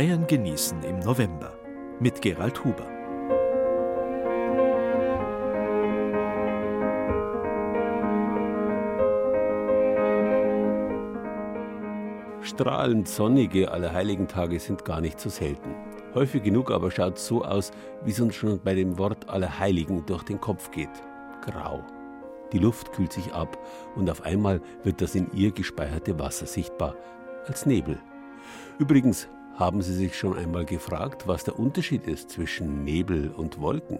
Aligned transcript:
Bayern 0.00 0.26
genießen 0.26 0.82
im 0.84 1.00
November 1.00 1.52
mit 2.00 2.22
Gerald 2.22 2.64
Huber. 2.64 2.86
Strahlend 12.40 13.08
sonnige 13.08 13.70
Allerheiligentage 13.70 14.58
sind 14.58 14.86
gar 14.86 15.02
nicht 15.02 15.20
so 15.20 15.28
selten. 15.28 15.74
Häufig 16.14 16.44
genug 16.44 16.70
aber 16.70 16.90
schaut 16.90 17.18
es 17.18 17.26
so 17.26 17.44
aus, 17.44 17.70
wie 18.02 18.12
es 18.12 18.20
uns 18.20 18.34
schon 18.34 18.58
bei 18.58 18.74
dem 18.74 18.96
Wort 18.96 19.28
Allerheiligen 19.28 20.06
durch 20.06 20.22
den 20.22 20.40
Kopf 20.40 20.70
geht. 20.70 20.88
Grau. 21.42 21.84
Die 22.54 22.58
Luft 22.58 22.90
kühlt 22.92 23.12
sich 23.12 23.34
ab 23.34 23.58
und 23.96 24.08
auf 24.08 24.22
einmal 24.22 24.62
wird 24.82 25.02
das 25.02 25.14
in 25.14 25.30
ihr 25.34 25.50
gespeicherte 25.50 26.18
Wasser 26.18 26.46
sichtbar 26.46 26.96
als 27.46 27.66
Nebel. 27.66 27.98
Übrigens 28.78 29.28
haben 29.60 29.82
Sie 29.82 29.94
sich 29.94 30.16
schon 30.16 30.38
einmal 30.38 30.64
gefragt, 30.64 31.28
was 31.28 31.44
der 31.44 31.58
Unterschied 31.58 32.06
ist 32.08 32.30
zwischen 32.30 32.82
Nebel 32.82 33.30
und 33.30 33.60
Wolken? 33.60 33.98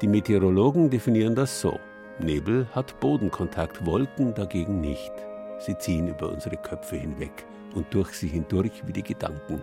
Die 0.00 0.06
Meteorologen 0.06 0.88
definieren 0.88 1.34
das 1.34 1.60
so. 1.60 1.80
Nebel 2.20 2.68
hat 2.72 2.98
Bodenkontakt, 3.00 3.84
Wolken 3.84 4.34
dagegen 4.34 4.80
nicht. 4.80 5.12
Sie 5.58 5.76
ziehen 5.76 6.06
über 6.06 6.30
unsere 6.30 6.56
Köpfe 6.56 6.94
hinweg 6.94 7.44
und 7.74 7.92
durch 7.92 8.12
sie 8.12 8.28
hindurch 8.28 8.86
wie 8.86 8.92
die 8.92 9.02
Gedanken. 9.02 9.62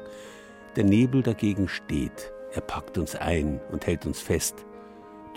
Der 0.76 0.84
Nebel 0.84 1.24
dagegen 1.24 1.70
steht, 1.70 2.34
er 2.52 2.62
packt 2.62 2.98
uns 2.98 3.16
ein 3.16 3.62
und 3.72 3.88
hält 3.88 4.06
uns 4.06 4.20
fest. 4.20 4.66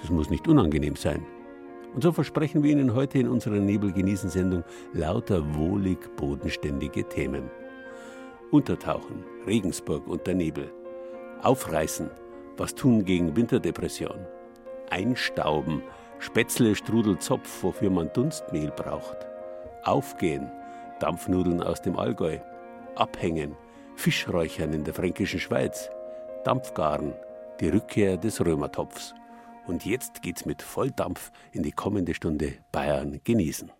Das 0.01 0.11
muss 0.11 0.29
nicht 0.29 0.49
unangenehm 0.49 0.97
sein. 0.97 1.25
Und 1.95 2.03
so 2.03 2.11
versprechen 2.11 2.65
wir 2.65 2.73
Ihnen 2.73 2.95
heute 2.95 3.21
in 3.21 3.29
unserer 3.29 3.61
Nebelgenießen-Sendung 3.61 4.65
lauter 4.93 5.55
wohlig 5.55 5.99
bodenständige 6.17 7.09
Themen. 7.09 7.49
Untertauchen, 8.53 9.25
Regensburg 9.45 10.07
unter 10.07 10.33
Nebel. 10.33 10.73
Aufreißen, 11.43 12.11
was 12.57 12.77
tun 12.77 13.05
gegen 13.05 13.35
Winterdepression. 13.35 14.25
Einstauben, 14.89 15.83
Spätzle, 16.21 16.77
Strudel, 16.77 17.19
Zopf, 17.19 17.65
wofür 17.65 17.91
man 17.91 18.13
Dunstmehl 18.13 18.71
braucht. 18.71 19.27
Aufgehen, 19.83 20.49
Dampfnudeln 21.01 21.61
aus 21.61 21.83
dem 21.83 21.99
Allgäu. 21.99 22.39
Abhängen, 22.95 23.57
Fischräuchern 23.97 24.73
in 24.73 24.85
der 24.85 24.95
fränkischen 24.95 25.41
Schweiz. 25.41 25.91
Dampfgaren, 26.45 27.15
die 27.61 27.69
Rückkehr 27.69 28.17
des 28.17 28.45
Römertopfs. 28.45 29.13
Und 29.67 29.85
jetzt 29.85 30.23
geht's 30.23 30.47
mit 30.47 30.63
Volldampf 30.63 31.33
in 31.51 31.65
die 31.65 31.73
kommende 31.73 32.15
Stunde 32.15 32.55
Bayern 32.71 33.21
genießen. 33.25 33.73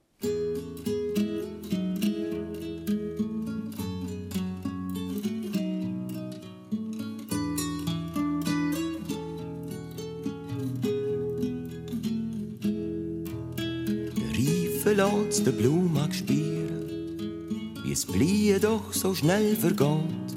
Lässt 14.97 15.47
der 15.47 15.53
Blume 15.53 16.09
spieren, 16.11 17.71
wie 17.85 17.93
es 17.93 18.07
Blie 18.07 18.59
doch 18.59 18.93
so 18.93 19.15
schnell 19.15 19.55
vergeht. 19.55 20.31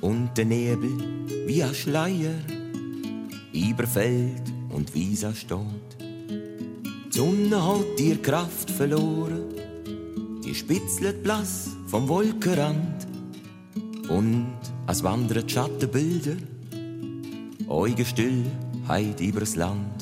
Und 0.00 0.30
der 0.36 0.46
Nebel 0.46 0.92
wie 1.46 1.62
ein 1.62 1.74
Schleier 1.74 2.34
über 3.52 3.86
Feld 3.86 4.42
und 4.70 4.94
Wiese 4.94 5.34
steht. 5.34 5.58
Die 6.00 7.18
Sonne 7.18 7.62
hat 7.62 8.00
ihr 8.00 8.20
Kraft 8.22 8.70
verloren, 8.70 9.44
die 10.42 10.54
spitzelt 10.54 11.22
blass 11.22 11.68
vom 11.86 12.08
Wolkenrand. 12.08 13.06
Und 14.08 14.56
es 14.86 15.02
wandern 15.02 15.48
Schattenbilder, 15.48 16.36
Augen 17.68 18.04
still, 18.04 18.44
heid 18.88 19.20
übers 19.20 19.56
Land. 19.56 19.93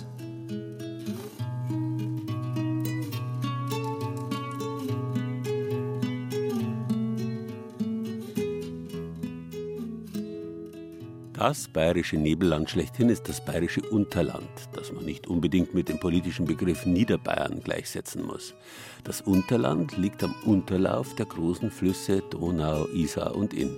Das 11.42 11.66
bayerische 11.66 12.16
Nebelland 12.16 12.70
schlechthin 12.70 13.08
ist 13.08 13.28
das 13.28 13.44
bayerische 13.44 13.82
Unterland, 13.90 14.48
das 14.74 14.92
man 14.92 15.04
nicht 15.04 15.26
unbedingt 15.26 15.74
mit 15.74 15.88
dem 15.88 15.98
politischen 15.98 16.44
Begriff 16.44 16.86
Niederbayern 16.86 17.64
gleichsetzen 17.64 18.24
muss. 18.24 18.54
Das 19.02 19.22
Unterland 19.22 19.96
liegt 19.96 20.22
am 20.22 20.36
Unterlauf 20.44 21.16
der 21.16 21.26
großen 21.26 21.72
Flüsse 21.72 22.22
Donau, 22.30 22.86
Isar 22.94 23.34
und 23.34 23.54
Inn. 23.54 23.76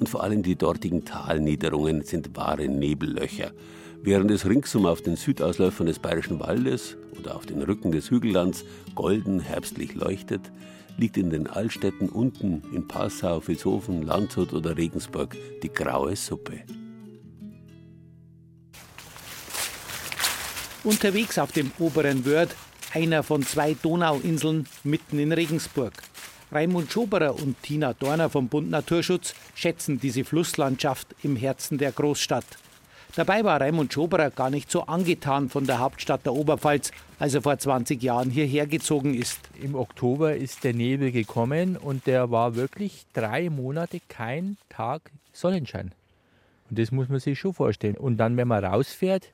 Und 0.00 0.08
vor 0.08 0.22
allem 0.22 0.42
die 0.42 0.56
dortigen 0.56 1.04
Talniederungen 1.04 2.00
sind 2.00 2.34
wahre 2.34 2.66
Nebellöcher. 2.66 3.52
Während 4.02 4.30
es 4.30 4.46
ringsum 4.46 4.86
auf 4.86 5.02
den 5.02 5.16
Südausläufern 5.16 5.88
des 5.88 5.98
Bayerischen 5.98 6.40
Waldes 6.40 6.96
oder 7.20 7.36
auf 7.36 7.44
den 7.44 7.60
Rücken 7.60 7.92
des 7.92 8.10
Hügellands 8.10 8.64
golden 8.94 9.38
herbstlich 9.38 9.94
leuchtet, 9.94 10.50
liegt 10.96 11.18
in 11.18 11.28
den 11.28 11.46
Altstädten 11.46 12.08
unten 12.08 12.62
in 12.72 12.88
Passau, 12.88 13.46
Vilshofen, 13.46 14.00
Landshut 14.00 14.54
oder 14.54 14.78
Regensburg 14.78 15.36
die 15.62 15.70
graue 15.70 16.16
Suppe. 16.16 16.62
Unterwegs 20.84 21.38
auf 21.38 21.52
dem 21.52 21.70
oberen 21.78 22.26
Wörth, 22.26 22.56
einer 22.92 23.22
von 23.22 23.44
zwei 23.44 23.74
Donauinseln 23.74 24.66
mitten 24.82 25.20
in 25.20 25.30
Regensburg. 25.30 25.92
Raimund 26.50 26.90
Schoberer 26.90 27.36
und 27.36 27.62
Tina 27.62 27.92
Dorner 27.92 28.28
vom 28.28 28.48
Bund 28.48 28.68
Naturschutz 28.68 29.34
schätzen 29.54 30.00
diese 30.00 30.24
Flusslandschaft 30.24 31.14
im 31.22 31.36
Herzen 31.36 31.78
der 31.78 31.92
Großstadt. 31.92 32.44
Dabei 33.14 33.44
war 33.44 33.60
Raimund 33.60 33.92
Schoberer 33.92 34.30
gar 34.30 34.50
nicht 34.50 34.72
so 34.72 34.82
angetan 34.82 35.48
von 35.50 35.66
der 35.66 35.78
Hauptstadt 35.78 36.26
der 36.26 36.32
Oberpfalz, 36.32 36.90
als 37.20 37.34
er 37.34 37.42
vor 37.42 37.56
20 37.56 38.02
Jahren 38.02 38.30
hierher 38.30 38.66
gezogen 38.66 39.14
ist. 39.14 39.38
Im 39.62 39.76
Oktober 39.76 40.34
ist 40.34 40.64
der 40.64 40.74
Nebel 40.74 41.12
gekommen 41.12 41.76
und 41.76 42.08
der 42.08 42.32
war 42.32 42.56
wirklich 42.56 43.06
drei 43.12 43.50
Monate 43.50 44.00
kein 44.08 44.56
Tag 44.68 45.12
Sonnenschein. 45.32 45.92
Und 46.70 46.78
das 46.80 46.90
muss 46.90 47.08
man 47.08 47.20
sich 47.20 47.38
schon 47.38 47.54
vorstellen. 47.54 47.96
Und 47.96 48.16
dann, 48.16 48.36
wenn 48.36 48.48
man 48.48 48.64
rausfährt, 48.64 49.30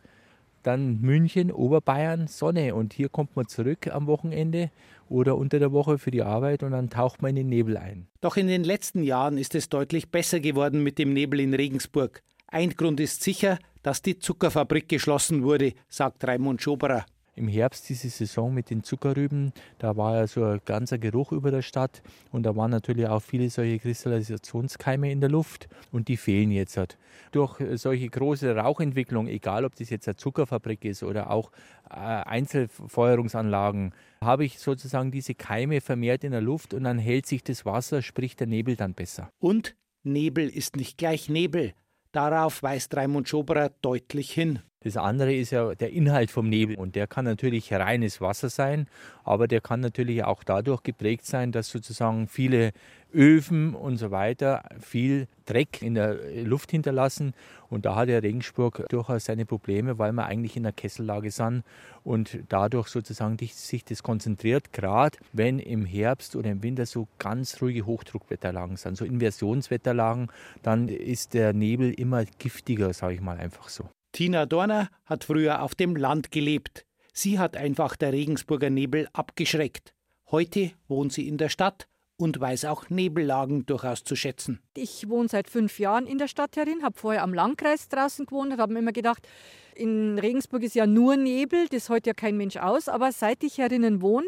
dann 0.62 1.00
München, 1.00 1.50
Oberbayern, 1.50 2.26
Sonne. 2.26 2.74
Und 2.74 2.92
hier 2.92 3.08
kommt 3.08 3.36
man 3.36 3.48
zurück 3.48 3.88
am 3.88 4.06
Wochenende 4.06 4.70
oder 5.08 5.36
unter 5.36 5.58
der 5.58 5.72
Woche 5.72 5.98
für 5.98 6.10
die 6.10 6.22
Arbeit 6.22 6.62
und 6.62 6.72
dann 6.72 6.90
taucht 6.90 7.22
man 7.22 7.30
in 7.30 7.36
den 7.36 7.48
Nebel 7.48 7.76
ein. 7.76 8.08
Doch 8.20 8.36
in 8.36 8.46
den 8.46 8.64
letzten 8.64 9.02
Jahren 9.02 9.38
ist 9.38 9.54
es 9.54 9.68
deutlich 9.68 10.10
besser 10.10 10.40
geworden 10.40 10.82
mit 10.82 10.98
dem 10.98 11.12
Nebel 11.12 11.40
in 11.40 11.54
Regensburg. 11.54 12.22
Ein 12.46 12.70
Grund 12.70 13.00
ist 13.00 13.22
sicher, 13.22 13.58
dass 13.82 14.02
die 14.02 14.18
Zuckerfabrik 14.18 14.88
geschlossen 14.88 15.42
wurde, 15.42 15.74
sagt 15.88 16.26
Raimund 16.26 16.62
Schoberer 16.62 17.06
im 17.38 17.48
Herbst 17.48 17.88
diese 17.88 18.10
Saison 18.10 18.52
mit 18.52 18.70
den 18.70 18.82
Zuckerrüben, 18.82 19.52
da 19.78 19.96
war 19.96 20.16
ja 20.16 20.26
so 20.26 20.44
ein 20.44 20.60
ganzer 20.64 20.98
Geruch 20.98 21.32
über 21.32 21.50
der 21.50 21.62
Stadt 21.62 22.02
und 22.32 22.42
da 22.42 22.56
waren 22.56 22.70
natürlich 22.70 23.06
auch 23.06 23.22
viele 23.22 23.48
solche 23.48 23.78
Kristallisationskeime 23.78 25.10
in 25.10 25.20
der 25.20 25.30
Luft 25.30 25.68
und 25.92 26.08
die 26.08 26.16
fehlen 26.16 26.50
jetzt. 26.50 26.76
Halt. 26.76 26.98
Durch 27.32 27.60
solche 27.74 28.08
große 28.08 28.54
Rauchentwicklung, 28.54 29.28
egal 29.28 29.64
ob 29.64 29.76
das 29.76 29.90
jetzt 29.90 30.08
eine 30.08 30.16
Zuckerfabrik 30.16 30.84
ist 30.84 31.02
oder 31.02 31.30
auch 31.30 31.50
äh, 31.90 31.94
Einzelfeuerungsanlagen, 31.94 33.94
habe 34.20 34.44
ich 34.44 34.58
sozusagen 34.58 35.10
diese 35.10 35.34
Keime 35.34 35.80
vermehrt 35.80 36.24
in 36.24 36.32
der 36.32 36.40
Luft 36.40 36.74
und 36.74 36.84
dann 36.84 36.98
hält 36.98 37.26
sich 37.26 37.42
das 37.42 37.64
Wasser, 37.64 38.02
sprich 38.02 38.36
der 38.36 38.46
Nebel 38.46 38.76
dann 38.76 38.94
besser. 38.94 39.30
Und 39.38 39.76
Nebel 40.02 40.48
ist 40.48 40.76
nicht 40.76 40.98
gleich 40.98 41.28
Nebel. 41.28 41.72
Darauf 42.12 42.62
weist 42.62 42.96
Raimund 42.96 43.28
Schoberer 43.28 43.70
deutlich 43.82 44.32
hin. 44.32 44.60
Das 44.80 44.96
andere 44.96 45.34
ist 45.34 45.50
ja 45.50 45.74
der 45.74 45.90
Inhalt 45.90 46.30
vom 46.30 46.48
Nebel 46.48 46.76
und 46.76 46.94
der 46.94 47.08
kann 47.08 47.24
natürlich 47.24 47.72
reines 47.72 48.20
Wasser 48.20 48.48
sein, 48.48 48.86
aber 49.24 49.48
der 49.48 49.60
kann 49.60 49.80
natürlich 49.80 50.22
auch 50.22 50.44
dadurch 50.44 50.84
geprägt 50.84 51.26
sein, 51.26 51.50
dass 51.50 51.68
sozusagen 51.68 52.28
viele 52.28 52.70
Öfen 53.12 53.74
und 53.74 53.96
so 53.96 54.12
weiter 54.12 54.62
viel 54.78 55.26
Dreck 55.46 55.82
in 55.82 55.94
der 55.94 56.44
Luft 56.44 56.70
hinterlassen 56.70 57.34
und 57.70 57.86
da 57.86 57.96
hat 57.96 58.08
der 58.08 58.22
Regensburg 58.22 58.84
durchaus 58.88 59.24
seine 59.24 59.46
Probleme, 59.46 59.98
weil 59.98 60.12
wir 60.12 60.26
eigentlich 60.26 60.56
in 60.56 60.64
einer 60.64 60.72
Kessellage 60.72 61.32
sind 61.32 61.64
und 62.04 62.38
dadurch 62.48 62.86
sozusagen 62.86 63.36
sich 63.36 63.84
das 63.84 64.04
konzentriert, 64.04 64.72
gerade 64.72 65.18
wenn 65.32 65.58
im 65.58 65.86
Herbst 65.86 66.36
oder 66.36 66.50
im 66.50 66.62
Winter 66.62 66.86
so 66.86 67.08
ganz 67.18 67.60
ruhige 67.60 67.84
Hochdruckwetterlagen 67.84 68.76
sind, 68.76 68.96
so 68.96 69.04
Inversionswetterlagen, 69.04 70.28
dann 70.62 70.86
ist 70.86 71.34
der 71.34 71.52
Nebel 71.52 71.92
immer 71.92 72.24
giftiger, 72.38 72.92
sage 72.92 73.14
ich 73.14 73.20
mal 73.20 73.38
einfach 73.38 73.68
so. 73.68 73.88
Tina 74.12 74.46
Dorner 74.46 74.88
hat 75.04 75.24
früher 75.24 75.62
auf 75.62 75.74
dem 75.74 75.94
Land 75.96 76.30
gelebt. 76.30 76.84
Sie 77.12 77.38
hat 77.38 77.56
einfach 77.56 77.96
der 77.96 78.12
Regensburger 78.12 78.70
Nebel 78.70 79.08
abgeschreckt. 79.12 79.92
Heute 80.30 80.72
wohnt 80.88 81.12
sie 81.12 81.28
in 81.28 81.38
der 81.38 81.48
Stadt 81.48 81.88
und 82.16 82.38
weiß 82.38 82.64
auch 82.64 82.90
Nebellagen 82.90 83.64
durchaus 83.66 84.04
zu 84.04 84.16
schätzen. 84.16 84.60
Ich 84.76 85.08
wohne 85.08 85.28
seit 85.28 85.48
fünf 85.48 85.78
Jahren 85.78 86.06
in 86.06 86.18
der 86.18 86.28
Stadt 86.28 86.56
herin, 86.56 86.82
habe 86.82 86.98
vorher 86.98 87.22
am 87.22 87.32
Landkreis 87.32 87.88
draußen 87.88 88.26
gewohnt 88.26 88.52
und 88.52 88.60
habe 88.60 88.72
mir 88.72 88.80
immer 88.80 88.92
gedacht, 88.92 89.26
in 89.74 90.18
Regensburg 90.18 90.64
ist 90.64 90.74
ja 90.74 90.86
nur 90.86 91.16
Nebel, 91.16 91.68
das 91.68 91.88
hält 91.88 92.06
ja 92.06 92.14
kein 92.14 92.36
Mensch 92.36 92.56
aus. 92.56 92.88
Aber 92.88 93.12
seit 93.12 93.44
ich 93.44 93.58
herinnen 93.58 94.02
wohne, 94.02 94.26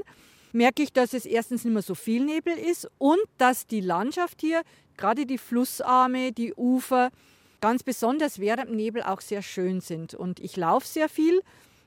merke 0.52 0.82
ich, 0.82 0.92
dass 0.92 1.12
es 1.12 1.26
erstens 1.26 1.64
nicht 1.64 1.72
mehr 1.72 1.82
so 1.82 1.96
viel 1.96 2.24
Nebel 2.24 2.54
ist 2.54 2.88
und 2.98 3.20
dass 3.38 3.66
die 3.66 3.80
Landschaft 3.80 4.40
hier, 4.40 4.62
gerade 4.96 5.26
die 5.26 5.38
Flussarme, 5.38 6.32
die 6.32 6.54
Ufer, 6.54 7.10
ganz 7.60 7.82
besonders 7.82 8.38
während 8.38 8.70
dem 8.70 8.76
Nebel 8.76 9.02
auch 9.02 9.20
sehr 9.20 9.42
schön 9.42 9.80
sind. 9.80 10.14
Und 10.14 10.40
ich 10.40 10.56
laufe 10.56 10.86
sehr 10.86 11.08
viel 11.08 11.40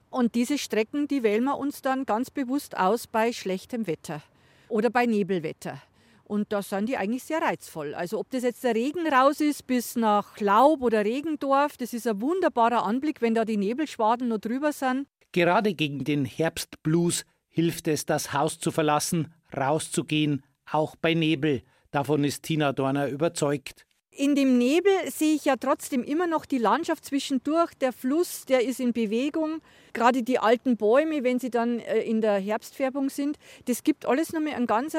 und 0.10 0.36
diese 0.36 0.60
Strecken, 0.60 1.08
die 1.08 1.24
wählen 1.24 1.44
wir 1.44 1.58
uns 1.58 1.82
dann 1.82 2.06
ganz 2.06 2.30
bewusst 2.30 2.78
aus 2.78 3.08
bei 3.08 3.34
schlechtem 3.34 3.88
Wetter 3.88 4.22
oder 4.70 4.92
bei 4.92 5.08
Nebelwetter. 5.08 5.82
Und 6.24 6.54
da 6.54 6.62
sind 6.62 6.88
die 6.88 6.98
eigentlich 6.98 7.24
sehr 7.24 7.42
reizvoll. 7.42 7.96
Also 7.96 8.20
ob 8.20 8.30
das 8.30 8.44
jetzt 8.44 8.64
der 8.64 8.76
Regen 8.76 9.08
raus 9.08 9.42
ist 9.42 9.68
bis 9.68 9.96
nach 9.96 10.40
Laub 10.40 10.82
oder 10.82 11.04
Regendorf, 11.04 11.78
das 11.78 11.94
ist 11.94 12.08
ein 12.08 12.22
wunderbarer 12.22 12.84
Anblick, 12.86 13.22
wenn 13.22 13.34
da 13.34 13.44
die 13.44 13.58
Nebelschwaden 13.58 14.28
noch 14.28 14.38
drüber 14.38 14.72
sind. 14.72 15.08
Gerade 15.32 15.74
gegen 15.74 16.04
den 16.04 16.26
Herbstblues 16.26 17.26
hilft 17.50 17.88
es, 17.88 18.06
das 18.06 18.34
Haus 18.34 18.60
zu 18.60 18.72
verlassen, 18.72 19.34
rauszugehen, 19.56 20.44
auch 20.72 20.96
bei 20.96 21.16
Nebel. 21.16 21.64
Davon 21.90 22.24
ist 22.24 22.44
Tina 22.44 22.72
Dorner 22.72 23.08
überzeugt. 23.08 23.86
In 24.16 24.36
dem 24.36 24.60
Nebel 24.60 24.92
sehe 25.08 25.34
ich 25.34 25.46
ja 25.46 25.56
trotzdem 25.56 26.04
immer 26.04 26.28
noch 26.28 26.46
die 26.46 26.60
Landschaft 26.60 27.04
zwischendurch. 27.04 27.74
Der 27.82 27.92
Fluss, 27.92 28.46
der 28.46 28.64
ist 28.64 28.80
in 28.80 28.94
Bewegung. 28.94 29.62
Gerade 29.94 30.22
die 30.22 30.38
alten 30.38 30.78
Bäume, 30.78 31.24
wenn 31.24 31.40
sie 31.40 31.50
dann 31.50 31.80
äh, 31.80 32.02
in 32.02 32.22
der 32.22 32.38
Herbstfärbung 32.40 33.10
sind, 33.10 33.38
das 33.66 33.84
gibt 33.84 34.06
alles 34.06 34.32
nochmal 34.32 34.54
einen 34.54 34.68
ganz 34.68 34.96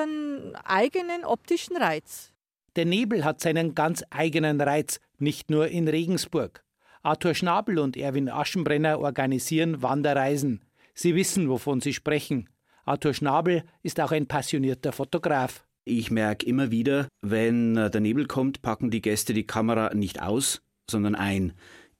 eigenen 0.65 1.25
optischen 1.25 1.77
Reiz. 1.77 2.33
Der 2.75 2.87
Nebel 2.87 3.25
hat 3.25 3.41
seinen 3.41 3.77
ganz 3.77 4.03
eigenen 4.11 4.61
Reiz, 4.61 4.99
nicht 5.19 5.49
nur 5.49 5.69
in 5.69 5.87
Regensburg. 5.87 6.65
Arthur 7.03 7.35
Schnabel 7.35 7.79
und 7.79 7.97
Erwin 7.97 8.29
Aschenbrenner 8.29 8.99
organisieren 8.99 9.81
Wanderreisen. 9.81 10.65
Sie 10.95 11.15
wissen, 11.15 11.49
wovon 11.49 11.81
sie 11.81 11.93
sprechen. 11.93 12.49
Arthur 12.85 13.15
Schnabel 13.15 13.63
ist 13.83 14.01
auch 14.01 14.11
ein 14.11 14.27
passionierter 14.27 14.93
Fotograf. 14.93 15.65
Ich 15.87 16.11
merke 16.11 16.47
immer 16.47 16.71
wieder, 16.71 17.09
wenn 17.21 17.77
äh, 17.77 17.91
der 17.91 18.01
Nebel 18.01 18.27
kommt, 18.27 18.63
packen 18.63 18.91
die 18.91 19.03
Gäste 19.03 19.35
die 19.35 19.47
Kamera 19.47 19.95
nicht 19.95 20.23
aus, 20.23 20.63
sondern 20.91 21.15
ein. 21.15 21.53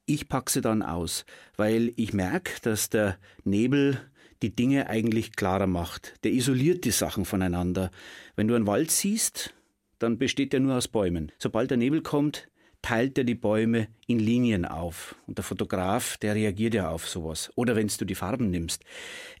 Ich 0.07 0.27
packe 0.27 0.51
sie 0.51 0.61
dann 0.61 0.81
aus, 0.81 1.25
weil 1.55 1.93
ich 1.95 2.13
merke, 2.13 2.59
dass 2.61 2.89
der 2.89 3.17
Nebel 3.43 3.99
die 4.41 4.55
Dinge 4.55 4.89
eigentlich 4.89 5.35
klarer 5.35 5.67
macht. 5.67 6.13
Der 6.23 6.31
isoliert 6.31 6.83
die 6.85 6.91
Sachen 6.91 7.25
voneinander. 7.25 7.91
Wenn 8.35 8.47
du 8.47 8.55
einen 8.55 8.67
Wald 8.67 8.91
siehst, 8.91 9.53
dann 9.99 10.17
besteht 10.17 10.53
der 10.53 10.59
nur 10.59 10.75
aus 10.75 10.87
Bäumen. 10.87 11.31
Sobald 11.37 11.69
der 11.69 11.77
Nebel 11.77 12.01
kommt, 12.01 12.47
teilt 12.85 13.17
er 13.17 13.23
die 13.23 13.33
Bäume 13.33 13.87
in 14.05 14.19
Linien 14.19 14.63
auf. 14.63 15.15
Und 15.25 15.39
der 15.39 15.43
Fotograf, 15.43 16.17
der 16.17 16.35
reagiert 16.35 16.75
ja 16.75 16.89
auf 16.89 17.09
sowas. 17.09 17.51
Oder 17.55 17.75
wenn 17.75 17.87
du 17.87 18.05
die 18.05 18.13
Farben 18.13 18.51
nimmst. 18.51 18.83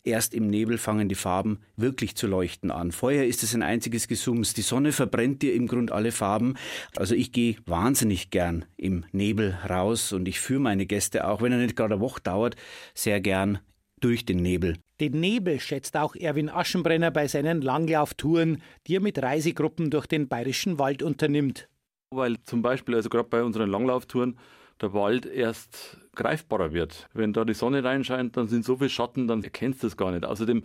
Erst 0.03 0.33
im 0.33 0.49
Nebel 0.49 0.79
fangen 0.79 1.09
die 1.09 1.15
Farben 1.15 1.59
wirklich 1.75 2.15
zu 2.15 2.25
leuchten 2.25 2.71
an. 2.71 2.91
Vorher 2.91 3.27
ist 3.27 3.43
es 3.43 3.53
ein 3.53 3.61
einziges 3.61 4.07
Gesums. 4.07 4.55
Die 4.55 4.63
Sonne 4.63 4.91
verbrennt 4.91 5.43
dir 5.43 5.53
im 5.53 5.67
Grund 5.67 5.91
alle 5.91 6.11
Farben. 6.11 6.55
Also 6.95 7.13
ich 7.13 7.31
gehe 7.31 7.57
wahnsinnig 7.67 8.31
gern 8.31 8.65
im 8.77 9.05
Nebel 9.11 9.55
raus 9.69 10.11
und 10.11 10.27
ich 10.27 10.39
führe 10.39 10.61
meine 10.61 10.87
Gäste 10.87 11.27
auch, 11.27 11.43
wenn 11.43 11.51
er 11.51 11.59
nicht 11.59 11.75
gerade 11.75 11.93
eine 11.93 12.01
Woche 12.01 12.21
dauert, 12.21 12.55
sehr 12.95 13.21
gern 13.21 13.59
durch 13.99 14.25
den 14.25 14.37
Nebel. 14.37 14.75
Den 14.99 15.19
Nebel 15.19 15.59
schätzt 15.59 15.97
auch 15.97 16.15
Erwin 16.15 16.49
Aschenbrenner 16.49 17.11
bei 17.11 17.27
seinen 17.27 17.61
Langlauftouren, 17.61 18.63
die 18.87 18.95
er 18.95 19.01
mit 19.01 19.21
Reisegruppen 19.21 19.91
durch 19.91 20.07
den 20.07 20.27
bayerischen 20.27 20.79
Wald 20.79 21.03
unternimmt 21.03 21.67
weil 22.15 22.37
zum 22.43 22.61
Beispiel, 22.61 22.95
also 22.95 23.09
gerade 23.09 23.29
bei 23.29 23.43
unseren 23.43 23.69
Langlauftouren, 23.69 24.37
der 24.81 24.93
Wald 24.93 25.25
erst 25.25 25.97
greifbarer 26.15 26.73
wird. 26.73 27.07
Wenn 27.13 27.33
da 27.33 27.45
die 27.45 27.53
Sonne 27.53 27.83
reinscheint, 27.83 28.35
dann 28.37 28.47
sind 28.47 28.65
so 28.65 28.77
viele 28.77 28.89
Schatten, 28.89 29.27
dann 29.27 29.43
erkennst 29.43 29.83
du 29.83 29.87
es 29.87 29.97
gar 29.97 30.11
nicht. 30.11 30.25
Außerdem, 30.25 30.63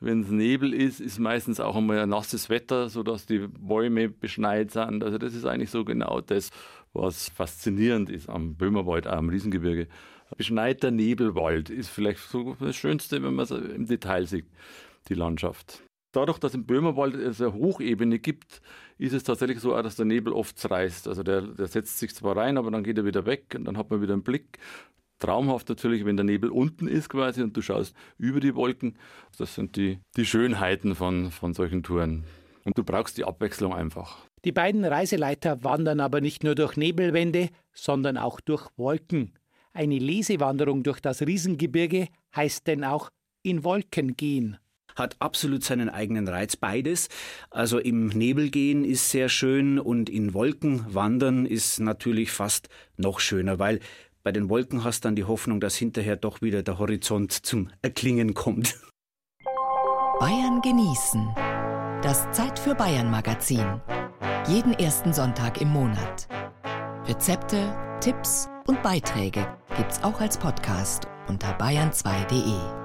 wenn 0.00 0.22
es 0.22 0.30
Nebel 0.30 0.74
ist, 0.74 1.00
ist 1.00 1.18
meistens 1.18 1.60
auch 1.60 1.76
einmal 1.76 2.00
ein 2.00 2.08
nasses 2.08 2.50
Wetter, 2.50 2.88
sodass 2.88 3.26
die 3.26 3.46
Bäume 3.46 4.08
beschneit 4.08 4.72
sind. 4.72 5.04
Also 5.04 5.18
das 5.18 5.34
ist 5.34 5.44
eigentlich 5.44 5.70
so 5.70 5.84
genau 5.84 6.20
das, 6.20 6.50
was 6.92 7.28
faszinierend 7.28 8.10
ist 8.10 8.28
am 8.28 8.56
Böhmerwald, 8.56 9.06
auch 9.06 9.16
am 9.16 9.28
Riesengebirge. 9.28 9.86
Beschneiter 10.36 10.90
Nebelwald 10.90 11.70
ist 11.70 11.88
vielleicht 11.88 12.20
so 12.20 12.56
das 12.58 12.74
Schönste, 12.74 13.22
wenn 13.22 13.34
man 13.34 13.44
es 13.44 13.50
im 13.50 13.86
Detail 13.86 14.26
sieht, 14.26 14.46
die 15.08 15.14
Landschaft. 15.14 15.82
Dadurch, 16.12 16.38
dass 16.38 16.54
im 16.54 16.66
Böhmerwald 16.66 17.14
es 17.14 17.40
eine 17.40 17.54
Hochebene 17.54 18.18
gibt, 18.18 18.60
ist 18.98 19.14
es 19.14 19.24
tatsächlich 19.24 19.60
so, 19.60 19.80
dass 19.80 19.96
der 19.96 20.04
Nebel 20.04 20.34
oft 20.34 20.58
zerreißt. 20.58 21.08
Also 21.08 21.22
der, 21.22 21.40
der 21.40 21.66
setzt 21.66 21.98
sich 21.98 22.14
zwar 22.14 22.36
rein, 22.36 22.58
aber 22.58 22.70
dann 22.70 22.84
geht 22.84 22.98
er 22.98 23.06
wieder 23.06 23.24
weg 23.24 23.54
und 23.56 23.64
dann 23.64 23.78
hat 23.78 23.90
man 23.90 24.02
wieder 24.02 24.12
einen 24.12 24.22
Blick. 24.22 24.58
Traumhaft 25.18 25.70
natürlich, 25.70 26.04
wenn 26.04 26.16
der 26.16 26.24
Nebel 26.24 26.50
unten 26.50 26.86
ist 26.86 27.08
quasi 27.08 27.42
und 27.42 27.56
du 27.56 27.62
schaust 27.62 27.96
über 28.18 28.40
die 28.40 28.54
Wolken. 28.54 28.98
Das 29.38 29.54
sind 29.54 29.76
die, 29.76 30.00
die 30.16 30.26
Schönheiten 30.26 30.94
von, 30.94 31.30
von 31.30 31.54
solchen 31.54 31.82
Touren. 31.82 32.24
Und 32.64 32.76
du 32.76 32.84
brauchst 32.84 33.16
die 33.16 33.24
Abwechslung 33.24 33.72
einfach. 33.72 34.18
Die 34.44 34.52
beiden 34.52 34.84
Reiseleiter 34.84 35.64
wandern 35.64 36.00
aber 36.00 36.20
nicht 36.20 36.44
nur 36.44 36.54
durch 36.54 36.76
Nebelwände, 36.76 37.48
sondern 37.72 38.18
auch 38.18 38.40
durch 38.40 38.68
Wolken. 38.76 39.32
Eine 39.72 39.98
Lesewanderung 39.98 40.82
durch 40.82 41.00
das 41.00 41.22
Riesengebirge 41.22 42.08
heißt 42.36 42.66
denn 42.66 42.84
auch 42.84 43.08
in 43.42 43.64
Wolken 43.64 44.16
gehen 44.16 44.58
hat 44.96 45.16
absolut 45.18 45.64
seinen 45.64 45.88
eigenen 45.88 46.28
Reiz. 46.28 46.56
Beides. 46.56 47.08
Also 47.50 47.78
im 47.78 48.08
Nebel 48.08 48.50
gehen 48.50 48.84
ist 48.84 49.10
sehr 49.10 49.28
schön 49.28 49.78
und 49.78 50.08
in 50.08 50.34
Wolken 50.34 50.84
wandern 50.92 51.46
ist 51.46 51.80
natürlich 51.80 52.30
fast 52.30 52.68
noch 52.96 53.20
schöner, 53.20 53.58
weil 53.58 53.80
bei 54.22 54.30
den 54.30 54.48
Wolken 54.48 54.84
hast 54.84 55.04
du 55.04 55.08
dann 55.08 55.16
die 55.16 55.24
Hoffnung, 55.24 55.60
dass 55.60 55.74
hinterher 55.74 56.16
doch 56.16 56.42
wieder 56.42 56.62
der 56.62 56.78
Horizont 56.78 57.32
zum 57.32 57.70
Erklingen 57.82 58.34
kommt. 58.34 58.78
Bayern 60.20 60.60
genießen. 60.62 61.28
Das 62.02 62.30
Zeit 62.30 62.58
für 62.58 62.74
Bayern 62.74 63.10
Magazin. 63.10 63.80
Jeden 64.48 64.72
ersten 64.74 65.12
Sonntag 65.12 65.60
im 65.60 65.68
Monat. 65.68 66.28
Rezepte, 67.06 67.76
Tipps 68.00 68.48
und 68.66 68.82
Beiträge 68.82 69.46
gibt's 69.76 70.02
auch 70.02 70.20
als 70.20 70.38
Podcast 70.38 71.08
unter 71.28 71.58
bayern2.de. 71.58 72.81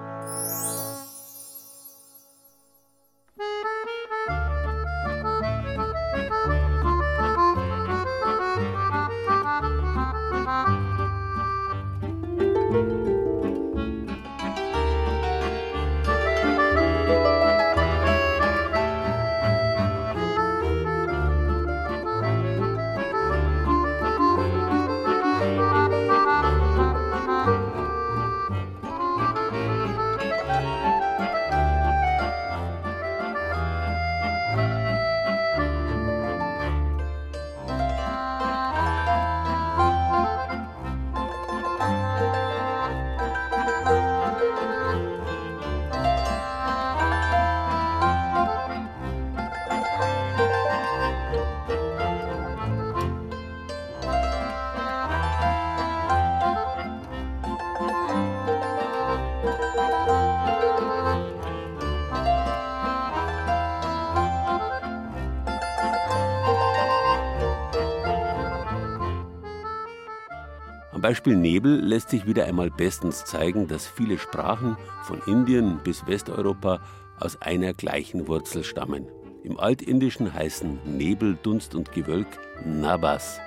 Beispiel 71.08 71.38
Nebel 71.38 71.80
lässt 71.80 72.10
sich 72.10 72.28
wieder 72.28 72.44
einmal 72.44 72.70
bestens 72.70 73.24
zeigen, 73.24 73.70
dass 73.70 73.88
viele 73.88 74.18
Sprachen 74.18 74.76
von 75.04 75.22
Indien 75.26 75.80
bis 75.82 76.06
Westeuropa 76.06 76.82
aus 77.18 77.42
einer 77.42 77.74
gleichen 77.74 78.28
Wurzel 78.28 78.66
stammen. 78.66 79.08
Im 79.42 79.58
Altindischen 79.58 80.34
heißen 80.34 80.80
Nebel, 80.98 81.38
Dunst 81.42 81.76
und 81.76 81.94
Gewölk 81.94 82.28
Nabas, 82.66 83.40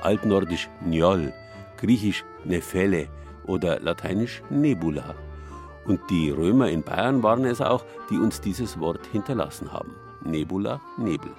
altnordisch 0.00 0.68
Njol, 0.86 1.32
griechisch 1.76 2.24
Nephele 2.44 3.08
oder 3.48 3.80
lateinisch 3.80 4.40
Nebula. 4.48 5.16
Und 5.84 6.08
die 6.08 6.30
Römer 6.30 6.68
in 6.68 6.84
Bayern 6.84 7.24
waren 7.24 7.44
es 7.46 7.60
auch, 7.60 7.84
die 8.10 8.18
uns 8.18 8.40
dieses 8.40 8.78
Wort 8.78 9.08
hinterlassen 9.10 9.72
haben. 9.72 9.96
Nebula, 10.24 10.80
Nebel. 10.98 11.32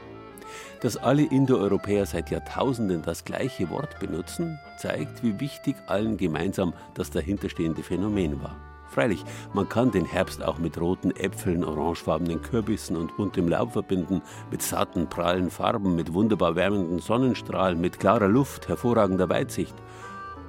Dass 0.81 0.97
alle 0.97 1.23
Indoeuropäer 1.23 2.05
seit 2.05 2.29
Jahrtausenden 2.29 3.01
das 3.01 3.25
gleiche 3.25 3.69
Wort 3.69 3.99
benutzen, 3.99 4.59
zeigt, 4.77 5.23
wie 5.23 5.39
wichtig 5.39 5.75
allen 5.87 6.17
gemeinsam 6.17 6.73
das 6.93 7.09
dahinterstehende 7.11 7.83
Phänomen 7.83 8.41
war. 8.41 8.55
Freilich, 8.93 9.23
man 9.53 9.67
kann 9.67 9.89
den 9.89 10.05
Herbst 10.05 10.43
auch 10.43 10.59
mit 10.59 10.79
roten 10.79 11.09
Äpfeln, 11.15 11.63
orangefarbenen 11.63 12.43
Kürbissen 12.43 12.95
und 12.95 13.17
buntem 13.17 13.47
Laub 13.47 13.73
verbinden, 13.73 14.21
mit 14.51 14.61
satten, 14.61 15.09
prallen 15.09 15.49
Farben, 15.49 15.95
mit 15.95 16.13
wunderbar 16.13 16.55
wärmenden 16.55 16.99
Sonnenstrahlen, 16.99 17.81
mit 17.81 17.99
klarer 17.99 18.27
Luft, 18.27 18.67
hervorragender 18.67 19.29
Weitsicht. 19.29 19.73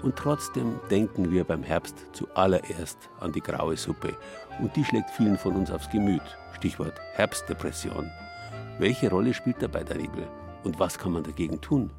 Und 0.02 0.16
trotzdem 0.16 0.78
denken 0.90 1.30
wir 1.30 1.44
beim 1.44 1.62
Herbst 1.62 2.04
zuallererst 2.12 3.08
an 3.18 3.32
die 3.32 3.40
graue 3.40 3.78
Suppe. 3.78 4.14
Und 4.60 4.76
die 4.76 4.84
schlägt 4.84 5.08
vielen 5.08 5.38
von 5.38 5.56
uns 5.56 5.70
aufs 5.70 5.88
Gemüt. 5.88 6.20
Stichwort 6.52 7.00
Herbstdepression. 7.14 8.10
Welche 8.78 9.08
Rolle 9.08 9.34
spielt 9.34 9.62
dabei 9.62 9.84
der 9.84 9.96
Nebel? 9.96 10.26
Und 10.64 10.80
was 10.80 10.98
kann 10.98 11.12
man 11.12 11.22
dagegen 11.22 11.60
tun? 11.60 11.92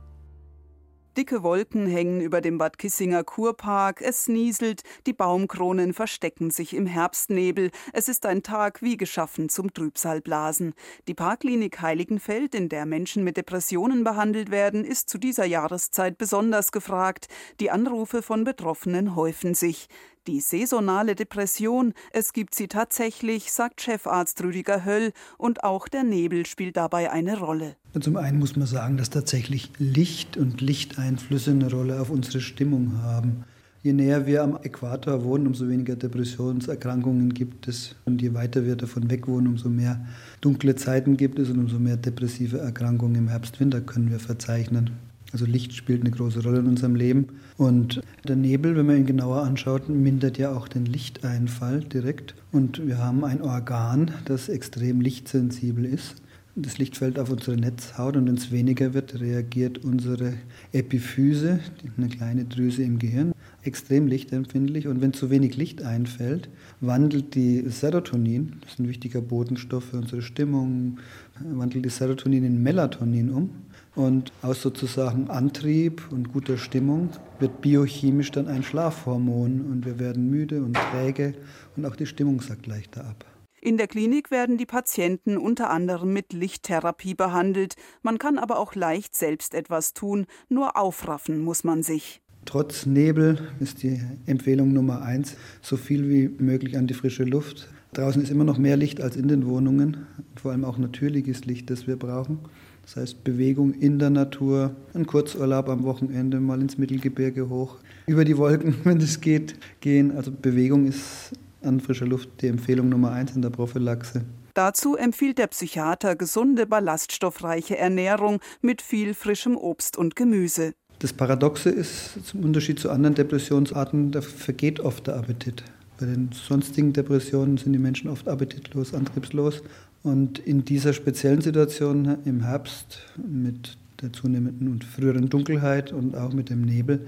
Dicke 1.17 1.41
Wolken 1.41 1.87
hängen 1.87 2.19
über 2.19 2.41
dem 2.41 2.57
Bad 2.57 2.77
Kissinger 2.77 3.23
Kurpark, 3.23 4.01
es 4.01 4.27
nieselt, 4.27 4.83
die 5.07 5.13
Baumkronen 5.13 5.93
verstecken 5.93 6.51
sich 6.51 6.73
im 6.73 6.85
Herbstnebel. 6.85 7.71
Es 7.93 8.09
ist 8.09 8.25
ein 8.25 8.43
Tag 8.43 8.81
wie 8.81 8.97
geschaffen 8.97 9.47
zum 9.47 9.73
Trübsalblasen. 9.73 10.73
Die 11.07 11.13
Parkklinik 11.13 11.81
Heiligenfeld, 11.81 12.53
in 12.53 12.67
der 12.67 12.85
Menschen 12.85 13.23
mit 13.23 13.37
Depressionen 13.37 14.03
behandelt 14.03 14.51
werden, 14.51 14.83
ist 14.83 15.07
zu 15.07 15.17
dieser 15.17 15.45
Jahreszeit 15.45 16.17
besonders 16.17 16.73
gefragt. 16.73 17.29
Die 17.61 17.71
Anrufe 17.71 18.21
von 18.21 18.43
Betroffenen 18.43 19.15
häufen 19.15 19.53
sich. 19.53 19.87
Die 20.27 20.39
saisonale 20.39 21.13
Depression, 21.13 21.93
es 22.11 22.33
gibt 22.33 22.55
sie 22.55 22.67
tatsächlich, 22.67 23.51
sagt 23.51 23.81
Chefarzt 23.81 24.43
Rüdiger 24.43 24.83
Höll, 24.83 25.11
und 25.37 25.63
auch 25.63 25.87
der 25.87 26.03
Nebel 26.03 26.47
spielt 26.47 26.77
dabei 26.77 27.11
eine 27.11 27.37
Rolle. 27.37 27.75
Zum 27.99 28.17
einen 28.17 28.39
muss 28.39 28.55
man 28.55 28.65
sagen, 28.65 28.97
dass 28.97 29.11
tatsächlich 29.11 29.71
Licht 29.77 30.35
und 30.35 30.61
Lichteinflüsse 30.61 31.51
eine 31.51 31.69
Rolle 31.69 32.01
auf 32.01 32.09
unsere 32.09 32.41
Stimmung 32.41 33.03
haben. 33.03 33.45
Je 33.83 33.93
näher 33.93 34.25
wir 34.25 34.41
am 34.41 34.57
Äquator 34.63 35.23
wohnen, 35.23 35.45
umso 35.45 35.69
weniger 35.69 35.95
Depressionserkrankungen 35.95 37.35
gibt 37.35 37.67
es. 37.67 37.95
Und 38.05 38.19
je 38.19 38.33
weiter 38.33 38.65
wir 38.65 38.75
davon 38.75 39.11
weg 39.11 39.27
wohnen, 39.27 39.45
umso 39.45 39.69
mehr 39.69 40.07
dunkle 40.41 40.73
Zeiten 40.75 41.17
gibt 41.17 41.37
es 41.37 41.51
und 41.51 41.59
umso 41.59 41.77
mehr 41.77 41.97
depressive 41.97 42.57
Erkrankungen 42.57 43.13
im 43.13 43.27
Herbst, 43.27 43.59
Winter 43.59 43.81
können 43.81 44.09
wir 44.09 44.19
verzeichnen. 44.19 44.89
Also 45.35 45.47
Licht 45.47 45.73
spielt 45.73 45.99
eine 45.99 46.11
große 46.11 46.43
Rolle 46.43 46.59
in 46.59 46.67
unserem 46.67 46.95
Leben. 46.95 47.27
Und 47.57 48.01
der 48.25 48.37
Nebel, 48.37 48.77
wenn 48.77 48.85
man 48.85 48.99
ihn 48.99 49.05
genauer 49.05 49.41
anschaut, 49.41 49.89
mindert 49.89 50.37
ja 50.37 50.55
auch 50.55 50.69
den 50.69 50.85
Lichteinfall 50.85 51.81
direkt. 51.81 52.35
Und 52.53 52.87
wir 52.87 52.99
haben 52.99 53.25
ein 53.25 53.41
Organ, 53.41 54.11
das 54.23 54.47
extrem 54.47 55.01
lichtsensibel 55.01 55.83
ist. 55.83 56.21
Das 56.55 56.77
Licht 56.77 56.95
fällt 56.95 57.19
auf 57.19 57.29
unsere 57.29 57.57
Netzhaut 57.57 58.15
und 58.15 58.27
wenn 58.27 58.35
es 58.35 58.49
weniger 58.49 58.93
wird, 58.93 59.19
reagiert 59.19 59.83
unsere 59.83 60.35
Epiphyse, 60.71 61.59
eine 61.97 62.07
kleine 62.07 62.45
Drüse 62.45 62.83
im 62.83 62.97
Gehirn, 62.97 63.33
extrem 63.63 64.07
lichtempfindlich. 64.07 64.87
Und 64.87 65.01
wenn 65.01 65.11
zu 65.11 65.29
wenig 65.29 65.57
Licht 65.57 65.83
einfällt, 65.83 66.47
wandelt 66.79 67.35
die 67.35 67.65
Serotonin, 67.67 68.53
das 68.61 68.71
ist 68.71 68.79
ein 68.79 68.87
wichtiger 68.87 69.19
Botenstoff 69.19 69.83
für 69.83 69.97
unsere 69.97 70.21
Stimmung, 70.21 70.99
wandelt 71.41 71.83
die 71.83 71.89
Serotonin 71.89 72.45
in 72.45 72.63
Melatonin 72.63 73.31
um. 73.31 73.49
Und 73.95 74.33
aus 74.41 74.61
sozusagen 74.61 75.29
Antrieb 75.29 76.03
und 76.11 76.33
guter 76.33 76.57
Stimmung 76.57 77.09
wird 77.39 77.61
biochemisch 77.61 78.31
dann 78.31 78.47
ein 78.47 78.63
Schlafhormon 78.63 79.61
und 79.61 79.85
wir 79.85 79.99
werden 79.99 80.29
müde 80.29 80.61
und 80.63 80.75
träge 80.91 81.33
und 81.77 81.85
auch 81.85 81.95
die 81.95 82.05
Stimmung 82.05 82.41
sackt 82.41 82.67
leichter 82.67 83.05
ab. 83.05 83.25
In 83.61 83.77
der 83.77 83.87
Klinik 83.87 84.29
werden 84.29 84.57
die 84.57 84.67
Patienten 84.67 85.37
unter 85.37 85.71
anderem 85.71 86.13
mit 86.13 86.33
Lichttherapie 86.33 87.15
behandelt. 87.15 87.75
Man 88.03 88.19
kann 88.19 88.37
aber 88.37 88.59
auch 88.59 88.75
leicht 88.75 89.15
selbst 89.15 89.55
etwas 89.55 89.93
tun, 89.93 90.27
nur 90.49 90.77
aufraffen 90.77 91.41
muss 91.41 91.63
man 91.63 91.81
sich. 91.81 92.21
Trotz 92.45 92.85
Nebel 92.85 93.39
ist 93.59 93.81
die 93.81 93.99
Empfehlung 94.27 94.71
Nummer 94.71 95.01
eins, 95.01 95.35
so 95.63 95.77
viel 95.77 96.07
wie 96.09 96.43
möglich 96.43 96.77
an 96.77 96.85
die 96.85 96.93
frische 96.93 97.23
Luft. 97.23 97.67
Draußen 97.93 98.21
ist 98.21 98.29
immer 98.29 98.43
noch 98.43 98.59
mehr 98.59 98.77
Licht 98.77 99.01
als 99.01 99.15
in 99.15 99.27
den 99.27 99.47
Wohnungen, 99.47 100.05
vor 100.35 100.51
allem 100.51 100.63
auch 100.63 100.77
natürliches 100.77 101.45
Licht, 101.45 101.71
das 101.71 101.87
wir 101.87 101.97
brauchen. 101.97 102.39
Das 102.85 102.97
heißt 102.97 103.23
Bewegung 103.23 103.73
in 103.73 103.97
der 103.97 104.11
Natur, 104.11 104.75
ein 104.93 105.07
Kurzurlaub 105.07 105.69
am 105.69 105.83
Wochenende, 105.83 106.39
mal 106.39 106.61
ins 106.61 106.77
Mittelgebirge 106.77 107.49
hoch, 107.49 107.77
über 108.05 108.23
die 108.23 108.37
Wolken, 108.37 108.75
wenn 108.83 108.97
es 108.97 109.19
geht, 109.21 109.55
gehen. 109.81 110.15
Also 110.15 110.31
Bewegung 110.31 110.85
ist 110.85 111.31
an 111.63 111.79
frischer 111.79 112.05
Luft 112.05 112.29
die 112.41 112.47
Empfehlung 112.47 112.89
Nummer 112.89 113.11
eins 113.11 113.35
in 113.35 113.41
der 113.41 113.49
Prophylaxe. 113.49 114.21
Dazu 114.53 114.95
empfiehlt 114.95 115.39
der 115.39 115.47
Psychiater 115.47 116.15
gesunde, 116.15 116.67
ballaststoffreiche 116.67 117.77
Ernährung 117.77 118.39
mit 118.61 118.81
viel 118.81 119.13
frischem 119.13 119.57
Obst 119.57 119.97
und 119.97 120.15
Gemüse. 120.15 120.73
Das 120.99 121.11
Paradoxe 121.11 121.71
ist, 121.71 122.25
zum 122.25 122.43
Unterschied 122.43 122.79
zu 122.79 122.89
anderen 122.89 123.15
Depressionsarten, 123.15 124.11
da 124.11 124.21
vergeht 124.21 124.79
oft 124.79 125.07
der 125.07 125.17
Appetit. 125.17 125.63
Bei 125.99 126.05
den 126.05 126.29
sonstigen 126.31 126.93
Depressionen 126.93 127.57
sind 127.57 127.73
die 127.73 127.79
Menschen 127.79 128.09
oft 128.09 128.27
appetitlos, 128.27 128.93
antriebslos. 128.93 129.61
Und 130.05 130.37
in 130.37 130.65
dieser 130.65 130.93
speziellen 130.93 131.41
Situation 131.41 132.17
im 132.25 132.43
Herbst 132.43 132.99
mit 133.17 133.75
der 134.03 134.13
zunehmenden 134.13 134.67
und 134.67 134.83
früheren 134.83 135.29
Dunkelheit 135.29 135.91
und 135.91 136.15
auch 136.15 136.31
mit 136.31 136.51
dem 136.51 136.61
Nebel, 136.61 137.07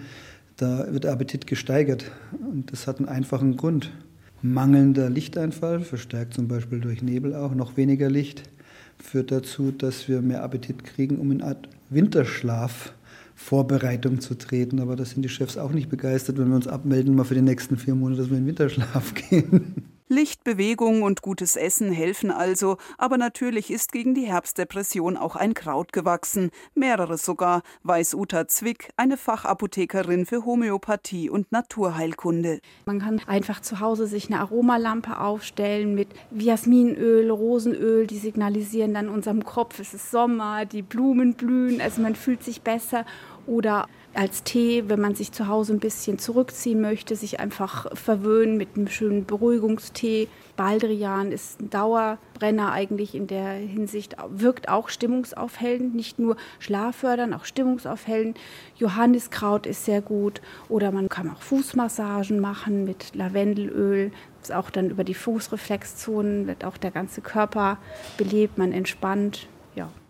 da 0.56 0.92
wird 0.92 1.04
der 1.04 1.12
Appetit 1.12 1.46
gesteigert. 1.46 2.10
Und 2.52 2.72
das 2.72 2.88
hat 2.88 2.98
einen 2.98 3.08
einfachen 3.08 3.56
Grund. 3.56 3.92
Mangelnder 4.42 5.12
Lichteinfall, 5.12 5.82
verstärkt 5.82 6.34
zum 6.34 6.48
Beispiel 6.48 6.80
durch 6.80 7.04
Nebel 7.04 7.36
auch, 7.36 7.54
noch 7.54 7.78
weniger 7.78 8.10
Licht, 8.10 8.50
führt 8.98 9.32
dazu, 9.32 9.70
dass 9.70 10.08
wir 10.08 10.24
mehr 10.24 10.42
Appetit 10.42 10.84
kriegen, 10.84 11.18
um 11.20 11.32
in 11.32 11.44
Art 11.44 11.70
Winterschlaf 11.92 12.94
Vorbereitung 13.36 14.22
zu 14.22 14.34
treten. 14.34 14.80
Aber 14.80 14.96
da 14.96 15.06
sind 15.06 15.22
die 15.22 15.30
Chefs 15.30 15.56
auch 15.60 15.72
nicht 15.72 15.90
begeistert, 15.90 16.40
wenn 16.40 16.50
wir 16.50 16.56
uns 16.56 16.68
abmelden, 16.68 17.14
mal 17.14 17.26
für 17.26 17.36
die 17.36 17.44
nächsten 17.44 17.78
vier 17.78 17.94
Monate, 17.94 18.22
dass 18.22 18.32
wir 18.32 18.40
in 18.40 18.48
Winterschlaf 18.48 19.14
gehen. 19.30 19.97
Licht, 20.10 20.46
Bewegung 20.46 21.04
und 21.04 21.22
gutes 21.22 21.58
Essen 21.58 21.92
helfen 21.92 22.32
also, 22.32 22.78
aber 22.98 23.18
natürlich 23.18 23.70
ist 23.70 23.92
gegen 23.92 24.14
die 24.14 24.26
Herbstdepression 24.26 25.18
auch 25.18 25.36
ein 25.36 25.54
Kraut 25.54 25.92
gewachsen, 25.92 26.52
mehrere 26.76 27.18
sogar, 27.18 27.62
weiß 27.84 28.14
Uta 28.14 28.48
Zwick, 28.48 28.90
eine 28.96 29.18
Fachapothekerin 29.18 30.26
für 30.26 30.46
Homöopathie 30.46 31.30
und 31.30 31.52
Naturheilkunde. 31.52 32.62
Man 32.86 33.00
kann 33.00 33.22
einfach 33.28 33.62
zu 33.62 33.82
Hause 33.82 34.08
sich 34.08 34.28
eine 34.28 34.40
Aromalampe 34.40 35.20
aufstellen 35.20 35.94
mit 35.94 36.08
Jasminöl, 36.32 37.30
Rosenöl, 37.30 38.08
die 38.08 38.20
signalisieren 38.20 38.94
dann 38.94 39.10
unserem 39.10 39.44
Kopf, 39.44 39.80
es 39.80 39.94
ist 39.94 40.10
Sommer, 40.10 40.66
die 40.66 40.84
Blumen 40.84 41.34
blühen, 41.34 41.82
also 41.82 42.02
man 42.02 42.16
fühlt 42.16 42.44
sich 42.44 42.62
besser 42.62 43.06
oder 43.46 43.88
als 44.18 44.42
Tee, 44.42 44.86
wenn 44.88 45.00
man 45.00 45.14
sich 45.14 45.32
zu 45.32 45.48
Hause 45.48 45.74
ein 45.74 45.80
bisschen 45.80 46.18
zurückziehen 46.18 46.82
möchte, 46.82 47.16
sich 47.16 47.40
einfach 47.40 47.96
verwöhnen 47.96 48.58
mit 48.58 48.70
einem 48.76 48.88
schönen 48.88 49.26
Beruhigungstee. 49.26 50.28
Baldrian 50.56 51.32
ist 51.32 51.62
ein 51.62 51.70
Dauerbrenner 51.70 52.72
eigentlich 52.72 53.14
in 53.14 53.28
der 53.28 53.52
Hinsicht, 53.52 54.16
wirkt 54.30 54.70
auch 54.70 54.90
stimmungsaufhellend, 54.90 55.94
nicht 55.94 56.18
nur 56.18 56.36
schlaffördernd, 56.58 57.36
auch 57.36 57.46
stimmungsaufhellend. 57.46 58.40
Johanniskraut 58.78 59.68
ist 59.68 59.86
sehr 59.86 60.02
gut 60.02 60.42
oder 60.68 60.92
man 60.92 61.10
kann 61.10 61.30
auch 61.30 61.44
Fußmassagen 61.44 62.40
machen 62.40 62.86
mit 62.86 63.14
Lavendelöl. 63.14 64.12
Auch 64.52 64.72
dann 64.72 64.90
über 64.90 65.04
die 65.04 65.14
Fußreflexzonen 65.14 66.48
wird 66.48 66.66
auch 66.66 66.78
der 66.78 66.90
ganze 66.90 67.22
Körper 67.22 67.78
belebt, 68.18 68.58
man 68.58 68.72
entspannt. 68.72 69.48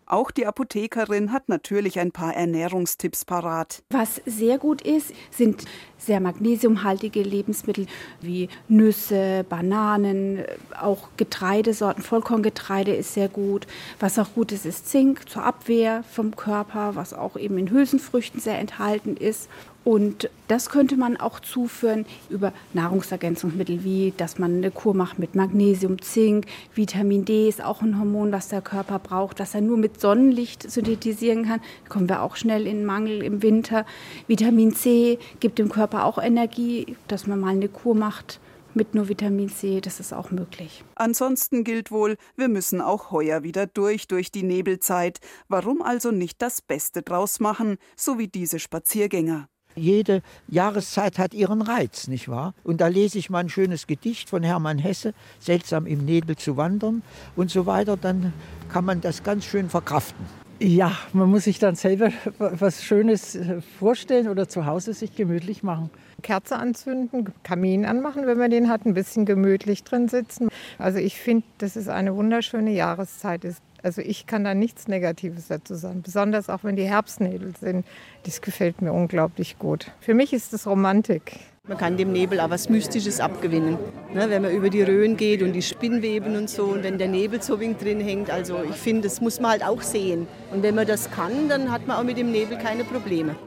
Auch 0.10 0.32
die 0.32 0.46
Apothekerin 0.46 1.34
hat 1.34 1.50
natürlich 1.50 2.00
ein 2.00 2.14
paar 2.14 2.34
Ernährungstipps 2.34 3.26
parat. 3.26 3.84
Was 3.90 4.22
sehr 4.26 4.58
gut 4.58 4.82
ist, 4.82 5.12
sind 5.32 5.66
sehr 5.98 6.22
magnesiumhaltige 6.22 7.22
Lebensmittel 7.22 7.88
wie 8.22 8.48
Nüsse, 8.70 9.46
Bananen, 9.50 10.46
auch 10.80 11.10
Getreidesorten, 11.18 12.04
Vollkorngetreide 12.04 12.96
ist 12.96 13.16
sehr 13.16 13.28
gut. 13.28 13.68
Was 14.00 14.18
auch 14.18 14.34
gut 14.34 14.54
ist, 14.54 14.66
ist 14.66 14.88
Zink 14.88 15.28
zur 15.28 15.44
Abwehr 15.44 16.06
vom 16.10 16.38
Körper, 16.38 16.96
was 16.96 17.14
auch 17.14 17.36
eben 17.36 17.58
in 17.58 17.70
Hülsenfrüchten 17.70 18.40
sehr 18.40 18.60
enthalten 18.60 19.18
ist. 19.18 19.50
Und 19.88 20.30
das 20.50 20.70
könnte 20.70 20.98
man 20.98 21.16
auch 21.16 21.40
zuführen 21.40 22.06
über 22.30 22.52
Nahrungsergänzungsmittel, 22.74 23.86
wie 23.86 24.14
dass 24.18 24.38
man 24.38 24.58
eine 24.58 24.70
Kur 24.70 24.94
macht 24.94 25.18
mit 25.18 25.34
Magnesium, 25.34 26.02
Zink, 26.02 26.46
Vitamin 26.76 27.24
D 27.24 27.48
ist 27.48 27.64
auch 27.64 27.82
ein 27.82 27.98
Hormon, 27.98 28.34
was 28.34 28.50
der 28.50 28.62
Körper 28.62 29.00
braucht, 29.00 29.40
das 29.40 29.56
er 29.56 29.62
nur 29.62 29.78
mit 29.78 30.02
Sonnenlicht 30.02 30.70
synthetisieren 30.70 31.46
kann. 31.46 31.62
Da 31.86 31.90
kommen 31.90 32.10
wir 32.10 32.22
auch 32.22 32.36
schnell 32.36 32.68
in 32.68 32.84
Mangel 32.84 33.24
im 33.24 33.42
Winter. 33.42 33.86
Vitamin 34.28 34.76
C 34.76 35.20
gibt 35.40 35.58
dem 35.58 35.70
Körper 35.70 36.04
auch 36.04 36.22
Energie, 36.22 36.98
dass 37.08 37.26
man 37.26 37.40
mal 37.40 37.52
eine 37.52 37.70
Kur 37.70 37.96
macht 37.96 38.42
mit 38.74 38.94
nur 38.94 39.08
Vitamin 39.08 39.48
C, 39.48 39.80
das 39.80 40.02
ist 40.02 40.12
auch 40.12 40.32
möglich. 40.32 40.84
Ansonsten 40.96 41.64
gilt 41.64 41.92
wohl, 41.92 42.18
wir 42.36 42.50
müssen 42.50 42.82
auch 42.82 43.12
heuer 43.12 43.44
wieder 43.44 43.68
durch, 43.68 44.10
durch 44.10 44.34
die 44.34 44.44
Nebelzeit. 44.44 45.22
Warum 45.48 45.82
also 45.82 46.12
nicht 46.12 46.42
das 46.42 46.62
Beste 46.62 47.04
draus 47.04 47.40
machen, 47.40 47.78
so 47.96 48.20
wie 48.20 48.28
diese 48.28 48.60
Spaziergänger? 48.60 49.48
Jede 49.78 50.22
Jahreszeit 50.48 51.20
hat 51.20 51.34
ihren 51.34 51.62
Reiz, 51.62 52.08
nicht 52.08 52.28
wahr? 52.30 52.54
Und 52.64 52.82
da 52.82 52.88
lese 52.88 53.20
ich 53.20 53.30
mal 53.30 53.40
ein 53.40 53.50
schönes 53.50 53.86
Gedicht 53.86 54.30
von 54.30 54.42
Hermann 54.42 54.80
Hesse, 54.80 55.14
Seltsam 55.40 55.86
im 55.86 56.04
Nebel 56.04 56.36
zu 56.36 56.58
wandern 56.58 57.04
und 57.36 57.52
so 57.52 57.66
weiter, 57.68 57.96
dann 57.96 58.34
kann 58.70 58.86
man 58.86 59.02
das 59.02 59.24
ganz 59.24 59.46
schön 59.46 59.70
verkraften. 59.70 60.26
Ja, 60.60 60.98
man 61.14 61.30
muss 61.30 61.44
sich 61.44 61.60
dann 61.60 61.76
selber 61.76 62.12
was 62.40 62.84
Schönes 62.84 63.38
vorstellen 63.78 64.28
oder 64.28 64.50
zu 64.50 64.66
Hause 64.66 64.94
sich 64.94 65.16
gemütlich 65.16 65.62
machen. 65.62 65.92
Kerze 66.24 66.58
anzünden, 66.58 67.32
Kamin 67.44 67.86
anmachen, 67.86 68.26
wenn 68.26 68.40
man 68.40 68.50
den 68.50 68.68
hat, 68.68 68.84
ein 68.88 68.96
bisschen 68.96 69.26
gemütlich 69.26 69.84
drin 69.84 70.08
sitzen. 70.08 70.50
Also 70.80 70.98
ich 70.98 71.20
finde, 71.20 71.46
dass 71.60 71.76
es 71.76 71.88
eine 71.88 72.16
wunderschöne 72.16 72.72
Jahreszeit 72.72 73.46
ist. 73.46 73.62
Also 73.88 74.02
ich 74.02 74.26
kann 74.26 74.44
da 74.44 74.54
nichts 74.54 74.90
Negatives 74.90 75.48
dazu 75.48 75.74
sagen, 75.76 76.02
besonders 76.02 76.50
auch 76.50 76.66
wenn 76.66 76.76
die 76.76 76.84
Herbstnebel 76.84 77.54
sind. 77.58 77.86
Das 78.24 78.42
gefällt 78.42 78.82
mir 78.82 78.92
unglaublich 78.92 79.58
gut. 79.60 79.92
Für 80.02 80.14
mich 80.14 80.34
ist 80.34 80.52
das 80.52 80.68
Romantik. 80.68 81.40
Man 81.70 81.78
kann 81.78 81.96
dem 81.96 82.12
Nebel 82.12 82.42
auch 82.42 82.50
was 82.50 82.68
Mystisches 82.68 83.22
abgewinnen. 83.22 83.78
Ne, 84.14 84.30
wenn 84.30 84.42
man 84.42 84.52
über 84.52 84.70
die 84.70 84.82
Röhren 84.82 85.16
geht 85.16 85.42
und 85.42 85.54
die 85.54 85.62
Spinnweben 85.62 86.36
und 86.36 86.50
so 86.50 86.66
und 86.66 86.84
wenn 86.84 86.98
der 86.98 87.08
Nebel 87.08 87.42
so 87.42 87.62
wing 87.62 87.78
drin 87.78 88.02
hängt. 88.02 88.30
Also 88.30 88.62
ich 88.70 88.76
finde, 88.76 89.04
das 89.04 89.22
muss 89.22 89.40
man 89.40 89.52
halt 89.52 89.64
auch 89.64 89.82
sehen. 89.82 90.28
Und 90.52 90.64
wenn 90.64 90.76
man 90.76 90.86
das 90.86 91.10
kann, 91.10 91.48
dann 91.48 91.72
hat 91.72 91.88
man 91.88 91.96
auch 91.96 92.04
mit 92.04 92.18
dem 92.18 92.30
Nebel 92.30 92.58
keine 92.58 92.84
Probleme. 92.84 93.38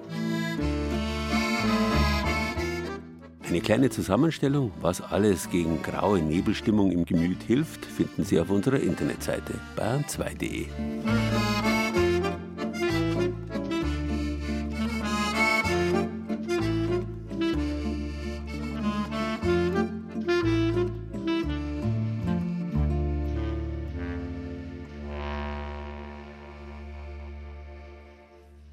Eine 3.51 3.63
kleine 3.63 3.91
Zusammenstellung, 3.91 4.71
was 4.81 5.01
alles 5.01 5.51
gegen 5.51 5.83
graue 5.83 6.21
Nebelstimmung 6.23 6.93
im 6.93 7.05
Gemüt 7.05 7.43
hilft, 7.43 7.85
finden 7.85 8.25
Sie 8.25 8.39
auf 8.39 8.49
unserer 8.49 8.79
Internetseite 8.79 9.55
bayern2.de. 9.77 10.67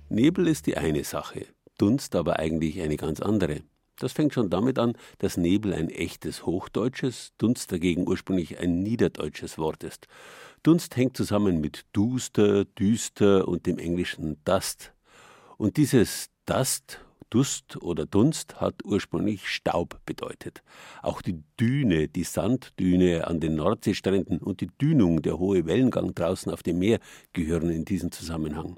Nebel 0.09 0.47
ist 0.47 0.67
die 0.67 0.77
eine 0.77 1.03
Sache, 1.03 1.47
Dunst 1.79 2.15
aber 2.15 2.37
eigentlich 2.37 2.79
eine 2.79 2.95
ganz 2.97 3.21
andere. 3.21 3.61
Das 3.99 4.13
fängt 4.13 4.33
schon 4.33 4.49
damit 4.49 4.79
an, 4.79 4.93
dass 5.17 5.37
Nebel 5.37 5.73
ein 5.73 5.89
echtes 5.89 6.45
hochdeutsches, 6.45 7.33
Dunst 7.37 7.71
dagegen 7.71 8.07
ursprünglich 8.07 8.59
ein 8.59 8.83
niederdeutsches 8.83 9.57
Wort 9.57 9.83
ist. 9.83 10.07
Dunst 10.63 10.95
hängt 10.95 11.17
zusammen 11.17 11.59
mit 11.59 11.85
duster, 11.93 12.65
düster 12.65 13.47
und 13.47 13.65
dem 13.65 13.79
englischen 13.79 14.37
dust. 14.45 14.93
Und 15.57 15.77
dieses 15.77 16.29
dust, 16.45 16.99
Dust 17.29 17.81
oder 17.81 18.05
Dunst 18.05 18.61
hat 18.61 18.85
ursprünglich 18.85 19.49
Staub 19.49 19.99
bedeutet. 20.05 20.63
Auch 21.01 21.21
die 21.21 21.43
Düne, 21.59 22.07
die 22.07 22.23
Sanddüne 22.23 23.27
an 23.27 23.39
den 23.39 23.55
Nordseestränden 23.55 24.37
und 24.39 24.61
die 24.61 24.69
Dünung, 24.79 25.21
der 25.21 25.37
hohe 25.37 25.65
Wellengang 25.65 26.15
draußen 26.15 26.51
auf 26.51 26.63
dem 26.63 26.79
Meer 26.79 26.99
gehören 27.33 27.69
in 27.69 27.83
diesen 27.83 28.11
Zusammenhang. 28.11 28.77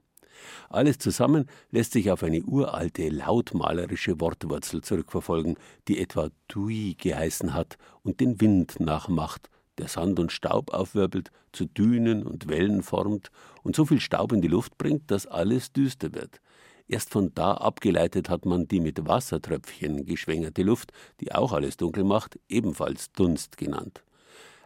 Alles 0.69 0.97
zusammen 0.99 1.45
lässt 1.71 1.93
sich 1.93 2.11
auf 2.11 2.23
eine 2.23 2.43
uralte, 2.43 3.09
lautmalerische 3.09 4.19
Wortwurzel 4.19 4.81
zurückverfolgen, 4.81 5.55
die 5.87 5.99
etwa 5.99 6.29
Tui 6.47 6.95
geheißen 6.97 7.53
hat 7.53 7.77
und 8.03 8.19
den 8.19 8.39
Wind 8.41 8.79
nachmacht, 8.79 9.49
der 9.77 9.87
Sand 9.87 10.19
und 10.19 10.31
Staub 10.31 10.73
aufwirbelt, 10.73 11.31
zu 11.51 11.65
Dünen 11.65 12.23
und 12.23 12.47
Wellen 12.47 12.83
formt 12.83 13.31
und 13.63 13.75
so 13.75 13.85
viel 13.85 13.99
Staub 13.99 14.31
in 14.31 14.41
die 14.41 14.47
Luft 14.47 14.77
bringt, 14.77 15.09
dass 15.09 15.25
alles 15.25 15.71
düster 15.73 16.13
wird. 16.13 16.39
Erst 16.87 17.11
von 17.11 17.31
da 17.35 17.53
abgeleitet 17.53 18.29
hat 18.29 18.45
man 18.45 18.67
die 18.67 18.79
mit 18.79 19.07
Wassertröpfchen 19.07 20.05
geschwängerte 20.05 20.63
Luft, 20.63 20.91
die 21.21 21.31
auch 21.31 21.53
alles 21.53 21.77
dunkel 21.77 22.03
macht, 22.03 22.39
ebenfalls 22.49 23.11
Dunst 23.11 23.57
genannt. 23.57 24.03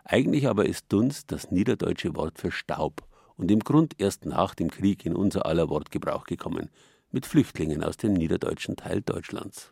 Eigentlich 0.05 0.47
aber 0.47 0.65
ist 0.65 0.85
Dunst 0.89 1.31
das 1.31 1.51
niederdeutsche 1.51 2.15
Wort 2.15 2.39
für 2.39 2.51
Staub 2.51 3.03
und 3.37 3.51
im 3.51 3.59
Grund 3.59 3.95
erst 3.97 4.25
nach 4.25 4.55
dem 4.55 4.69
Krieg 4.69 5.05
in 5.05 5.15
unser 5.15 5.45
aller 5.45 5.69
Wortgebrauch 5.69 6.25
gekommen, 6.25 6.69
mit 7.11 7.25
Flüchtlingen 7.25 7.83
aus 7.83 7.97
dem 7.97 8.13
niederdeutschen 8.13 8.75
Teil 8.75 9.01
Deutschlands. 9.01 9.71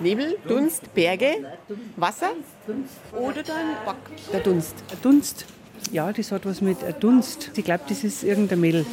Nebel, 0.00 0.38
Dunst, 0.46 0.94
Berge, 0.94 1.44
Wasser 1.96 2.30
oder 3.12 3.42
dann 3.42 3.76
der 4.32 4.40
Dunst. 4.40 4.74
Dunst, 5.02 5.44
ja, 5.92 6.12
das 6.12 6.32
hat 6.32 6.46
was 6.46 6.60
mit 6.60 6.78
Dunst. 7.00 7.50
Ich 7.56 7.64
glaube, 7.64 7.84
das 7.88 8.04
ist 8.04 8.22
irgendein 8.22 8.60
Mädel. 8.60 8.86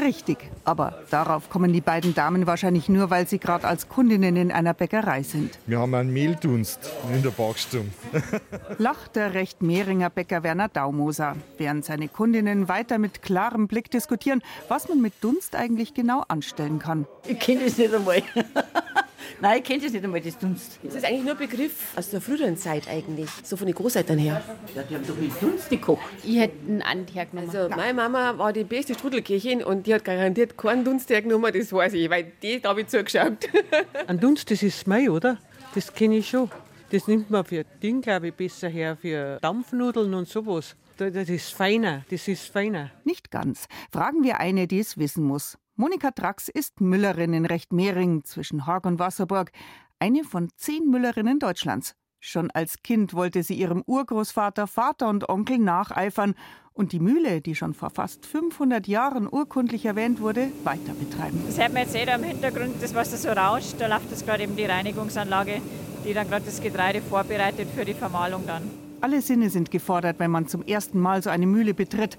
Richtig, 0.00 0.38
aber 0.64 1.02
darauf 1.10 1.50
kommen 1.50 1.72
die 1.72 1.80
beiden 1.80 2.14
Damen 2.14 2.46
wahrscheinlich 2.46 2.88
nur, 2.88 3.10
weil 3.10 3.28
sie 3.28 3.38
gerade 3.38 3.66
als 3.66 3.88
Kundinnen 3.88 4.36
in 4.36 4.50
einer 4.50 4.72
Bäckerei 4.72 5.22
sind. 5.22 5.58
Wir 5.66 5.78
haben 5.78 5.94
einen 5.94 6.12
Mehldunst 6.12 6.90
in 7.12 7.22
der 7.22 7.30
Backstube. 7.30 7.88
Lacht 8.78 9.16
der 9.16 9.34
recht 9.34 9.62
Mehringer 9.62 10.08
Bäcker 10.08 10.42
Werner 10.42 10.68
Daumoser, 10.68 11.36
während 11.58 11.84
seine 11.84 12.08
Kundinnen 12.08 12.68
weiter 12.68 12.98
mit 12.98 13.22
klarem 13.22 13.68
Blick 13.68 13.90
diskutieren, 13.90 14.42
was 14.68 14.88
man 14.88 15.02
mit 15.02 15.12
Dunst 15.20 15.54
eigentlich 15.54 15.92
genau 15.92 16.24
anstellen 16.28 16.78
kann. 16.78 17.06
Ich 17.26 17.38
kenne 17.38 17.64
es 17.64 17.76
nicht 17.76 17.94
einmal. 17.94 18.22
Nein, 19.40 19.58
ich 19.58 19.64
kenne 19.64 19.82
das 19.82 19.92
nicht 19.92 20.04
einmal, 20.04 20.20
das 20.20 20.38
Dunst. 20.38 20.78
Das 20.82 20.94
ist 20.94 21.04
eigentlich 21.04 21.22
nur 21.22 21.32
ein 21.32 21.38
Begriff 21.38 21.96
aus 21.96 22.10
der 22.10 22.20
früheren 22.20 22.56
Zeit 22.56 22.88
eigentlich, 22.88 23.30
so 23.42 23.56
von 23.56 23.66
den 23.66 23.74
Großeltern 23.74 24.18
her. 24.18 24.42
Ja, 24.74 24.82
die 24.82 24.94
haben 24.94 25.06
doch 25.06 25.16
mit 25.16 25.30
Dunst 25.40 25.70
gekocht. 25.70 26.02
Ich 26.24 26.38
hätte 26.38 26.54
einen 26.66 26.82
anderen 26.82 27.14
hergenommen. 27.14 27.50
Also 27.50 27.68
meine 27.74 27.94
Mama 27.94 28.38
war 28.38 28.52
die 28.52 28.64
beste 28.64 28.94
Strudelkirchin 28.94 29.62
und 29.62 29.86
die 29.86 29.94
hat 29.94 30.04
garantiert 30.04 30.56
keinen 30.56 30.84
Dunst 30.84 31.10
hergenommen, 31.10 31.52
das 31.52 31.72
weiß 31.72 31.92
ich, 31.94 32.08
weil 32.10 32.32
die 32.42 32.60
habe 32.62 32.82
ich 32.82 32.88
zugeschaut. 32.88 33.48
Ein 34.06 34.20
Dunst, 34.20 34.50
das 34.50 34.62
ist 34.62 34.86
Mai, 34.86 35.10
oder? 35.10 35.38
Das 35.74 35.92
kenne 35.92 36.16
ich 36.16 36.28
schon. 36.28 36.50
Das 36.90 37.06
nimmt 37.06 37.30
man 37.30 37.44
für 37.44 37.64
Ding, 37.82 38.00
glaube 38.00 38.28
ich, 38.28 38.34
besser 38.34 38.68
her, 38.68 38.96
für 38.96 39.38
Dampfnudeln 39.40 40.12
und 40.14 40.28
sowas. 40.28 40.74
Das 40.96 41.28
ist 41.28 41.54
feiner, 41.54 42.04
das 42.10 42.28
ist 42.28 42.52
feiner. 42.52 42.90
Nicht 43.04 43.30
ganz. 43.30 43.68
Fragen 43.90 44.22
wir 44.22 44.40
eine, 44.40 44.66
die 44.66 44.80
es 44.80 44.98
wissen 44.98 45.24
muss. 45.24 45.56
Monika 45.80 46.10
Drax 46.10 46.48
ist 46.50 46.82
Müllerin 46.82 47.32
in 47.32 47.46
Rechtmehring 47.46 48.22
zwischen 48.24 48.66
Haag 48.66 48.84
und 48.84 48.98
Wasserburg, 48.98 49.50
eine 49.98 50.24
von 50.24 50.50
zehn 50.54 50.90
Müllerinnen 50.90 51.38
Deutschlands. 51.38 51.94
Schon 52.18 52.50
als 52.50 52.82
Kind 52.82 53.14
wollte 53.14 53.42
sie 53.42 53.54
ihrem 53.54 53.82
Urgroßvater, 53.86 54.66
Vater 54.66 55.08
und 55.08 55.30
Onkel 55.30 55.56
nacheifern 55.56 56.34
und 56.74 56.92
die 56.92 57.00
Mühle, 57.00 57.40
die 57.40 57.54
schon 57.54 57.72
vor 57.72 57.88
fast 57.88 58.26
500 58.26 58.88
Jahren 58.88 59.26
urkundlich 59.26 59.86
erwähnt 59.86 60.20
wurde, 60.20 60.52
weiter 60.64 60.92
betreiben. 60.92 61.42
Das 61.46 61.58
hört 61.58 61.72
man 61.72 61.84
jetzt 61.84 61.96
eh 61.96 62.04
da 62.04 62.16
im 62.16 62.24
Hintergrund, 62.24 62.74
das 62.82 62.94
was 62.94 63.12
da 63.12 63.16
so 63.16 63.30
rauscht, 63.30 63.76
da 63.78 63.86
läuft 63.86 64.10
jetzt 64.10 64.26
gerade 64.26 64.42
eben 64.42 64.56
die 64.56 64.66
Reinigungsanlage, 64.66 65.62
die 66.04 66.12
dann 66.12 66.28
gerade 66.28 66.44
das 66.44 66.60
Getreide 66.60 67.00
vorbereitet 67.00 67.68
für 67.74 67.86
die 67.86 67.94
Vermahlung 67.94 68.46
dann. 68.46 68.64
Alle 69.00 69.22
Sinne 69.22 69.48
sind 69.48 69.70
gefordert, 69.70 70.18
wenn 70.18 70.30
man 70.30 70.46
zum 70.46 70.62
ersten 70.62 71.00
Mal 71.00 71.22
so 71.22 71.30
eine 71.30 71.46
Mühle 71.46 71.72
betritt. 71.72 72.18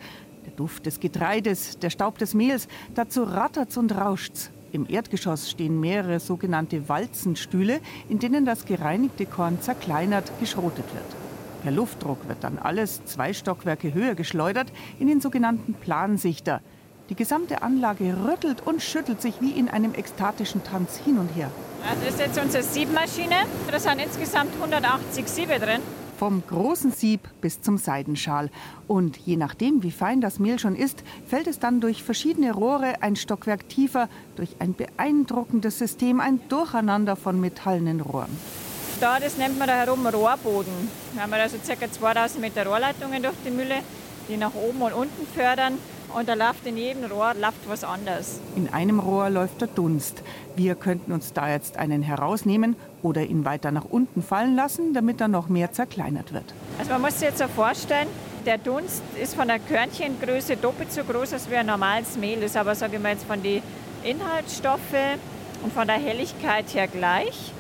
Der 0.52 0.58
Duft 0.58 0.86
des 0.86 1.00
Getreides, 1.00 1.80
der 1.80 1.90
Staub 1.90 2.18
des 2.18 2.34
Mehls, 2.34 2.68
dazu 2.94 3.24
rattert's 3.24 3.78
und 3.78 3.96
rauscht's. 3.96 4.52
Im 4.74 4.86
Erdgeschoss 4.90 5.50
stehen 5.50 5.80
mehrere 5.80 6.20
sogenannte 6.20 6.90
Walzenstühle, 6.90 7.80
in 8.10 8.20
denen 8.20 8.46
das 8.46 8.66
gereinigte 8.66 9.26
Korn 9.26 9.62
zerkleinert 9.62 10.30
geschrotet 10.42 10.86
wird. 10.94 11.06
Per 11.64 11.72
Luftdruck 11.72 12.28
wird 12.28 12.44
dann 12.44 12.60
alles 12.60 13.06
zwei 13.06 13.32
Stockwerke 13.32 13.94
höher 13.94 14.14
geschleudert 14.14 14.74
in 15.00 15.08
den 15.08 15.22
sogenannten 15.22 15.74
Plansichter. 15.74 16.60
Die 17.10 17.16
gesamte 17.16 17.62
Anlage 17.62 18.14
rüttelt 18.26 18.62
und 18.68 18.82
schüttelt 18.82 19.22
sich 19.22 19.40
wie 19.40 19.52
in 19.52 19.70
einem 19.70 19.94
ekstatischen 19.94 20.66
Tanz 20.66 20.98
hin 20.98 21.18
und 21.18 21.30
her. 21.30 21.50
Das 21.82 22.14
ist 22.14 22.20
jetzt 22.20 22.38
unsere 22.38 22.64
Siebmaschine. 22.64 23.36
Da 23.72 23.80
sind 23.80 24.02
insgesamt 24.02 24.54
180 24.56 25.28
Siebe 25.28 25.60
drin. 25.60 25.82
Vom 26.22 26.44
großen 26.48 26.92
Sieb 26.92 27.22
bis 27.42 27.62
zum 27.62 27.80
Seidenschal. 27.80 28.52
Und 28.88 29.18
je 29.18 29.38
nachdem, 29.38 29.82
wie 29.82 29.90
fein 29.90 30.22
das 30.22 30.38
Mehl 30.38 30.60
schon 30.60 30.76
ist, 30.76 31.04
fällt 31.26 31.48
es 31.48 31.58
dann 31.58 31.82
durch 31.82 32.04
verschiedene 32.04 32.52
Rohre 32.52 33.02
ein 33.02 33.16
Stockwerk 33.16 33.68
tiefer, 33.70 34.08
durch 34.36 34.58
ein 34.60 34.76
beeindruckendes 34.76 35.80
System, 35.80 36.20
ein 36.20 36.40
Durcheinander 36.48 37.16
von 37.16 37.42
metallenen 37.42 38.02
Rohren. 38.02 38.30
Da, 39.00 39.20
das 39.20 39.40
nennt 39.40 39.58
man 39.58 39.68
da 39.68 39.74
herum 39.74 40.06
Rohrboden. 40.06 40.72
Wir 41.14 41.24
haben 41.24 41.34
also 41.34 41.58
ca. 41.58 41.92
2000 41.92 42.40
Meter 42.40 42.68
Rohrleitungen 42.68 43.24
durch 43.24 43.34
die 43.44 43.50
Mühle, 43.50 43.78
die 44.30 44.38
nach 44.38 44.54
oben 44.54 44.84
und 44.84 44.94
unten 44.94 45.26
fördern. 45.26 45.80
und 46.14 46.28
da 46.28 46.34
läuft 46.34 46.66
in 46.66 46.78
jedem 46.78 47.06
Rohr 47.06 47.34
läuft 47.34 47.68
was 47.68 47.84
anderes. 47.84 48.40
In 48.56 48.68
einem 48.72 49.00
Rohr 49.00 49.30
läuft 49.30 49.62
der 49.62 49.70
Dunst. 49.70 50.24
Wir 50.56 50.76
könnten 50.76 51.12
uns 51.14 51.34
da 51.34 51.50
jetzt 51.50 51.78
einen 51.78 52.02
herausnehmen 52.02 52.76
oder 53.04 53.24
ihn 53.24 53.46
weiter 53.46 53.72
nach 53.72 53.86
unten 53.86 54.22
fallen 54.22 54.56
lassen, 54.56 54.94
damit 54.94 55.22
er 55.22 55.28
noch 55.28 55.50
mehr 55.50 55.72
zerkleinert 55.72 56.34
wird. 56.34 56.54
Also 56.80 56.92
man 56.92 57.02
muss 57.02 57.20
sich 57.20 57.30
jetzt 57.30 57.44
vorstellen, 57.56 58.08
der 58.46 58.58
Dunst 58.58 59.04
ist 59.22 59.36
von 59.36 59.48
der 59.48 59.60
Körnchengröße 59.60 60.58
doppelt 60.58 60.92
so 60.92 61.04
groß 61.04 61.34
als 61.34 61.50
wie 61.50 61.56
ein 61.56 61.68
normales 61.68 62.18
Mehl, 62.18 62.42
ist 62.42 62.58
aber, 62.58 62.74
sage 62.76 62.96
ich 62.96 63.02
mal, 63.02 63.12
jetzt 63.14 63.26
von 63.26 63.42
den 63.42 63.62
Inhaltsstoffen 64.04 65.20
und 65.64 65.72
von 65.74 65.88
der 65.88 65.98
Helligkeit 65.98 66.74
her 66.74 66.88
gleich. 66.88 67.54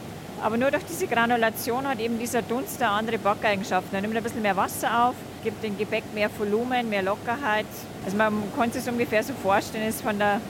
Aber 0.44 0.58
nur 0.58 0.72
durch 0.72 0.84
diese 0.86 1.06
Granulation 1.06 1.88
hat 1.88 2.00
eben 2.00 2.18
dieser 2.18 2.42
Dunst 2.42 2.82
eine 2.82 2.92
andere 2.92 3.20
Backeigenschaften. 3.20 3.94
Er 3.94 4.02
nimmt 4.02 4.18
ein 4.18 4.24
bisschen 4.24 4.42
mehr 4.42 4.58
Wasser 4.58 5.06
auf, 5.06 5.16
gibt 5.44 5.64
dem 5.64 5.78
Gebäck 5.78 6.04
mehr 6.16 6.32
Volumen, 6.36 6.90
mehr 6.90 7.04
Lockerheit. 7.04 7.68
Also 8.04 8.18
man 8.18 8.34
kann 8.58 8.72
sich 8.72 8.88
ungefähr 8.92 9.24
so 9.24 9.34
vorstellen, 9.34 9.88
ist 9.88 10.02
von 10.02 10.18
der 10.18 10.42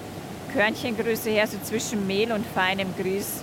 Körnchengröße 0.54 1.30
her 1.30 1.46
so 1.46 1.58
zwischen 1.62 2.08
Mehl 2.08 2.32
und 2.32 2.46
feinem 2.46 2.88
Grieß. 2.98 3.42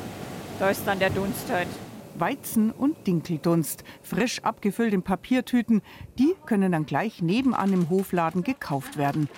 Da 0.58 0.70
ist 0.70 0.86
dann 0.86 0.98
der 0.98 1.10
Dunst 1.10 1.50
halt. 1.50 1.68
Weizen- 2.16 2.72
und 2.72 3.06
Dinkeldunst, 3.06 3.84
frisch 4.02 4.42
abgefüllt 4.42 4.92
in 4.92 5.02
Papiertüten, 5.02 5.82
die 6.18 6.34
können 6.46 6.72
dann 6.72 6.84
gleich 6.84 7.22
nebenan 7.22 7.72
im 7.72 7.90
Hofladen 7.90 8.42
gekauft 8.42 8.96
werden. 8.96 9.28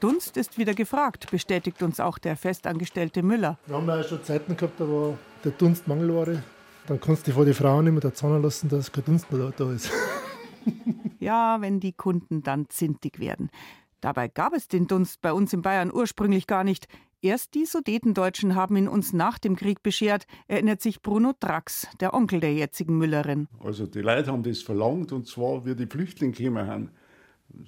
Dunst 0.00 0.36
ist 0.36 0.58
wieder 0.58 0.74
gefragt, 0.74 1.30
bestätigt 1.30 1.82
uns 1.82 2.00
auch 2.00 2.18
der 2.18 2.36
festangestellte 2.36 3.22
Müller. 3.22 3.58
Wir 3.66 3.76
haben 3.76 3.88
ja 3.88 4.02
schon 4.04 4.22
Zeiten 4.22 4.56
gehabt, 4.56 4.78
da 4.78 4.86
war 4.86 5.16
der 5.42 5.52
Dunst 5.52 5.88
Mangelware. 5.88 6.42
Dann 6.86 7.00
kannst 7.00 7.26
du 7.26 7.32
vor 7.32 7.46
die 7.46 7.54
Frauen 7.54 7.86
immer 7.86 8.00
da 8.00 8.12
zahlen 8.12 8.42
lassen, 8.42 8.68
dass 8.68 8.92
kein 8.92 9.04
Dunst 9.04 9.32
mehr 9.32 9.50
da 9.56 9.72
ist. 9.72 9.90
ja, 11.18 11.60
wenn 11.60 11.80
die 11.80 11.92
Kunden 11.92 12.42
dann 12.42 12.68
zintig 12.68 13.18
werden. 13.18 13.50
Dabei 14.00 14.28
gab 14.28 14.54
es 14.54 14.68
den 14.68 14.86
Dunst 14.86 15.20
bei 15.20 15.32
uns 15.32 15.52
in 15.52 15.62
Bayern 15.62 15.92
ursprünglich 15.92 16.46
gar 16.46 16.62
nicht. 16.62 16.86
Erst 17.20 17.54
die 17.54 17.66
Sudetendeutschen 17.66 18.54
haben 18.54 18.76
ihn 18.76 18.86
uns 18.86 19.12
nach 19.12 19.38
dem 19.38 19.56
Krieg 19.56 19.82
beschert, 19.82 20.26
erinnert 20.46 20.80
sich 20.80 21.02
Bruno 21.02 21.32
Drax, 21.40 21.88
der 21.98 22.14
Onkel 22.14 22.38
der 22.38 22.54
jetzigen 22.54 22.96
Müllerin. 22.96 23.48
Also 23.58 23.86
die 23.86 24.02
Leute 24.02 24.30
haben 24.30 24.44
das 24.44 24.62
verlangt 24.62 25.10
und 25.10 25.26
zwar, 25.26 25.64
wie 25.66 25.74
die 25.74 25.86
Flüchtlinge 25.86 26.32
gekommen 26.32 26.66
haben. 26.68 26.90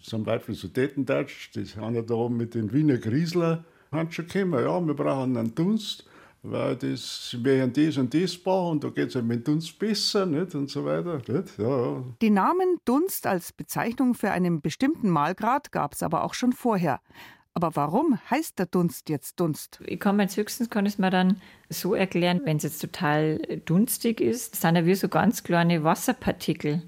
Zum 0.02 0.22
Beispiel 0.22 0.54
Sudetendeutsch, 0.54 1.50
das 1.54 1.76
haben 1.76 1.96
ja 1.96 2.02
da 2.02 2.28
mit 2.28 2.54
den 2.54 2.72
Wiener 2.72 2.98
Griesler 2.98 3.64
haben 3.90 4.12
schon 4.12 4.28
gekommen, 4.28 4.62
ja, 4.62 4.80
wir 4.86 4.94
brauchen 4.94 5.36
einen 5.36 5.54
Dunst, 5.54 6.04
weil 6.42 6.76
das, 6.76 7.36
wir 7.42 7.62
haben 7.62 7.72
das 7.72 7.96
und 7.96 8.14
das 8.14 8.38
bauen 8.38 8.72
und 8.72 8.84
da 8.84 8.88
geht 8.90 9.08
es 9.08 9.14
ja 9.14 9.22
mit 9.22 9.46
Dunst 9.46 9.78
besser 9.78 10.26
nicht? 10.26 10.54
und 10.54 10.70
so 10.70 10.84
weiter. 10.84 11.20
Ja. 11.58 12.04
Den 12.22 12.34
Namen 12.34 12.78
Dunst 12.84 13.26
als 13.26 13.52
Bezeichnung 13.52 14.14
für 14.14 14.30
einen 14.30 14.60
bestimmten 14.60 15.10
Malgrad 15.10 15.72
gab 15.72 15.94
es 15.94 16.02
aber 16.02 16.24
auch 16.24 16.34
schon 16.34 16.52
vorher. 16.52 17.00
Aber 17.54 17.74
warum 17.74 18.18
heißt 18.30 18.58
der 18.58 18.66
Dunst 18.66 19.08
jetzt 19.08 19.40
Dunst? 19.40 19.80
Ich 19.84 19.98
kann 19.98 20.16
mir 20.16 20.22
jetzt 20.24 20.36
höchstens 20.36 20.70
kann 20.70 20.86
es 20.86 20.98
mir 20.98 21.10
dann 21.10 21.40
so 21.68 21.94
erklären, 21.94 22.40
wenn 22.44 22.58
es 22.58 22.62
jetzt 22.62 22.80
total 22.80 23.38
dunstig 23.64 24.20
ist, 24.20 24.56
sind 24.56 24.76
ja 24.76 24.86
wie 24.86 24.94
so 24.94 25.08
ganz 25.08 25.42
kleine 25.42 25.82
Wasserpartikel. 25.82 26.82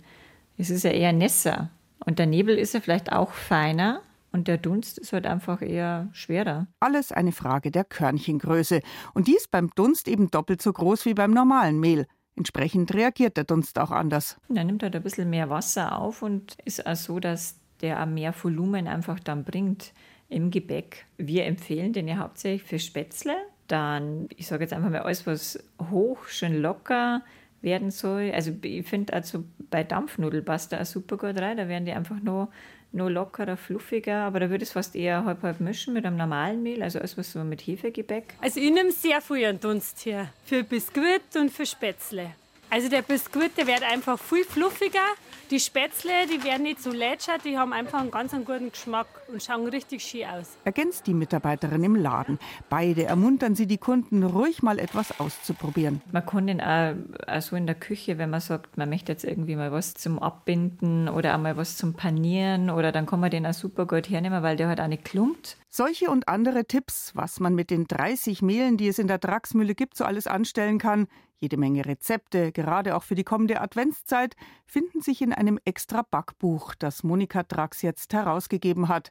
Es 0.57 0.71
ist 0.71 0.85
ja 0.85 0.91
eher 0.91 1.13
nässer. 1.13 1.71
Und 2.05 2.19
der 2.19 2.27
Nebel 2.27 2.59
ist 2.59 2.75
ja 2.75 2.81
vielleicht 2.81 3.13
auch 3.13 3.33
feiner. 3.33 4.03
Und 4.31 4.49
der 4.49 4.57
Dunst 4.57 4.99
ist 4.99 5.13
halt 5.13 5.27
einfach 5.27 5.61
eher 5.61 6.09
schwerer. 6.13 6.67
Alles 6.81 7.13
eine 7.13 7.33
Frage 7.33 7.71
der 7.71 7.85
Körnchengröße. 7.85 8.81
Und 9.13 9.29
die 9.29 9.37
ist 9.37 9.51
beim 9.51 9.71
Dunst 9.75 10.09
eben 10.09 10.31
doppelt 10.31 10.63
so 10.63 10.73
groß 10.73 11.05
wie 11.05 11.15
beim 11.15 11.33
normalen 11.33 11.79
Mehl. 11.81 12.07
Entsprechend 12.35 12.95
reagiert 12.95 13.37
der 13.37 13.45
Dunst 13.45 13.79
auch 13.79 13.91
anders. 13.91 14.39
Der 14.49 14.65
nimmt 14.65 14.83
halt 14.83 14.97
ein 14.97 15.03
bisschen 15.03 15.29
mehr 15.29 15.51
Wasser 15.51 15.99
auf 15.99 16.23
und 16.23 16.57
ist 16.65 16.87
auch 16.87 16.97
so, 16.97 17.21
dass 17.21 17.57
der 17.83 18.03
auch 18.03 18.07
mehr 18.07 18.35
Volumen 18.43 18.89
einfach 18.89 19.21
dann 19.21 19.45
bringt 19.45 19.93
im 20.33 20.51
Gebäck. 20.51 21.07
Wir 21.19 21.45
empfehlen 21.45 21.93
den 21.93 22.09
ja 22.09 22.17
hauptsächlich 22.17 22.63
für 22.63 22.79
Spätzle. 22.79 23.35
Dann, 23.69 24.29
ich 24.37 24.47
sage 24.47 24.65
jetzt 24.65 24.73
einfach 24.73 24.91
mal 24.91 25.01
alles, 25.01 25.27
was 25.27 25.63
hoch, 25.91 26.27
schön 26.27 26.61
locker 26.61 27.23
werden 27.61 27.91
soll. 27.91 28.33
Also 28.35 28.53
ich 28.63 28.87
finde 28.87 29.13
also 29.13 29.45
bei 29.71 29.85
Dampfnudeln 29.85 30.45
passt 30.45 30.73
da 30.73 30.81
auch 30.81 30.87
super 30.87 31.17
gut 31.17 31.41
rein. 31.41 31.57
Da 31.57 31.69
werden 31.69 31.85
die 31.85 31.93
einfach 31.93 32.21
nur, 32.21 32.49
nur 32.91 33.11
lockerer, 33.11 33.57
fluffiger. 33.57 34.25
Aber 34.25 34.41
da 34.41 34.51
würde 34.51 34.65
es 34.65 34.73
fast 34.73 34.97
eher 34.97 35.25
halb 35.25 35.43
halb 35.43 35.61
mischen 35.61 35.95
mit 35.95 36.05
einem 36.05 36.17
normalen 36.17 36.63
Mehl, 36.63 36.83
also 36.83 36.99
alles 36.99 37.17
was 37.17 37.33
so 37.33 37.45
mit 37.45 37.61
Hefegebäck. 37.61 38.35
Also 38.41 38.61
ich 38.61 38.71
nehme 38.73 38.91
sehr 38.91 39.21
viel 39.21 39.45
an 39.47 39.61
Dunst 39.61 40.01
hier. 40.01 40.29
Für 40.45 40.65
Biskuit 40.65 41.23
und 41.39 41.51
für 41.51 41.67
Spätzle. 41.67 42.33
Also 42.69 42.89
der 42.89 43.03
Biskuit, 43.03 43.57
der 43.57 43.67
wird 43.67 43.83
einfach 43.83 44.19
viel 44.19 44.45
fluffiger 44.45 45.07
die 45.53 45.61
Spätzle, 45.61 46.27
die 46.27 46.43
werden 46.45 46.63
nicht 46.63 46.83
so 46.83 46.91
lätschert, 46.91 47.45
die 47.45 47.59
haben 47.59 47.75
einfach 47.75 48.01
einen 48.01 48.11
ganz 48.11 48.33
guten 48.33 48.73
Geschmack 48.73 49.07
und 49.33 49.43
schauen 49.43 49.67
richtig 49.67 50.03
schön 50.05 50.27
aus. 50.27 50.57
Ergänzt 50.65 51.07
die 51.07 51.15
Mitarbeiterin 51.15 51.83
im 51.83 51.97
Laden. 51.97 52.39
Beide 52.69 53.05
ermuntern 53.05 53.55
sie 53.55 53.67
die 53.67 53.79
Kunden, 53.79 54.23
ruhig 54.23 54.63
mal 54.63 54.79
etwas 54.79 55.19
auszuprobieren. 55.19 56.03
Man 56.13 56.25
kann 56.25 56.47
den 56.47 56.61
auch, 56.61 56.95
auch 57.27 57.43
so 57.43 57.57
in 57.57 57.67
der 57.67 57.75
Küche, 57.75 58.19
wenn 58.19 58.31
man 58.31 58.41
sagt, 58.41 58.77
man 58.77 58.89
möchte 58.89 59.13
jetzt 59.13 59.25
irgendwie 59.25 59.57
mal 59.57 59.73
was 59.73 59.95
zum 59.95 60.19
Abbinden 60.19 61.09
oder 61.09 61.35
auch 61.35 61.41
mal 61.41 61.57
was 61.57 61.77
zum 61.77 61.95
Panieren 61.95 62.71
oder 62.71 62.93
dann 62.93 63.07
kann 63.07 63.21
man 63.21 63.31
den 63.31 63.47
auch 63.47 63.55
super 63.55 63.87
gut 63.87 64.09
hernehmen, 64.11 64.43
weil 64.43 64.57
der 64.57 64.69
halt 64.69 64.81
auch 64.81 64.89
nicht 64.89 65.05
klumpt. 65.05 65.57
Solche 65.71 66.11
und 66.11 66.29
andere 66.29 66.67
Tipps, 66.67 67.13
was 67.15 67.41
man 67.41 67.55
mit 67.55 67.71
den 67.71 67.87
30 67.87 68.43
Mehlen, 68.43 68.77
die 68.77 68.89
es 68.89 68.99
in 68.99 69.07
der 69.07 69.19
Draxmühle 69.19 69.75
gibt, 69.75 69.97
so 69.97 70.05
alles 70.05 70.27
anstellen 70.27 70.79
kann, 70.79 71.09
jede 71.43 71.57
Menge 71.57 71.85
Rezepte, 71.85 72.53
gerade 72.53 72.95
auch 72.95 73.03
für 73.03 73.17
die 73.17 73.25
kommende 73.25 73.61
Adventszeit, 73.61 74.37
finden 74.65 75.01
sich 75.01 75.23
in 75.23 75.33
einem 75.33 75.59
extra 75.65 76.03
Backbuch, 76.09 76.77
das 76.77 77.03
Monika 77.03 77.43
Drax 77.43 77.83
jetzt 77.83 78.13
herausgegeben 78.13 78.87
hat. 78.87 79.11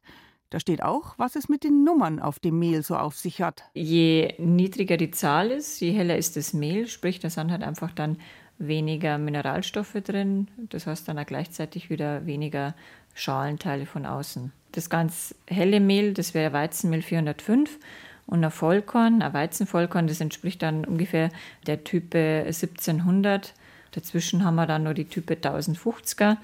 Da 0.51 0.59
steht 0.59 0.83
auch, 0.83 1.13
was 1.17 1.37
es 1.37 1.47
mit 1.47 1.63
den 1.63 1.85
Nummern 1.85 2.19
auf 2.19 2.37
dem 2.37 2.59
Mehl 2.59 2.83
so 2.83 2.97
auf 2.97 3.17
sich 3.17 3.41
hat. 3.41 3.63
Je 3.73 4.35
niedriger 4.37 4.97
die 4.97 5.09
Zahl 5.09 5.49
ist, 5.49 5.79
je 5.79 5.91
heller 5.91 6.17
ist 6.17 6.35
das 6.35 6.51
Mehl, 6.51 6.87
sprich, 6.87 7.19
da 7.19 7.29
sind 7.29 7.51
halt 7.51 7.63
einfach 7.63 7.93
dann 7.93 8.17
weniger 8.59 9.17
Mineralstoffe 9.17 9.95
drin. 10.03 10.49
Das 10.57 10.87
heißt 10.87 11.07
dann 11.07 11.17
auch 11.17 11.25
gleichzeitig 11.25 11.89
wieder 11.89 12.25
weniger 12.25 12.75
Schalenteile 13.13 13.85
von 13.85 14.05
außen. 14.05 14.51
Das 14.73 14.89
ganz 14.89 15.33
helle 15.47 15.79
Mehl, 15.79 16.13
das 16.13 16.33
wäre 16.33 16.51
Weizenmehl 16.51 17.01
405 17.01 17.79
und 18.27 18.43
ein 18.43 18.51
Vollkorn, 18.51 19.21
ein 19.21 19.33
Weizenvollkorn, 19.33 20.07
das 20.07 20.19
entspricht 20.19 20.61
dann 20.61 20.83
ungefähr 20.83 21.29
der 21.65 21.85
Type 21.85 22.43
1700. 22.45 23.53
Dazwischen 23.91 24.43
haben 24.43 24.55
wir 24.55 24.67
dann 24.67 24.83
noch 24.83 24.93
die 24.93 25.05
Type 25.05 25.33
1050er. 25.33 26.35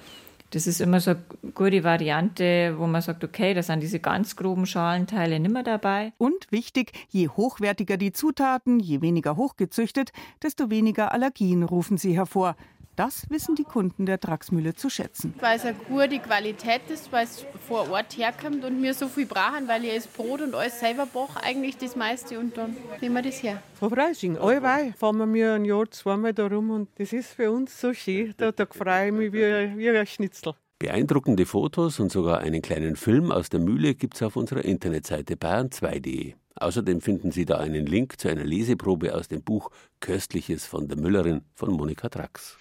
Das 0.51 0.65
ist 0.65 0.79
immer 0.79 1.01
so 1.01 1.11
eine 1.11 1.23
gute 1.53 1.83
Variante, 1.83 2.75
wo 2.77 2.87
man 2.87 3.01
sagt, 3.01 3.23
okay, 3.23 3.53
da 3.53 3.61
sind 3.61 3.81
diese 3.81 3.99
ganz 3.99 4.37
groben 4.37 4.65
Schalenteile 4.65 5.41
nimmer 5.41 5.61
dabei. 5.63 6.13
Und 6.17 6.49
wichtig, 6.51 6.93
je 7.09 7.27
hochwertiger 7.27 7.97
die 7.97 8.13
Zutaten, 8.13 8.79
je 8.79 9.01
weniger 9.01 9.35
hochgezüchtet, 9.35 10.13
desto 10.41 10.69
weniger 10.69 11.11
Allergien 11.11 11.63
rufen 11.63 11.97
sie 11.97 12.15
hervor. 12.15 12.55
Das 12.97 13.29
wissen 13.29 13.53
die 13.53 13.63
Kunden 13.63 14.07
der 14.07 14.17
Draxmühle 14.17 14.73
zu 14.73 14.89
schätzen. 14.89 15.35
Weil 15.39 15.57
es 15.57 15.65
eine 15.65 15.77
gute 15.77 16.17
Qualität 16.17 16.81
ist, 16.89 17.11
weil 17.11 17.25
es 17.25 17.45
vor 17.67 17.91
Ort 17.91 18.17
herkommt 18.17 18.65
und 18.65 18.81
wir 18.81 18.95
so 18.95 19.07
viel 19.07 19.27
brauchen, 19.27 19.67
weil 19.67 19.85
ich 19.85 19.93
das 19.93 20.07
Brot 20.07 20.41
und 20.41 20.55
alles 20.55 20.79
selber 20.79 21.05
backe, 21.05 21.43
eigentlich 21.43 21.77
das 21.77 21.95
meiste 21.95 22.39
und 22.39 22.57
dann 22.57 22.75
nehmen 22.99 23.13
wir 23.13 23.21
das 23.21 23.43
her. 23.43 23.61
Frau 23.75 23.89
Freising, 23.89 24.39
allweil 24.39 24.93
fahren 24.93 25.31
wir 25.31 25.53
ein 25.53 25.65
Jahr 25.65 25.91
zweimal 25.91 26.33
da 26.33 26.47
rum 26.47 26.71
und 26.71 26.89
das 26.95 27.13
ist 27.13 27.35
für 27.35 27.51
uns 27.51 27.79
so 27.79 27.93
schön, 27.93 28.33
da, 28.35 28.51
da 28.51 28.65
freue 28.65 29.09
ich 29.09 29.13
mich 29.13 29.31
wie, 29.31 29.77
wie 29.77 29.89
ein 29.91 30.07
Schnitzel. 30.07 30.55
Beeindruckende 30.79 31.45
Fotos 31.45 31.99
und 31.99 32.11
sogar 32.11 32.39
einen 32.39 32.63
kleinen 32.63 32.95
Film 32.95 33.31
aus 33.31 33.49
der 33.49 33.59
Mühle 33.59 33.93
gibt 33.93 34.15
es 34.15 34.23
auf 34.23 34.35
unserer 34.35 34.65
Internetseite 34.65 35.35
bayern2.de. 35.35 36.33
Außerdem 36.57 37.01
finden 37.01 37.31
Sie 37.31 37.45
da 37.45 37.57
einen 37.57 37.85
Link 37.85 38.19
zu 38.19 38.29
einer 38.29 38.43
Leseprobe 38.43 39.13
aus 39.13 39.27
dem 39.27 39.41
Buch 39.43 39.71
Köstliches 39.99 40.65
von 40.65 40.87
der 40.87 40.97
Müllerin 40.97 41.41
von 41.53 41.71
Monika 41.71 42.09
Drax. 42.09 42.57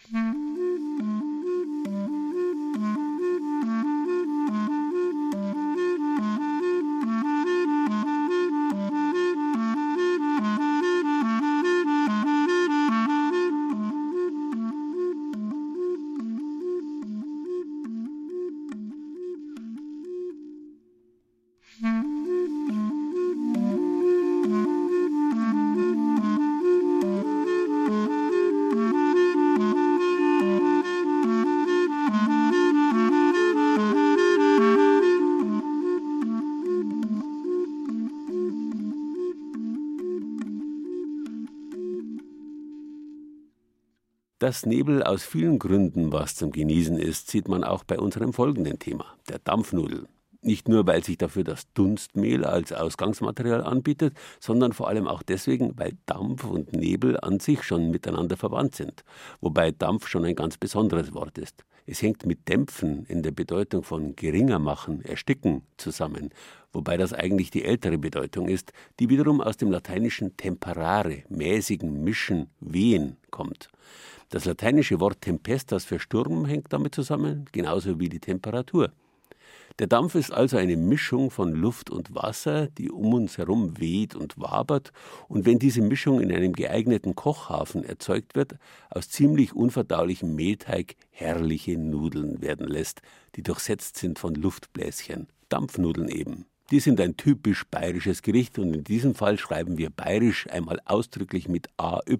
Dass 44.47 44.65
Nebel 44.65 45.03
aus 45.03 45.25
vielen 45.25 45.59
Gründen 45.59 46.13
was 46.13 46.37
zum 46.37 46.53
Genießen 46.53 47.01
ist, 47.01 47.29
sieht 47.29 47.49
man 47.49 47.65
auch 47.65 47.83
bei 47.83 47.99
unserem 47.99 48.33
folgenden 48.33 48.79
Thema, 48.79 49.05
der 49.29 49.41
Dampfnudel. 49.41 50.07
Nicht 50.41 50.69
nur, 50.69 50.87
weil 50.87 51.03
sich 51.03 51.19
dafür 51.19 51.43
das 51.43 51.67
Dunstmehl 51.75 52.45
als 52.45 52.73
Ausgangsmaterial 52.73 53.65
anbietet, 53.65 54.17
sondern 54.39 54.73
vor 54.73 54.87
allem 54.87 55.09
auch 55.09 55.25
deswegen, 55.25 55.77
weil 55.77 55.95
Dampf 56.07 56.45
und 56.45 56.73
Nebel 56.73 57.19
an 57.19 57.41
sich 57.41 57.65
schon 57.65 57.91
miteinander 57.91 58.37
verwandt 58.37 58.77
sind, 58.77 59.03
wobei 59.41 59.73
Dampf 59.73 60.07
schon 60.07 60.25
ein 60.25 60.37
ganz 60.37 60.59
besonderes 60.59 61.13
Wort 61.13 61.39
ist. 61.39 61.65
Es 61.85 62.01
hängt 62.01 62.25
mit 62.25 62.49
Dämpfen 62.49 63.05
in 63.07 63.25
der 63.25 63.33
Bedeutung 63.33 63.83
von 63.83 64.15
geringer 64.15 64.61
machen, 64.61 65.05
ersticken 65.05 65.63
zusammen, 65.77 66.31
wobei 66.73 66.97
das 66.97 67.13
eigentlich 67.13 67.51
die 67.51 67.65
ältere 67.65 67.99
Bedeutung 67.99 68.49
ist, 68.49 68.73
die 69.01 69.09
wiederum 69.09 69.41
aus 69.41 69.57
dem 69.57 69.73
lateinischen 69.73 70.37
temperare, 70.37 71.25
mäßigen, 71.31 72.05
mischen, 72.05 72.47
wehen 72.61 73.17
kommt. 73.33 73.71
Das 74.29 74.45
lateinische 74.45 74.99
Wort 74.99 75.21
tempestas 75.21 75.85
für 75.85 76.01
Sturm 76.01 76.47
hängt 76.47 76.73
damit 76.73 76.95
zusammen, 76.95 77.45
genauso 77.53 78.01
wie 78.01 78.09
die 78.09 78.19
Temperatur. 78.19 78.91
Der 79.79 79.87
Dampf 79.87 80.15
ist 80.15 80.33
also 80.33 80.57
eine 80.57 80.77
Mischung 80.77 81.31
von 81.31 81.53
Luft 81.53 81.91
und 81.91 82.15
Wasser, 82.15 82.69
die 82.69 82.91
um 82.91 83.13
uns 83.13 83.37
herum 83.37 83.79
weht 83.79 84.17
und 84.17 84.41
wabert 84.41 84.91
und 85.29 85.45
wenn 85.45 85.59
diese 85.59 85.83
Mischung 85.83 86.21
in 86.21 86.33
einem 86.33 86.55
geeigneten 86.55 87.15
Kochhafen 87.15 87.85
erzeugt 87.85 88.35
wird, 88.35 88.55
aus 88.89 89.11
ziemlich 89.11 89.55
unverdaulichem 89.55 90.35
Mehlteig 90.35 90.97
herrliche 91.11 91.79
Nudeln 91.79 92.41
werden 92.41 92.67
lässt, 92.67 93.03
die 93.37 93.43
durchsetzt 93.43 93.99
sind 93.99 94.19
von 94.19 94.35
Luftbläschen, 94.35 95.29
Dampfnudeln 95.51 96.09
eben. 96.09 96.47
Die 96.71 96.81
sind 96.81 97.01
ein 97.01 97.17
typisch 97.17 97.65
bayerisches 97.71 98.23
Gericht 98.23 98.59
und 98.59 98.75
in 98.75 98.83
diesem 98.83 99.15
Fall 99.15 99.39
schreiben 99.39 99.79
wir 99.79 99.89
bayerisch 99.89 100.49
einmal 100.51 100.81
ausdrücklich 100.85 101.47
mit 101.47 101.69
AY, 101.77 102.19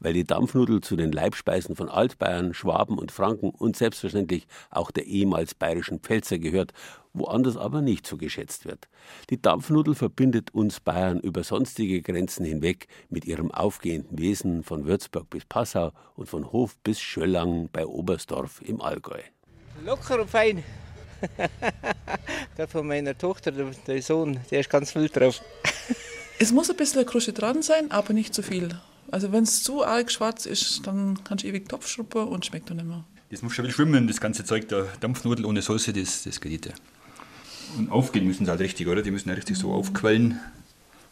weil 0.00 0.12
die 0.12 0.24
Dampfnudel 0.24 0.82
zu 0.82 0.96
den 0.96 1.12
Leibspeisen 1.12 1.74
von 1.76 1.88
Altbayern, 1.88 2.52
Schwaben 2.52 2.98
und 2.98 3.10
Franken 3.10 3.48
und 3.48 3.76
selbstverständlich 3.76 4.46
auch 4.70 4.90
der 4.90 5.06
ehemals 5.06 5.54
bayerischen 5.54 6.00
Pfälzer 6.00 6.38
gehört, 6.38 6.74
woanders 7.14 7.56
aber 7.56 7.80
nicht 7.80 8.06
so 8.06 8.18
geschätzt 8.18 8.66
wird. 8.66 8.86
Die 9.30 9.40
Dampfnudel 9.40 9.94
verbindet 9.94 10.52
uns 10.52 10.80
Bayern 10.80 11.18
über 11.18 11.42
sonstige 11.42 12.02
Grenzen 12.02 12.44
hinweg 12.44 12.86
mit 13.08 13.24
ihrem 13.24 13.50
aufgehenden 13.50 14.18
Wesen 14.18 14.62
von 14.62 14.84
Würzburg 14.84 15.30
bis 15.30 15.46
Passau 15.46 15.92
und 16.16 16.28
von 16.28 16.52
Hof 16.52 16.76
bis 16.84 17.00
Schöllang 17.00 17.70
bei 17.72 17.86
Oberstdorf 17.86 18.60
im 18.60 18.82
Allgäu. 18.82 19.22
Locker 19.86 20.20
und 20.20 20.28
fein. 20.28 20.62
Gerade 22.56 22.70
von 22.70 22.86
meiner 22.86 23.16
Tochter, 23.16 23.52
der 23.52 24.02
Sohn, 24.02 24.40
der 24.50 24.60
ist 24.60 24.70
ganz 24.70 24.94
wild 24.94 25.16
drauf. 25.16 25.40
es 26.38 26.52
muss 26.52 26.70
ein 26.70 26.76
bisschen 26.76 27.06
Krusche 27.06 27.32
dran 27.32 27.62
sein, 27.62 27.90
aber 27.90 28.12
nicht 28.12 28.34
zu 28.34 28.42
viel. 28.42 28.78
Also 29.10 29.32
wenn 29.32 29.44
es 29.44 29.62
zu 29.62 29.84
arg 29.84 30.10
schwarz 30.10 30.46
ist, 30.46 30.86
dann 30.86 31.18
kannst 31.24 31.44
du 31.44 31.48
ewig 31.48 31.68
Topfschruppe 31.68 32.24
und 32.24 32.46
schmeckt 32.46 32.70
dann 32.70 32.76
nicht 32.76 32.86
mehr. 32.86 33.04
Das 33.30 33.42
muss 33.42 33.54
schon 33.54 33.64
wieder 33.64 33.74
schwimmen, 33.74 34.08
das 34.08 34.20
ganze 34.20 34.44
Zeug, 34.44 34.68
der 34.68 34.88
Dampfnudel 35.00 35.44
ohne 35.44 35.62
Soße, 35.62 35.92
das, 35.92 36.24
das 36.24 36.40
geht 36.40 36.66
nicht. 36.66 36.74
Und 37.78 37.90
aufgehen 37.90 38.26
müssen 38.26 38.44
sie 38.44 38.50
halt 38.50 38.60
richtig, 38.60 38.88
oder? 38.88 39.02
Die 39.02 39.10
müssen 39.10 39.28
ja 39.28 39.34
richtig 39.34 39.56
so 39.56 39.72
aufquellen. 39.72 40.40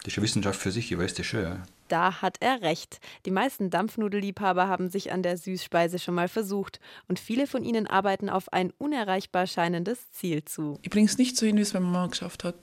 Das 0.08 0.14
ist 0.14 0.16
ja 0.16 0.22
Wissenschaft 0.22 0.58
für 0.58 0.70
sich, 0.70 0.90
ich 0.90 0.98
weiß 0.98 1.12
das 1.12 1.26
schon, 1.26 1.42
ja. 1.42 1.62
Da 1.88 2.22
hat 2.22 2.38
er 2.40 2.62
recht. 2.62 2.98
Die 3.26 3.30
meisten 3.30 3.68
Dampfnudelliebhaber 3.68 4.66
haben 4.66 4.88
sich 4.88 5.12
an 5.12 5.22
der 5.22 5.36
Süßspeise 5.36 5.98
schon 5.98 6.14
mal 6.14 6.28
versucht 6.28 6.80
und 7.08 7.18
viele 7.18 7.46
von 7.46 7.62
ihnen 7.62 7.86
arbeiten 7.86 8.30
auf 8.30 8.50
ein 8.50 8.72
unerreichbar 8.78 9.46
scheinendes 9.46 10.10
Ziel 10.12 10.42
zu. 10.46 10.78
Ich 10.80 10.88
bringe 10.88 11.04
es 11.04 11.18
nicht 11.18 11.36
so 11.36 11.44
hin, 11.44 11.58
wie 11.58 11.60
es 11.60 11.74
meine 11.74 11.84
Mama 11.84 12.06
geschafft 12.06 12.42
hat. 12.42 12.54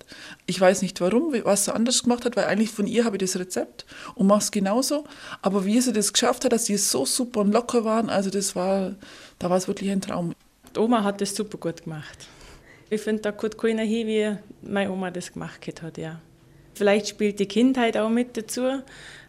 Ich 0.48 0.60
weiß 0.60 0.82
nicht 0.82 1.00
warum, 1.02 1.36
was 1.44 1.66
sie 1.66 1.76
anders 1.76 2.02
gemacht 2.02 2.26
hat, 2.26 2.36
weil 2.36 2.46
eigentlich 2.46 2.72
von 2.72 2.88
ihr 2.88 3.06
habe 3.06 3.18
ich 3.18 3.20
das 3.20 3.38
Rezept 3.38 3.86
und 4.16 4.26
mache 4.26 4.40
es 4.40 4.50
genauso. 4.50 5.04
Aber 5.44 5.66
wie 5.66 5.80
sie 5.82 5.94
das 5.94 6.14
geschafft 6.14 6.46
hat, 6.46 6.52
dass 6.52 6.64
die 6.64 6.78
so 6.78 7.06
super 7.06 7.42
und 7.42 7.52
locker 7.52 7.86
waren, 7.86 8.10
also 8.10 8.32
das 8.32 8.56
war, 8.56 8.96
da 9.38 9.52
war 9.52 9.58
es 9.58 9.68
wirklich 9.68 9.92
ein 9.92 10.02
Traum. 10.02 10.34
Die 10.76 10.80
Oma 10.80 11.04
hat 11.04 11.22
das 11.22 11.36
super 11.36 11.60
gut 11.60 11.84
gemacht. 11.84 12.28
Ich 12.90 13.02
finde, 13.02 13.22
da 13.22 13.32
kommt 13.32 13.60
keiner 13.60 13.84
hin, 13.84 14.08
wie 14.08 14.36
meine 14.68 14.90
Oma 14.90 15.12
das 15.12 15.32
gemacht 15.32 15.62
hat, 15.84 16.00
ja. 16.00 16.20
Vielleicht 16.76 17.08
spielt 17.08 17.40
die 17.40 17.48
Kindheit 17.48 17.98
auch 17.98 18.10
mit 18.10 18.36
dazu, 18.38 18.84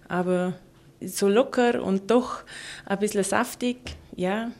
aber 0.08 0.54
so 1.00 1.28
locker 1.28 1.82
und 1.82 2.10
doch 2.10 2.42
ein 2.84 2.98
bisschen 2.98 3.24
saftig, 3.24 3.78
ja, 4.16 4.50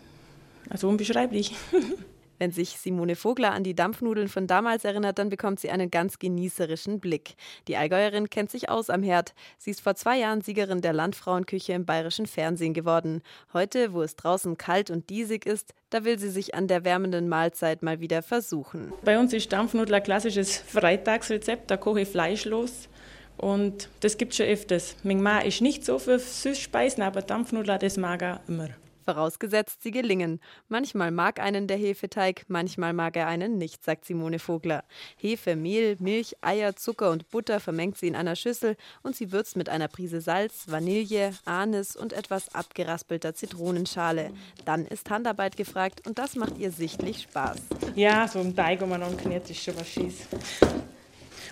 also 0.71 0.89
unbeschreiblich. 0.89 1.55
Wenn 2.39 2.51
sich 2.51 2.79
Simone 2.79 3.17
Vogler 3.17 3.53
an 3.53 3.65
die 3.65 3.75
Dampfnudeln 3.75 4.29
von 4.29 4.47
damals 4.47 4.85
erinnert, 4.85 5.19
dann 5.19 5.29
bekommt 5.29 5.61
sie 5.61 5.71
einen 5.71 5.91
ganz 5.91 6.19
genießerischen 6.19 7.01
Blick. 7.01 7.35
Die 7.69 7.77
Allgäuerin 7.77 8.31
kennt 8.31 8.51
sich 8.51 8.69
aus 8.69 8.91
am 8.91 9.03
Herd. 9.03 9.35
Sie 9.59 9.71
ist 9.71 9.81
vor 9.81 9.95
zwei 9.95 10.19
Jahren 10.19 10.43
Siegerin 10.43 10.81
der 10.81 10.93
Landfrauenküche 10.93 11.73
im 11.73 11.87
bayerischen 11.87 12.27
Fernsehen 12.27 12.75
geworden. 12.75 13.23
Heute, 13.53 13.93
wo 13.93 14.03
es 14.03 14.17
draußen 14.17 14.57
kalt 14.57 14.91
und 14.91 15.11
diesig 15.11 15.47
ist, 15.47 15.75
da 15.91 16.05
will 16.05 16.19
sie 16.19 16.31
sich 16.31 16.55
an 16.55 16.69
der 16.69 16.85
wärmenden 16.85 17.29
Mahlzeit 17.29 17.83
mal 17.83 18.01
wieder 18.01 18.23
versuchen. 18.23 18.93
Bei 19.05 19.19
uns 19.19 19.33
ist 19.33 19.53
Dampfnudel 19.53 19.95
ein 19.95 20.03
klassisches 20.03 20.57
Freitagsrezept. 20.57 21.71
Da 21.71 21.77
koche 21.77 22.03
ich 22.03 22.09
fleischlos. 22.09 22.89
Und 23.37 23.91
das 24.01 24.17
gibt 24.17 24.33
es 24.33 24.39
schon 24.39 24.47
öfters. 24.47 24.97
Mein 25.03 25.23
Mann 25.23 25.45
ist 25.45 25.61
nicht 25.61 25.85
so 25.85 25.99
für 25.99 26.19
Süßspeisen, 26.19 27.03
aber 27.03 27.23
Dampfnudeln, 27.23 27.79
das 27.79 27.97
mag 27.97 28.23
er 28.23 28.41
immer. 28.49 28.69
Vorausgesetzt, 29.07 29.85
sie 29.85 29.93
gelingen. 29.93 30.41
Manchmal 30.69 31.13
mag 31.13 31.39
einen 31.39 31.69
der 31.69 31.77
Hefeteig, 31.77 32.45
manchmal 32.49 32.93
mag 32.93 33.17
er 33.17 33.29
einen 33.29 33.57
nicht, 33.57 33.85
sagt 33.85 34.05
Simone 34.05 34.41
Vogler. 34.41 34.83
Hefe, 35.17 35.55
Mehl, 35.55 35.97
Milch, 36.01 36.37
Eier, 36.41 36.75
Zucker 36.75 37.13
und 37.13 37.31
Butter 37.31 37.61
vermengt 37.61 37.97
sie 37.97 38.09
in 38.09 38.17
einer 38.17 38.35
Schüssel 38.35 38.77
und 39.05 39.15
sie 39.15 39.31
würzt 39.31 39.57
mit 39.57 39.69
einer 39.69 39.87
Prise 39.87 40.21
Salz, 40.21 40.65
Vanille, 40.67 41.33
Anis 41.45 41.95
und 41.95 42.15
etwas 42.15 42.53
abgeraspelter 42.53 43.33
Zitronenschale. 43.33 44.33
Dann 44.65 44.85
ist 44.85 45.09
Handarbeit 45.09 45.57
gefragt 45.57 46.05
und 46.05 46.19
das 46.19 46.35
macht 46.35 46.59
ihr 46.59 46.73
sichtlich 46.73 47.23
Spaß. 47.23 47.59
Ja, 47.95 48.27
so 48.27 48.41
ein 48.41 48.57
Teig, 48.57 48.81
wo 48.81 48.87
man 48.87 49.05
anknäht, 49.05 49.49
ist 49.49 49.63
schon 49.63 49.79
was 49.79 49.89
Schieß. 49.89 50.27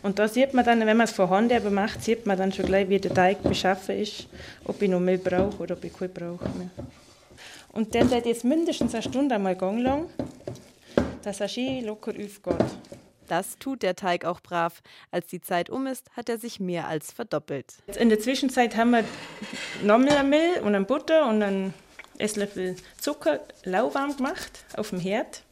Und 0.03 0.19
da 0.19 0.27
sieht 0.27 0.55
man 0.55 0.65
dann, 0.65 0.81
wenn 0.81 0.97
man 0.97 1.07
es 1.07 1.13
von 1.13 1.31
Hand 1.31 1.53
eben 1.53 1.73
macht, 1.73 2.03
sieht 2.03 2.27
man 2.27 2.37
dann 2.37 2.51
schon 2.51 2.67
gleich, 2.67 2.89
wie 2.89 2.99
der 2.99 3.15
Teig 3.15 3.45
beschaffen 3.45 3.97
ist, 3.97 4.27
ob 4.65 4.83
ich 4.83 4.91
noch 4.91 4.99
Mehl 4.99 5.19
brauche 5.19 5.57
oder 5.59 5.77
ob 5.77 5.85
ich 5.85 5.93
keinen 5.93 6.13
brauche. 6.13 6.51
Und 7.75 7.93
der 7.93 8.09
wird 8.11 8.25
jetzt 8.27 8.45
mindestens 8.45 8.95
eine 8.95 9.03
Stunde 9.03 9.35
einmal 9.35 9.57
lang, 9.57 10.09
dass 11.23 11.41
er 11.41 11.49
schön 11.49 11.85
locker 11.85 12.13
aufgeht. 12.13 12.65
Das 13.27 13.59
tut 13.59 13.83
der 13.83 13.97
Teig 13.97 14.25
auch 14.25 14.41
brav. 14.41 14.83
Als 15.11 15.27
die 15.27 15.41
Zeit 15.41 15.71
um 15.71 15.87
ist, 15.87 16.09
hat 16.17 16.29
er 16.29 16.39
sich 16.39 16.61
mehr 16.61 16.87
als 16.87 17.11
verdoppelt. 17.11 17.75
In 17.99 18.11
der 18.11 18.21
Zwischenzeit 18.21 18.77
haben 18.77 18.91
wir 18.91 19.05
nochmal 19.83 20.23
Mehl 20.23 20.61
und 20.63 20.75
ein 20.75 20.87
Butter 20.87 21.27
und 21.29 21.43
einen 21.43 21.75
Esslöffel 22.19 22.77
Zucker 23.01 23.41
lauwarm 23.65 24.17
gemacht 24.17 24.65
auf 24.77 24.91
dem 24.91 25.01
Herd. 25.01 25.43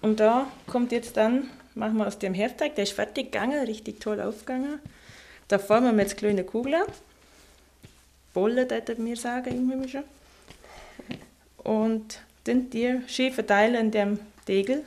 Und 0.00 0.20
da 0.20 0.46
kommt 0.66 0.92
jetzt 0.92 1.16
dann, 1.16 1.48
machen 1.74 1.96
wir 1.96 2.06
aus 2.06 2.18
dem 2.18 2.34
Herdteig, 2.34 2.76
der 2.76 2.84
ist 2.84 2.92
fertig 2.92 3.32
gegangen, 3.32 3.66
richtig 3.66 4.00
toll 4.00 4.20
aufgegangen. 4.20 4.78
Da 5.48 5.58
formen 5.58 5.96
wir 5.96 6.02
jetzt 6.02 6.18
kleine 6.18 6.44
Kugeln. 6.44 6.84
Bollen, 8.32 8.70
würde 8.70 9.02
mir 9.02 9.16
sagen, 9.16 9.70
im 9.70 9.88
schon 9.88 10.04
und 11.64 12.20
den 12.46 12.70
die 12.70 13.00
schön 13.06 13.32
verteilen 13.32 13.74
in 13.74 13.90
dem 13.90 14.18
Degel. 14.48 14.84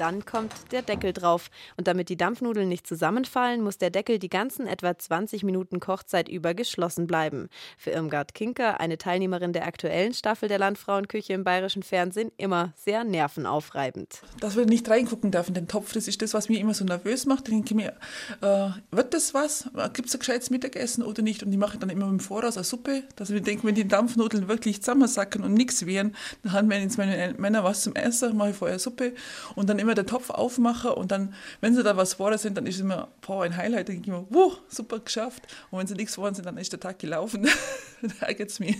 Dann 0.00 0.24
kommt 0.24 0.54
der 0.72 0.80
Deckel 0.80 1.12
drauf. 1.12 1.50
Und 1.76 1.86
damit 1.86 2.08
die 2.08 2.16
Dampfnudeln 2.16 2.70
nicht 2.70 2.86
zusammenfallen, 2.86 3.62
muss 3.62 3.76
der 3.76 3.90
Deckel 3.90 4.18
die 4.18 4.30
ganzen 4.30 4.66
etwa 4.66 4.96
20 4.96 5.44
Minuten 5.44 5.78
Kochzeit 5.78 6.26
über 6.26 6.54
geschlossen 6.54 7.06
bleiben. 7.06 7.50
Für 7.76 7.90
Irmgard 7.90 8.32
Kinker, 8.32 8.80
eine 8.80 8.96
Teilnehmerin 8.96 9.52
der 9.52 9.66
aktuellen 9.66 10.14
Staffel 10.14 10.48
der 10.48 10.58
Landfrauenküche 10.58 11.34
im 11.34 11.44
bayerischen 11.44 11.82
Fernsehen, 11.82 12.32
immer 12.38 12.72
sehr 12.76 13.04
nervenaufreibend. 13.04 14.22
Dass 14.40 14.56
wir 14.56 14.64
nicht 14.64 14.88
reingucken 14.88 15.32
dürfen 15.32 15.50
in 15.50 15.66
den 15.66 15.68
Topf, 15.68 15.92
das 15.92 16.08
ist 16.08 16.22
das, 16.22 16.32
was 16.32 16.48
mich 16.48 16.60
immer 16.60 16.72
so 16.72 16.86
nervös 16.86 17.26
macht. 17.26 17.48
Da 17.48 17.50
denke 17.50 17.66
ich 17.66 17.74
mir, 17.74 17.92
äh, 18.40 18.70
wird 18.90 19.12
das 19.12 19.34
was? 19.34 19.68
Gibt 19.92 20.08
es 20.08 20.14
ein 20.14 20.20
gescheites 20.20 20.48
Mittagessen 20.48 21.04
oder 21.04 21.20
nicht? 21.20 21.42
Und 21.42 21.52
ich 21.52 21.58
mache 21.58 21.76
dann 21.76 21.90
immer 21.90 22.08
im 22.08 22.20
Voraus 22.20 22.56
eine 22.56 22.64
Suppe, 22.64 23.02
dass 23.16 23.28
wir 23.28 23.42
denken, 23.42 23.66
wenn 23.66 23.74
die 23.74 23.86
Dampfnudeln 23.86 24.48
wirklich 24.48 24.80
zusammensacken 24.80 25.44
und 25.44 25.52
nichts 25.52 25.84
wären, 25.84 26.16
dann 26.42 26.52
haben 26.52 26.70
wir 26.70 26.80
jetzt 26.80 26.96
meine 26.96 27.34
Männer 27.36 27.64
was 27.64 27.82
zum 27.82 27.94
Essen, 27.94 28.34
mache 28.34 28.50
ich 28.50 28.56
vorher 28.56 28.78
Suppe 28.78 29.12
und 29.56 29.68
dann 29.68 29.78
immer 29.78 29.89
immer 29.90 29.94
den 29.96 30.06
Topf 30.06 30.30
aufmache 30.30 30.94
und 30.94 31.10
dann, 31.10 31.34
wenn 31.60 31.74
sie 31.74 31.82
da 31.82 31.96
was 31.96 32.14
vor 32.14 32.36
sind, 32.38 32.56
dann 32.56 32.66
ist 32.66 32.76
es 32.76 32.80
immer 32.80 33.08
boah, 33.26 33.42
ein 33.42 33.56
Highlight. 33.56 33.88
Dann 33.88 33.96
denke 33.96 34.02
ich 34.02 34.16
immer, 34.16 34.26
wow, 34.30 34.60
super 34.68 35.00
geschafft. 35.00 35.42
Und 35.70 35.80
wenn 35.80 35.86
sie 35.86 35.94
nichts 35.94 36.14
vor 36.14 36.32
sind, 36.32 36.46
dann 36.46 36.56
ist 36.58 36.72
der 36.72 36.78
Tag 36.78 37.00
gelaufen. 37.00 37.48
da 38.02 38.26
ärgert 38.26 38.50
es 38.50 38.60
mich. 38.60 38.76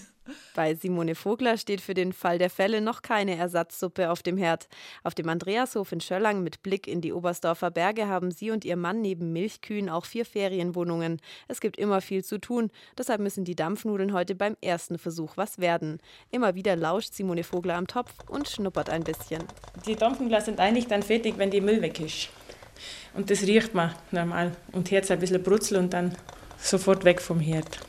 Bei 0.54 0.74
Simone 0.74 1.14
Vogler 1.14 1.56
steht 1.56 1.80
für 1.80 1.94
den 1.94 2.12
Fall 2.12 2.38
der 2.38 2.50
Fälle 2.50 2.80
noch 2.80 3.02
keine 3.02 3.36
Ersatzsuppe 3.36 4.10
auf 4.10 4.22
dem 4.22 4.36
Herd. 4.36 4.68
Auf 5.02 5.14
dem 5.14 5.28
Andreashof 5.28 5.92
in 5.92 6.00
Schöllang 6.00 6.42
mit 6.42 6.62
Blick 6.62 6.86
in 6.86 7.00
die 7.00 7.12
Oberstdorfer 7.12 7.70
Berge 7.70 8.08
haben 8.08 8.30
sie 8.30 8.50
und 8.50 8.64
ihr 8.64 8.76
Mann 8.76 9.00
neben 9.00 9.32
Milchkühen 9.32 9.88
auch 9.88 10.04
vier 10.04 10.24
Ferienwohnungen. 10.24 11.20
Es 11.48 11.60
gibt 11.60 11.78
immer 11.78 12.00
viel 12.00 12.24
zu 12.24 12.38
tun, 12.38 12.70
deshalb 12.96 13.20
müssen 13.20 13.44
die 13.44 13.56
Dampfnudeln 13.56 14.12
heute 14.12 14.34
beim 14.34 14.56
ersten 14.60 14.98
Versuch 14.98 15.36
was 15.36 15.58
werden. 15.58 15.98
Immer 16.30 16.54
wieder 16.54 16.76
lauscht 16.76 17.14
Simone 17.14 17.44
Vogler 17.44 17.76
am 17.76 17.86
Topf 17.86 18.12
und 18.28 18.48
schnuppert 18.48 18.90
ein 18.90 19.04
bisschen. 19.04 19.44
Die 19.86 19.96
Dampfnudeln 19.96 20.42
sind 20.42 20.60
eigentlich 20.60 20.86
dann 20.86 21.02
fertig, 21.02 21.34
wenn 21.38 21.50
die 21.50 21.60
Müll 21.60 21.82
weg 21.82 22.00
ist. 22.00 22.28
Und 23.14 23.30
das 23.30 23.42
riecht 23.42 23.74
man 23.74 23.94
normal. 24.10 24.56
Und 24.72 24.90
Herd 24.90 25.10
ein 25.10 25.18
bisschen 25.18 25.42
brutzel 25.42 25.78
und 25.78 25.92
dann 25.92 26.14
sofort 26.58 27.04
weg 27.04 27.20
vom 27.20 27.40
Herd. 27.40 27.80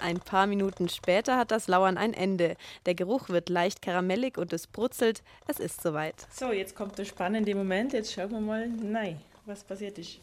Ein 0.00 0.20
paar 0.20 0.46
Minuten 0.46 0.88
später 0.88 1.36
hat 1.36 1.50
das 1.50 1.68
Lauern 1.68 1.96
ein 1.98 2.14
Ende. 2.14 2.56
Der 2.86 2.94
Geruch 2.94 3.28
wird 3.28 3.48
leicht 3.48 3.82
karamellig 3.82 4.38
und 4.38 4.52
es 4.52 4.66
brutzelt. 4.66 5.22
Es 5.46 5.58
ist 5.58 5.82
soweit. 5.82 6.26
So, 6.30 6.52
jetzt 6.52 6.74
kommt 6.74 6.98
der 6.98 7.04
spannende 7.04 7.54
Moment. 7.54 7.92
Jetzt 7.92 8.12
schauen 8.12 8.30
wir 8.30 8.40
mal, 8.40 8.68
nein, 8.68 9.20
was 9.44 9.64
passiert 9.64 9.98
ist. 9.98 10.20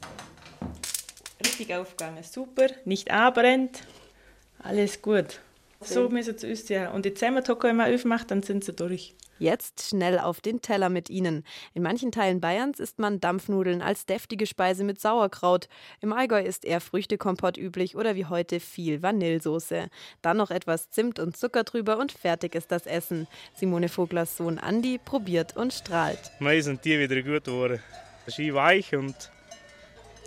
Richtig 1.46 1.74
aufgegangen, 1.76 2.24
super, 2.24 2.68
nicht 2.86 3.12
anbrennt, 3.12 3.84
alles 4.60 5.02
gut. 5.02 5.40
So 5.86 6.10
müssen 6.10 6.38
sie 6.38 6.50
uns 6.50 6.70
ja. 6.70 6.92
Und 6.92 7.06
die 7.06 7.14
Zähmertocke, 7.14 7.68
wenn 7.68 7.76
man 7.76 7.94
aufmacht, 7.94 8.32
dann 8.32 8.44
sind 8.44 8.64
sie 8.64 8.74
durch. 8.74 9.16
Jetzt 9.40 9.90
schnell 9.90 10.20
auf 10.20 10.42
den 10.42 10.62
Teller 10.62 10.90
mit 10.90 11.10
ihnen. 11.10 11.44
In 11.74 11.84
manchen 11.84 12.12
Teilen 12.12 12.40
Bayerns 12.40 12.80
isst 12.80 13.00
man 13.00 13.20
Dampfnudeln 13.20 13.82
als 13.82 14.06
deftige 14.06 14.46
Speise 14.46 14.84
mit 14.84 15.02
Sauerkraut. 15.02 15.68
Im 16.02 16.14
Allgäu 16.14 16.42
ist 16.42 16.64
eher 16.64 16.80
Früchtekompott 16.80 17.58
üblich 17.58 17.96
oder 17.96 18.16
wie 18.16 18.26
heute 18.26 18.60
viel 18.60 19.02
Vanillesoße. 19.02 19.90
Dann 20.22 20.38
noch 20.38 20.52
etwas 20.52 20.92
Zimt 20.92 21.20
und 21.20 21.36
Zucker 21.36 21.64
drüber 21.64 21.98
und 21.98 22.12
fertig 22.12 22.56
ist 22.56 22.72
das 22.72 22.86
Essen. 22.86 23.28
Simone 23.54 23.90
Voglers 23.90 24.38
Sohn 24.38 24.60
Andi 24.60 25.00
probiert 25.04 25.58
und 25.58 25.74
strahlt. 25.74 26.32
Mei 26.40 26.62
sind 26.62 26.86
die 26.86 27.00
wieder 27.00 27.22
gut 27.22 27.46
geworden. 27.46 27.82
Schön 28.28 28.54
weich 28.54 28.96
und 28.96 29.16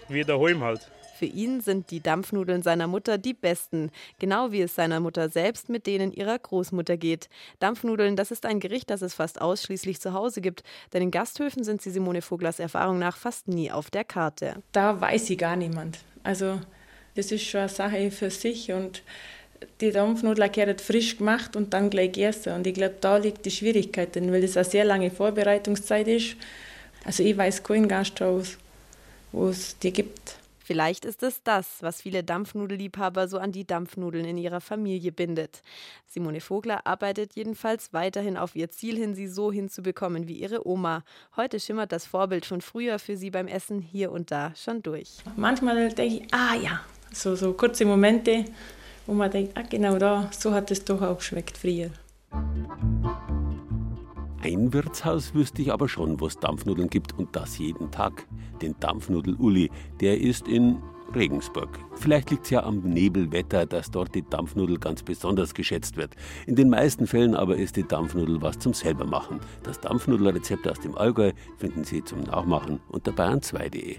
wie 0.09 0.25
daheim 0.25 0.63
halt. 0.63 0.91
Für 1.17 1.25
ihn 1.25 1.63
sind 1.63 1.91
die 1.91 2.01
Dampfnudeln 2.01 2.63
seiner 2.63 2.87
Mutter 2.87 3.17
die 3.17 3.33
besten, 3.33 3.91
genau 4.19 4.53
wie 4.53 4.61
es 4.61 4.75
seiner 4.75 5.01
Mutter 5.01 5.31
selbst 5.31 5.71
mit 5.71 5.87
denen 5.87 6.13
ihrer 6.13 6.39
Großmutter 6.39 6.99
geht. 6.99 7.31
Dampfnudeln, 7.59 8.17
das 8.17 8.31
ist 8.31 8.45
ein 8.45 8.61
Gericht, 8.61 8.91
das 8.91 9.01
es 9.01 9.15
fast 9.15 9.41
ausschließlich 9.41 9.99
zu 9.99 10.13
Hause 10.13 10.43
gibt, 10.43 10.63
denn 10.93 11.01
in 11.01 11.11
Gasthöfen 11.11 11.65
sind 11.65 11.81
sie 11.81 11.91
Simone 11.91 12.21
Voglers 12.21 12.59
Erfahrung 12.59 12.99
nach 12.99 13.17
fast 13.17 13.49
nie 13.49 13.71
auf 13.71 13.91
der 13.91 14.05
Karte. 14.05 14.63
Da 14.73 15.01
weiß 15.01 15.27
sie 15.27 15.39
gar 15.39 15.57
niemand. 15.57 15.99
Also 16.23 16.61
das 17.15 17.33
ist 17.33 17.45
schon 17.45 17.61
eine 17.61 17.69
Sache 17.71 18.11
für 18.11 18.29
sich 18.29 18.73
und 18.73 19.03
die 19.81 19.93
Dampfnudler 19.93 20.51
gehört 20.51 20.83
frisch 20.83 21.17
gemacht 21.17 21.57
und 21.57 21.73
dann 21.73 21.89
gleich 21.89 22.13
gegessen. 22.13 22.53
Und 22.53 22.67
ich 22.67 22.75
glaube, 22.75 22.97
da 23.01 23.17
liegt 23.17 23.47
die 23.47 23.51
Schwierigkeit, 23.51 24.15
denn 24.15 24.31
weil 24.33 24.43
das 24.43 24.59
eine 24.59 24.65
sehr 24.65 24.85
lange 24.85 25.11
Vorbereitungszeit 25.11 26.09
ist. 26.09 26.37
Also 27.05 27.23
ich 27.23 27.37
weiß 27.37 27.63
keinen 27.63 27.89
Gasthaus, 27.89 28.59
wo 29.33 29.49
es 29.49 29.79
die 29.79 29.95
gibt. 29.95 30.37
Vielleicht 30.67 31.05
ist 31.05 31.23
es 31.23 31.45
das, 31.45 31.81
was 31.81 32.03
viele 32.03 32.25
Dampfnudelliebhaber 32.25 33.29
so 33.29 33.39
an 33.39 33.53
die 33.53 33.65
Dampfnudeln 33.65 34.25
in 34.25 34.37
ihrer 34.37 34.61
Familie 34.61 35.13
bindet. 35.13 35.63
Simone 36.09 36.41
Vogler 36.41 36.85
arbeitet 36.89 37.37
jedenfalls 37.37 37.93
weiterhin 37.93 38.37
auf 38.37 38.57
ihr 38.57 38.69
Ziel 38.69 38.97
hin, 38.97 39.15
sie 39.15 39.29
so 39.29 39.53
hinzubekommen 39.53 40.27
wie 40.27 40.33
ihre 40.33 40.67
Oma. 40.67 41.05
Heute 41.37 41.61
schimmert 41.61 41.93
das 41.93 42.05
Vorbild 42.05 42.47
von 42.47 42.63
früher 42.63 42.99
für 42.99 43.17
sie 43.17 43.31
beim 43.31 43.47
Essen 43.47 43.81
hier 43.81 44.11
und 44.11 44.33
da 44.33 44.53
schon 44.57 44.83
durch. 44.83 45.19
Manchmal 45.37 45.95
denke 45.95 46.17
ich, 46.17 46.35
ah 46.35 46.57
ja, 46.57 46.81
so, 47.13 47.37
so 47.37 47.53
kurze 47.53 47.85
Momente, 47.85 48.47
wo 49.07 49.13
man 49.13 49.31
denkt, 49.31 49.57
ah 49.57 49.63
genau 49.71 49.99
da, 49.99 50.29
so 50.37 50.53
hat 50.53 50.73
es 50.73 50.85
doch 50.85 51.01
auch 51.01 51.19
geschmeckt 51.19 51.57
früher. 51.57 51.91
Ein 54.47 54.73
Wirtshaus 54.73 55.35
wüsste 55.35 55.61
ich 55.61 55.73
aber 55.73 55.89
schon, 55.89 56.21
wo 56.21 56.29
es 56.29 56.39
Dampfnudeln 56.39 56.89
gibt 56.89 57.19
und 57.19 57.35
das 57.35 57.59
jeden 57.59 57.91
Tag. 57.91 58.29
Den 58.63 58.77
Dampfnudel-Uli, 58.79 59.73
der 60.01 60.21
ist 60.21 60.47
in 60.47 60.81
Regensburg. 61.17 61.81
Vielleicht 61.97 62.31
liegt 62.31 62.45
es 62.45 62.51
ja 62.51 62.63
am 62.63 62.79
Nebelwetter, 62.79 63.67
dass 63.67 63.91
dort 63.91 64.15
die 64.15 64.23
Dampfnudel 64.23 64.79
ganz 64.79 65.03
besonders 65.03 65.53
geschätzt 65.53 65.97
wird. 65.97 66.15
In 66.47 66.55
den 66.55 66.71
meisten 66.71 67.09
Fällen 67.09 67.35
aber 67.35 67.57
ist 67.57 67.75
die 67.75 67.89
Dampfnudel 67.89 68.41
was 68.41 68.61
zum 68.61 68.73
selbermachen. 68.73 69.41
Das 69.65 69.81
Dampfnudelrezept 69.81 70.69
aus 70.69 70.79
dem 70.79 70.97
Allgäu 70.97 71.33
finden 71.57 71.83
Sie 71.83 72.05
zum 72.05 72.21
Nachmachen 72.21 72.79
unter 72.89 73.11
bayern2.de. 73.11 73.97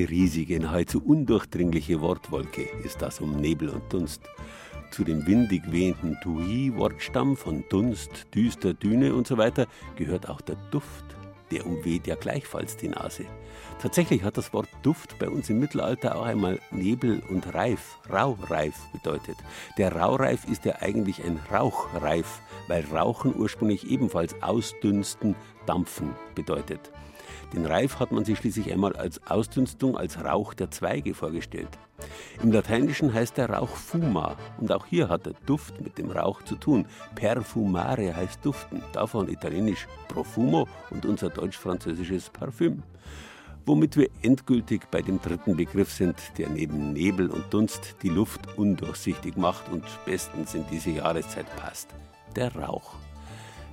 Eine 0.00 0.08
riesige, 0.08 0.58
nahezu 0.58 1.02
undurchdringliche 1.04 2.00
Wortwolke 2.00 2.62
ist 2.82 3.02
das 3.02 3.20
um 3.20 3.38
Nebel 3.38 3.68
und 3.68 3.92
Dunst. 3.92 4.22
Zu 4.90 5.04
dem 5.04 5.26
windig 5.26 5.70
wehenden 5.70 6.16
Tui-Wortstamm 6.22 7.36
von 7.36 7.64
Dunst, 7.68 8.26
düster 8.34 8.72
Düne 8.72 9.14
und 9.14 9.26
so 9.26 9.36
weiter 9.36 9.66
gehört 9.96 10.30
auch 10.30 10.40
der 10.40 10.56
Duft. 10.70 11.04
Der 11.50 11.66
umweht 11.66 12.06
ja 12.06 12.14
gleichfalls 12.14 12.78
die 12.78 12.88
Nase. 12.88 13.26
Tatsächlich 13.78 14.22
hat 14.22 14.38
das 14.38 14.54
Wort 14.54 14.70
Duft 14.82 15.18
bei 15.18 15.28
uns 15.28 15.50
im 15.50 15.60
Mittelalter 15.60 16.16
auch 16.16 16.24
einmal 16.24 16.60
Nebel 16.70 17.22
und 17.28 17.52
Reif, 17.52 17.98
Raureif 18.10 18.76
bedeutet. 18.94 19.36
Der 19.76 19.94
Raureif 19.94 20.48
ist 20.48 20.64
ja 20.64 20.76
eigentlich 20.80 21.22
ein 21.22 21.38
Rauchreif, 21.52 22.40
weil 22.68 22.86
Rauchen 22.86 23.38
ursprünglich 23.38 23.90
ebenfalls 23.90 24.34
ausdünsten, 24.42 25.36
dampfen 25.66 26.14
bedeutet. 26.34 26.90
Den 27.52 27.66
Reif 27.66 27.98
hat 27.98 28.12
man 28.12 28.24
sich 28.24 28.38
schließlich 28.38 28.72
einmal 28.72 28.94
als 28.94 29.20
Ausdünstung, 29.26 29.96
als 29.96 30.22
Rauch 30.22 30.54
der 30.54 30.70
Zweige 30.70 31.14
vorgestellt. 31.14 31.68
Im 32.42 32.52
Lateinischen 32.52 33.12
heißt 33.12 33.36
der 33.36 33.50
Rauch 33.50 33.76
Fuma 33.76 34.36
und 34.58 34.70
auch 34.72 34.86
hier 34.86 35.08
hat 35.08 35.26
der 35.26 35.34
Duft 35.46 35.80
mit 35.80 35.98
dem 35.98 36.10
Rauch 36.10 36.42
zu 36.42 36.56
tun. 36.56 36.86
Perfumare 37.14 38.14
heißt 38.14 38.44
duften, 38.44 38.82
davon 38.92 39.28
italienisch 39.28 39.88
Profumo 40.08 40.68
und 40.90 41.04
unser 41.04 41.28
deutsch-französisches 41.28 42.30
Parfüm. 42.30 42.82
Womit 43.66 43.96
wir 43.96 44.08
endgültig 44.22 44.82
bei 44.90 45.02
dem 45.02 45.20
dritten 45.20 45.56
Begriff 45.56 45.92
sind, 45.92 46.16
der 46.38 46.48
neben 46.48 46.92
Nebel 46.92 47.30
und 47.30 47.52
Dunst 47.52 47.96
die 48.02 48.08
Luft 48.08 48.56
undurchsichtig 48.56 49.36
macht 49.36 49.68
und 49.70 49.84
bestens 50.06 50.54
in 50.54 50.64
diese 50.70 50.90
Jahreszeit 50.90 51.46
passt. 51.56 51.88
Der 52.34 52.54
Rauch. 52.54 52.99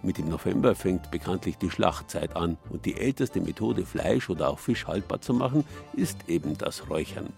Mit 0.07 0.19
dem 0.19 0.29
November 0.29 0.73
fängt 0.73 1.11
bekanntlich 1.11 1.57
die 1.57 1.69
Schlachtzeit 1.69 2.33
an 2.37 2.55
und 2.69 2.85
die 2.85 2.95
älteste 2.95 3.41
Methode, 3.41 3.85
Fleisch 3.85 4.29
oder 4.29 4.47
auch 4.47 4.57
Fisch 4.57 4.87
haltbar 4.87 5.19
zu 5.19 5.33
machen, 5.33 5.65
ist 5.91 6.29
eben 6.29 6.57
das 6.57 6.89
Räuchern. 6.89 7.33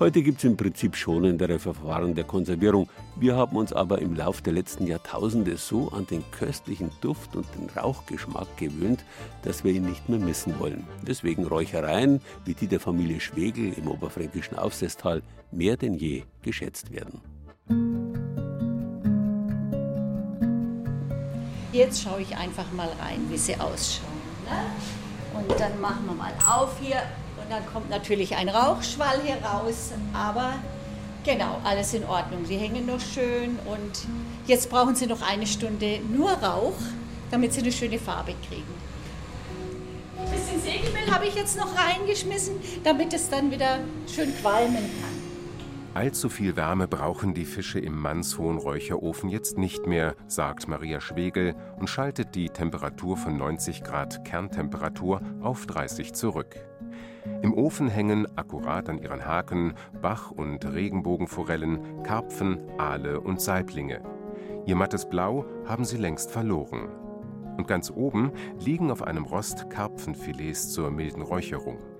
Heute 0.00 0.24
gibt 0.24 0.38
es 0.38 0.44
im 0.44 0.56
Prinzip 0.56 0.96
schonendere 0.96 1.60
Verfahren 1.60 2.16
der 2.16 2.24
Konservierung. 2.24 2.88
Wir 3.14 3.36
haben 3.36 3.56
uns 3.56 3.72
aber 3.72 4.00
im 4.00 4.16
Lauf 4.16 4.42
der 4.42 4.54
letzten 4.54 4.88
Jahrtausende 4.88 5.56
so 5.56 5.92
an 5.92 6.04
den 6.08 6.24
köstlichen 6.32 6.90
Duft 7.00 7.36
und 7.36 7.46
den 7.54 7.70
Rauchgeschmack 7.78 8.56
gewöhnt, 8.56 9.04
dass 9.42 9.62
wir 9.62 9.70
ihn 9.70 9.86
nicht 9.86 10.08
mehr 10.08 10.18
missen 10.18 10.58
wollen. 10.58 10.88
Deswegen 11.06 11.46
Räuchereien 11.46 12.20
wie 12.44 12.54
die 12.54 12.66
der 12.66 12.80
Familie 12.80 13.20
Schwegel 13.20 13.72
im 13.72 13.86
oberfränkischen 13.86 14.58
Aufsesstal 14.58 15.22
mehr 15.52 15.76
denn 15.76 15.94
je 15.94 16.24
geschätzt 16.42 16.90
werden. 16.90 17.20
Jetzt 21.74 22.02
schaue 22.04 22.20
ich 22.20 22.36
einfach 22.36 22.70
mal 22.70 22.88
rein, 23.00 23.26
wie 23.28 23.36
sie 23.36 23.56
ausschauen. 23.56 24.06
Ne? 24.44 25.40
Und 25.40 25.58
dann 25.58 25.80
machen 25.80 26.06
wir 26.06 26.14
mal 26.14 26.32
auf 26.48 26.78
hier 26.80 27.02
und 27.36 27.50
dann 27.50 27.66
kommt 27.66 27.90
natürlich 27.90 28.36
ein 28.36 28.48
Rauchschwall 28.48 29.18
hier 29.24 29.38
raus, 29.44 29.90
aber 30.12 30.54
genau, 31.24 31.58
alles 31.64 31.92
in 31.94 32.04
Ordnung. 32.04 32.46
Sie 32.46 32.56
hängen 32.58 32.86
noch 32.86 33.00
schön 33.00 33.58
und 33.64 34.06
jetzt 34.46 34.70
brauchen 34.70 34.94
Sie 34.94 35.08
noch 35.08 35.20
eine 35.20 35.48
Stunde 35.48 35.98
nur 36.08 36.30
Rauch, 36.30 36.78
damit 37.32 37.52
Sie 37.52 37.60
eine 37.62 37.72
schöne 37.72 37.98
Farbe 37.98 38.34
kriegen. 38.48 38.72
Ein 40.16 40.30
bisschen 40.30 40.62
Sägemehl 40.62 41.12
habe 41.12 41.26
ich 41.26 41.34
jetzt 41.34 41.56
noch 41.56 41.76
reingeschmissen, 41.76 42.54
damit 42.84 43.12
es 43.14 43.28
dann 43.28 43.50
wieder 43.50 43.80
schön 44.14 44.32
qualmen 44.40 44.76
kann. 44.76 45.13
Allzu 45.94 46.28
viel 46.28 46.56
Wärme 46.56 46.88
brauchen 46.88 47.34
die 47.34 47.44
Fische 47.44 47.78
im 47.78 47.96
mannshohen 47.96 48.58
Räucherofen 48.58 49.28
jetzt 49.28 49.58
nicht 49.58 49.86
mehr, 49.86 50.16
sagt 50.26 50.66
Maria 50.66 51.00
Schwegel 51.00 51.54
und 51.78 51.88
schaltet 51.88 52.34
die 52.34 52.48
Temperatur 52.48 53.16
von 53.16 53.36
90 53.36 53.84
Grad 53.84 54.24
Kerntemperatur 54.24 55.20
auf 55.40 55.66
30 55.66 56.12
zurück. 56.12 56.56
Im 57.42 57.54
Ofen 57.54 57.86
hängen, 57.86 58.26
akkurat 58.36 58.88
an 58.88 58.98
ihren 58.98 59.24
Haken, 59.24 59.74
Bach- 60.02 60.32
und 60.32 60.64
Regenbogenforellen, 60.64 62.02
Karpfen, 62.02 62.58
Aale 62.76 63.20
und 63.20 63.40
Saiblinge. 63.40 64.02
Ihr 64.66 64.74
mattes 64.74 65.08
Blau 65.08 65.46
haben 65.64 65.84
sie 65.84 65.98
längst 65.98 66.32
verloren. 66.32 66.88
Und 67.56 67.68
ganz 67.68 67.92
oben 67.92 68.32
liegen 68.58 68.90
auf 68.90 69.02
einem 69.02 69.26
Rost 69.26 69.70
Karpfenfilets 69.70 70.72
zur 70.72 70.90
milden 70.90 71.22
Räucherung. 71.22 71.93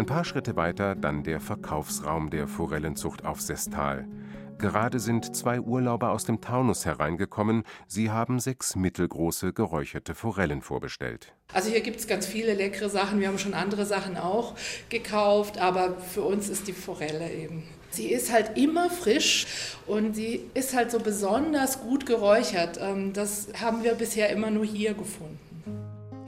Ein 0.00 0.06
paar 0.06 0.24
Schritte 0.24 0.56
weiter 0.56 0.94
dann 0.94 1.24
der 1.24 1.40
Verkaufsraum 1.40 2.30
der 2.30 2.48
Forellenzucht 2.48 3.26
auf 3.26 3.42
Sestal. 3.42 4.08
Gerade 4.56 4.98
sind 4.98 5.36
zwei 5.36 5.60
Urlauber 5.60 6.12
aus 6.12 6.24
dem 6.24 6.40
Taunus 6.40 6.86
hereingekommen. 6.86 7.64
Sie 7.86 8.10
haben 8.10 8.40
sechs 8.40 8.76
mittelgroße 8.76 9.52
geräucherte 9.52 10.14
Forellen 10.14 10.62
vorbestellt. 10.62 11.34
Also 11.52 11.68
hier 11.68 11.82
gibt 11.82 12.00
es 12.00 12.06
ganz 12.06 12.26
viele 12.26 12.54
leckere 12.54 12.88
Sachen. 12.88 13.20
Wir 13.20 13.28
haben 13.28 13.38
schon 13.38 13.52
andere 13.52 13.84
Sachen 13.84 14.16
auch 14.16 14.54
gekauft, 14.88 15.58
aber 15.58 15.98
für 15.98 16.22
uns 16.22 16.48
ist 16.48 16.66
die 16.66 16.72
Forelle 16.72 17.30
eben. 17.30 17.64
Sie 17.90 18.10
ist 18.10 18.32
halt 18.32 18.56
immer 18.56 18.88
frisch 18.88 19.48
und 19.86 20.16
sie 20.16 20.46
ist 20.54 20.74
halt 20.74 20.92
so 20.92 20.98
besonders 20.98 21.82
gut 21.82 22.06
geräuchert. 22.06 22.78
Ähm, 22.80 23.12
das 23.12 23.48
haben 23.60 23.84
wir 23.84 23.92
bisher 23.96 24.30
immer 24.30 24.50
nur 24.50 24.64
hier 24.64 24.94
gefunden. 24.94 25.49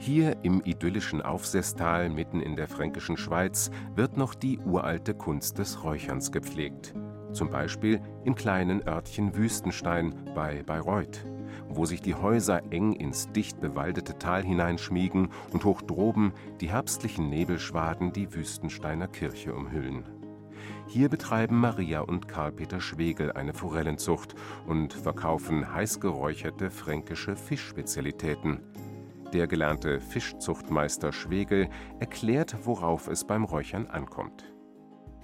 Hier 0.05 0.35
im 0.43 0.61
idyllischen 0.65 1.21
Aufsesstal 1.21 2.09
mitten 2.09 2.41
in 2.41 2.57
der 2.57 2.67
fränkischen 2.67 3.15
Schweiz 3.15 3.71
wird 3.95 4.17
noch 4.17 4.35
die 4.35 4.59
uralte 4.59 5.13
Kunst 5.13 5.59
des 5.59 5.81
Räucherns 5.81 6.33
gepflegt. 6.33 6.93
Zum 7.31 7.49
Beispiel 7.49 8.01
im 8.25 8.35
kleinen 8.35 8.85
Örtchen 8.85 9.33
Wüstenstein 9.33 10.13
bei 10.35 10.61
Bayreuth, 10.63 11.25
wo 11.69 11.85
sich 11.85 12.01
die 12.01 12.15
Häuser 12.15 12.63
eng 12.69 12.91
ins 12.91 13.31
dicht 13.31 13.61
bewaldete 13.61 14.19
Tal 14.19 14.43
hineinschmiegen 14.43 15.29
und 15.53 15.63
hoch 15.63 15.81
droben 15.81 16.33
die 16.59 16.69
herbstlichen 16.69 17.29
Nebelschwaden 17.29 18.11
die 18.11 18.33
Wüstensteiner 18.33 19.07
Kirche 19.07 19.55
umhüllen. 19.55 20.03
Hier 20.85 21.07
betreiben 21.07 21.61
Maria 21.61 22.01
und 22.01 22.27
Karl-Peter 22.27 22.81
Schwegel 22.81 23.31
eine 23.31 23.53
Forellenzucht 23.53 24.35
und 24.67 24.91
verkaufen 24.91 25.73
heiß 25.73 26.01
geräucherte 26.01 26.71
fränkische 26.71 27.37
Fischspezialitäten. 27.37 28.59
Der 29.33 29.47
gelernte 29.47 29.99
Fischzuchtmeister 29.99 31.11
Schwegel 31.11 31.67
erklärt, 31.99 32.55
worauf 32.65 33.07
es 33.07 33.25
beim 33.25 33.45
Räuchern 33.45 33.87
ankommt. 33.87 34.43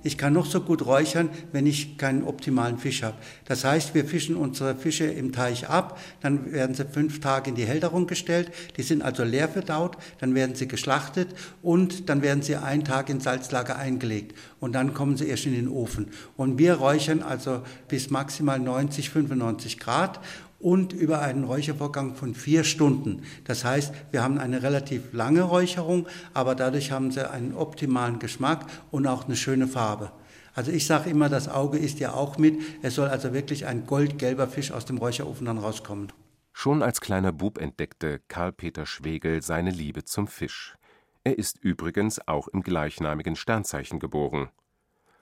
Ich 0.01 0.18
kann 0.18 0.32
noch 0.32 0.45
so 0.45 0.62
gut 0.62 0.86
räuchern, 0.86 1.30
wenn 1.51 1.68
ich 1.68 1.97
keinen 1.97 2.24
optimalen 2.24 2.78
Fisch 2.78 3.03
habe. 3.03 3.18
Das 3.45 3.66
heißt, 3.66 3.93
wir 3.93 4.05
fischen 4.05 4.38
unsere 4.38 4.76
Fische 4.76 5.03
im 5.03 5.34
Teich 5.34 5.68
ab, 5.68 5.99
dann 6.22 6.53
werden 6.53 6.74
sie 6.74 6.86
fünf 6.86 7.20
Tage 7.20 7.49
in 7.49 7.55
die 7.55 7.66
Hälterung 7.66 8.07
gestellt, 8.07 8.51
die 8.78 8.84
sind 8.84 9.01
also 9.01 9.24
leer 9.24 9.49
verdaut, 9.49 9.97
dann 10.20 10.36
werden 10.36 10.55
sie 10.55 10.70
geschlachtet 10.70 11.36
und 11.62 12.10
dann 12.10 12.22
werden 12.22 12.41
sie 12.41 12.55
einen 12.55 12.86
Tag 12.86 13.10
ins 13.10 13.26
Salzlager 13.26 13.78
eingelegt 13.78 14.38
und 14.62 14.72
dann 14.74 14.93
kommen 14.93 15.18
sie 15.18 15.28
erst 15.28 15.45
in 15.45 15.53
den 15.53 15.68
Ofen. 15.68 16.07
Und 16.38 16.57
wir 16.57 16.76
räuchern 16.76 17.22
also 17.22 17.62
bis 17.89 18.10
maximal 18.10 18.57
90, 18.57 19.10
95 19.10 19.80
Grad 19.80 20.22
und 20.60 20.93
über 20.93 21.22
einen 21.22 21.45
Räuchervorgang 21.45 22.16
von 22.16 22.36
vier 22.36 22.64
Stunden. 22.64 23.24
Das 23.45 23.64
heißt, 23.64 23.93
wir 24.12 24.22
haben 24.22 24.38
eine 24.38 24.62
relativ 24.62 25.14
lange 25.14 25.41
Räucherung, 25.41 26.07
aber 26.34 26.55
dadurch 26.55 26.91
haben 26.91 27.12
sie 27.12 27.30
einen 27.30 27.53
optimalen 27.53 28.20
Geschmack 28.20 28.66
und 28.91 29.07
auch 29.07 29.26
eine 29.26 29.36
schöne 29.36 29.68
Farbe. 29.68 30.12
Also 30.53 30.72
ich 30.72 30.86
sage 30.86 31.10
immer, 31.10 31.30
das 31.30 31.47
Auge 31.47 31.78
ist 31.78 31.99
ja 31.99 32.14
auch 32.14 32.38
mit. 32.38 32.60
Es 32.82 32.95
soll 32.95 33.07
also 33.07 33.34
wirklich 33.34 33.66
ein 33.66 33.86
goldgelber 33.86 34.47
Fisch 34.47 34.72
aus 34.72 34.86
dem 34.86 34.97
Räucherofen 34.97 35.45
dann 35.45 35.57
rauskommen. 35.57 36.12
Schon 36.51 36.84
als 36.84 36.99
kleiner 36.99 37.32
Bub 37.32 37.57
entdeckte 37.57 38.20
Karl-Peter 38.28 38.86
Schwegel 38.86 39.41
seine 39.41 39.72
Liebe 39.72 40.03
zum 40.03 40.28
Fisch. 40.28 40.76
Er 41.24 41.38
ist 41.38 41.64
übrigens 41.64 42.28
auch 42.28 42.49
im 42.49 42.62
gleichnamigen 42.62 43.36
Sternzeichen 43.36 43.99
geboren. 43.99 44.49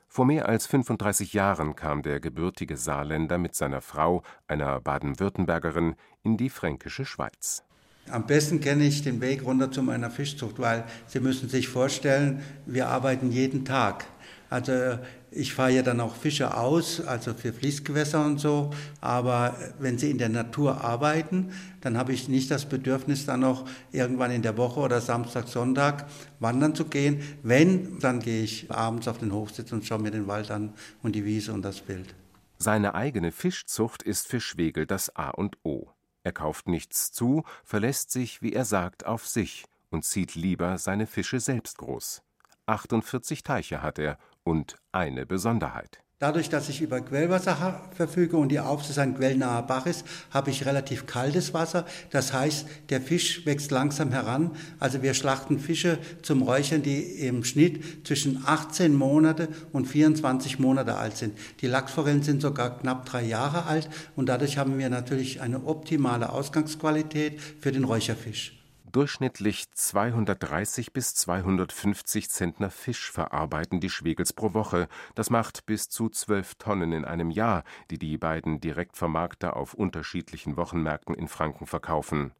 Vor 0.08 0.26
mehr 0.26 0.48
als 0.48 0.66
35 0.68 1.34
Jahren 1.34 1.76
kam 1.76 2.02
der 2.02 2.20
gebürtige 2.20 2.78
Saarländer 2.78 3.38
mit 3.38 3.56
seiner 3.56 3.82
Frau, 3.82 4.24
einer 4.48 4.80
Baden-Württembergerin, 4.82 5.96
in 6.24 6.38
die 6.38 6.50
fränkische 6.50 7.06
Schweiz. 7.06 7.64
Am 8.10 8.26
besten 8.26 8.62
kenne 8.62 8.86
ich 8.86 9.04
den 9.04 9.20
Weg 9.20 9.44
runter 9.44 9.70
zu 9.70 9.84
meiner 9.84 10.10
Fischzucht, 10.10 10.60
weil 10.60 10.86
Sie 11.08 11.20
müssen 11.20 11.50
sich 11.50 11.68
vorstellen, 11.68 12.42
wir 12.66 12.88
arbeiten 12.88 13.32
jeden 13.32 13.66
Tag. 13.66 14.06
Also 14.50 14.98
ich 15.32 15.54
fahre 15.54 15.72
ja 15.72 15.82
dann 15.82 16.00
auch 16.00 16.16
Fische 16.16 16.56
aus, 16.56 17.02
also 17.02 17.34
für 17.34 17.52
Fließgewässer 17.52 18.26
und 18.26 18.40
so. 18.40 18.72
Aber 19.02 19.56
wenn 19.80 19.98
sie 19.98 20.10
in 20.10 20.18
der 20.18 20.30
Natur 20.30 20.84
arbeiten, 20.84 21.52
dann 21.82 21.98
habe 21.98 22.14
ich 22.14 22.30
nicht 22.30 22.50
das 22.50 22.68
Bedürfnis, 22.68 23.26
dann 23.26 23.42
noch 23.42 23.68
irgendwann 23.92 24.32
in 24.32 24.42
der 24.42 24.58
Woche 24.58 24.80
oder 24.80 25.02
Samstag, 25.02 25.48
Sonntag 25.48 26.06
wandern 26.40 26.76
zu 26.76 26.86
gehen. 26.86 27.22
Wenn, 27.44 28.00
dann 28.00 28.20
gehe 28.20 28.44
ich 28.44 28.72
abends 28.72 29.08
auf 29.08 29.18
den 29.18 29.34
Hochsitz 29.34 29.72
und 29.72 29.86
schaue 29.86 30.00
mir 30.00 30.12
den 30.12 30.28
Wald 30.28 30.50
an 30.52 30.74
und 31.04 31.14
die 31.14 31.26
Wiese 31.26 31.54
und 31.54 31.62
das 31.62 31.82
Bild. 31.82 32.16
Seine 32.58 32.96
eigene 32.96 33.32
Fischzucht 33.32 34.02
ist 34.02 34.28
für 34.28 34.40
Schwegel 34.40 34.86
das 34.86 35.16
A 35.16 35.30
und 35.30 35.58
O. 35.64 35.90
Er 36.24 36.32
kauft 36.32 36.68
nichts 36.68 37.12
zu, 37.12 37.44
verlässt 37.64 38.12
sich, 38.12 38.42
wie 38.42 38.54
er 38.54 38.66
sagt, 38.66 39.06
auf 39.06 39.28
sich 39.28 39.66
und 39.90 40.04
zieht 40.04 40.36
lieber 40.36 40.78
seine 40.78 41.08
Fische 41.08 41.40
selbst 41.40 41.78
groß. 41.78 42.22
48 42.66 43.44
Teiche 43.44 43.82
hat 43.82 43.98
er 43.98 44.18
und 44.48 44.78
eine 44.94 45.26
Besonderheit. 45.26 46.00
Dadurch, 46.20 46.50
dass 46.50 46.68
ich 46.68 46.82
über 46.82 47.00
Quellwasser 47.00 47.90
verfüge 47.96 48.38
und 48.38 48.50
die 48.50 48.60
Aufsicht 48.60 48.98
ein 48.98 49.16
quellnaher 49.16 49.62
Bach 49.62 49.86
ist, 49.86 50.04
habe 50.32 50.50
ich 50.50 50.66
relativ 50.66 51.06
kaltes 51.06 51.54
Wasser. 51.54 51.86
Das 52.10 52.34
heißt, 52.34 52.66
der 52.90 53.02
Fisch 53.02 53.46
wächst 53.46 53.70
langsam 53.70 54.12
heran. 54.12 54.56
Also 54.80 55.04
wir 55.04 55.14
schlachten 55.14 55.60
Fische 55.60 56.00
zum 56.24 56.42
Räuchern, 56.42 56.82
die 56.82 57.04
im 57.28 57.44
Schnitt 57.44 58.08
zwischen 58.08 58.42
18 58.44 58.96
Monate 58.96 59.50
und 59.74 59.86
24 59.86 60.58
Monate 60.58 60.96
alt 60.96 61.18
sind. 61.18 61.38
Die 61.62 61.68
Lachsforellen 61.68 62.24
sind 62.24 62.42
sogar 62.42 62.80
knapp 62.80 63.06
drei 63.06 63.24
Jahre 63.24 63.66
alt 63.66 63.88
und 64.16 64.28
dadurch 64.28 64.58
haben 64.58 64.80
wir 64.80 64.90
natürlich 64.90 65.42
eine 65.42 65.66
optimale 65.66 66.32
Ausgangsqualität 66.32 67.40
für 67.60 67.72
den 67.72 67.84
Räucherfisch. 67.84 68.57
Durchschnittlich 68.90 69.70
230 69.74 70.94
bis 70.94 71.14
250 71.14 72.30
Zentner 72.30 72.70
Fisch 72.70 73.12
verarbeiten 73.12 73.82
die 73.82 73.90
Schwegels 73.90 74.32
pro 74.32 74.54
Woche. 74.54 74.88
Das 75.14 75.30
macht 75.30 75.66
bis 75.66 75.90
zu 75.90 76.08
12 76.08 76.56
Tonnen 76.56 76.94
in 76.94 77.04
einem 77.04 77.30
Jahr, 77.30 77.66
die 77.92 78.00
die 78.00 78.18
beiden 78.18 78.62
Direktvermarkter 78.62 79.58
auf 79.58 79.74
unterschiedlichen 79.74 80.56
Wochenmärkten 80.56 81.16
in 81.16 81.28
Franken 81.28 81.66
verkaufen. 81.66 82.32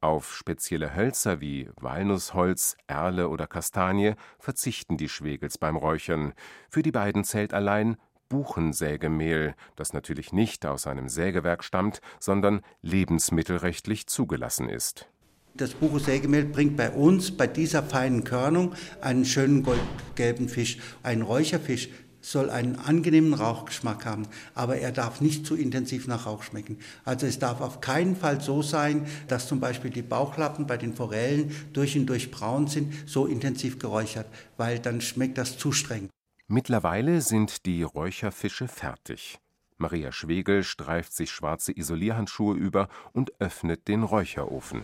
Auf 0.00 0.36
spezielle 0.36 0.94
Hölzer 0.94 1.40
wie 1.40 1.68
Walnussholz, 1.80 2.76
Erle 2.86 3.28
oder 3.28 3.48
Kastanie 3.48 4.14
verzichten 4.38 4.98
die 4.98 5.08
Schwegels 5.08 5.58
beim 5.58 5.74
Räuchern. 5.74 6.32
Für 6.70 6.84
die 6.84 6.92
beiden 6.92 7.24
zählt 7.24 7.52
allein 7.52 7.96
Buchensägemehl, 8.28 9.56
das 9.74 9.92
natürlich 9.92 10.32
nicht 10.32 10.64
aus 10.64 10.86
einem 10.86 11.08
Sägewerk 11.08 11.64
stammt, 11.64 12.00
sondern 12.20 12.60
lebensmittelrechtlich 12.82 14.06
zugelassen 14.06 14.68
ist. 14.68 15.08
Das 15.54 15.74
Buche-Sägemehl 15.74 16.44
bringt 16.44 16.76
bei 16.76 16.90
uns, 16.90 17.30
bei 17.36 17.46
dieser 17.46 17.82
feinen 17.82 18.24
Körnung, 18.24 18.74
einen 19.00 19.24
schönen 19.24 19.62
goldgelben 19.62 20.48
Fisch. 20.48 20.78
Ein 21.02 21.22
Räucherfisch 21.22 21.88
soll 22.20 22.50
einen 22.50 22.76
angenehmen 22.76 23.34
Rauchgeschmack 23.34 24.04
haben, 24.04 24.26
aber 24.54 24.76
er 24.78 24.92
darf 24.92 25.20
nicht 25.20 25.46
zu 25.46 25.56
intensiv 25.56 26.06
nach 26.06 26.26
Rauch 26.26 26.42
schmecken. 26.42 26.78
Also 27.04 27.26
es 27.26 27.38
darf 27.38 27.60
auf 27.60 27.80
keinen 27.80 28.16
Fall 28.16 28.40
so 28.40 28.62
sein, 28.62 29.06
dass 29.28 29.48
zum 29.48 29.60
Beispiel 29.60 29.90
die 29.90 30.02
Bauchlappen 30.02 30.66
bei 30.66 30.76
den 30.76 30.94
Forellen 30.94 31.54
durch 31.72 31.96
und 31.96 32.06
durch 32.06 32.30
braun 32.30 32.66
sind, 32.66 32.92
so 33.06 33.26
intensiv 33.26 33.78
geräuchert, 33.78 34.26
weil 34.56 34.78
dann 34.78 35.00
schmeckt 35.00 35.38
das 35.38 35.58
zu 35.58 35.72
streng. 35.72 36.08
Mittlerweile 36.46 37.20
sind 37.20 37.66
die 37.66 37.82
Räucherfische 37.82 38.68
fertig. 38.68 39.38
Maria 39.76 40.12
Schwegel 40.12 40.64
streift 40.64 41.12
sich 41.12 41.30
schwarze 41.30 41.76
Isolierhandschuhe 41.76 42.56
über 42.56 42.88
und 43.12 43.40
öffnet 43.40 43.86
den 43.86 44.02
Räucherofen. 44.02 44.82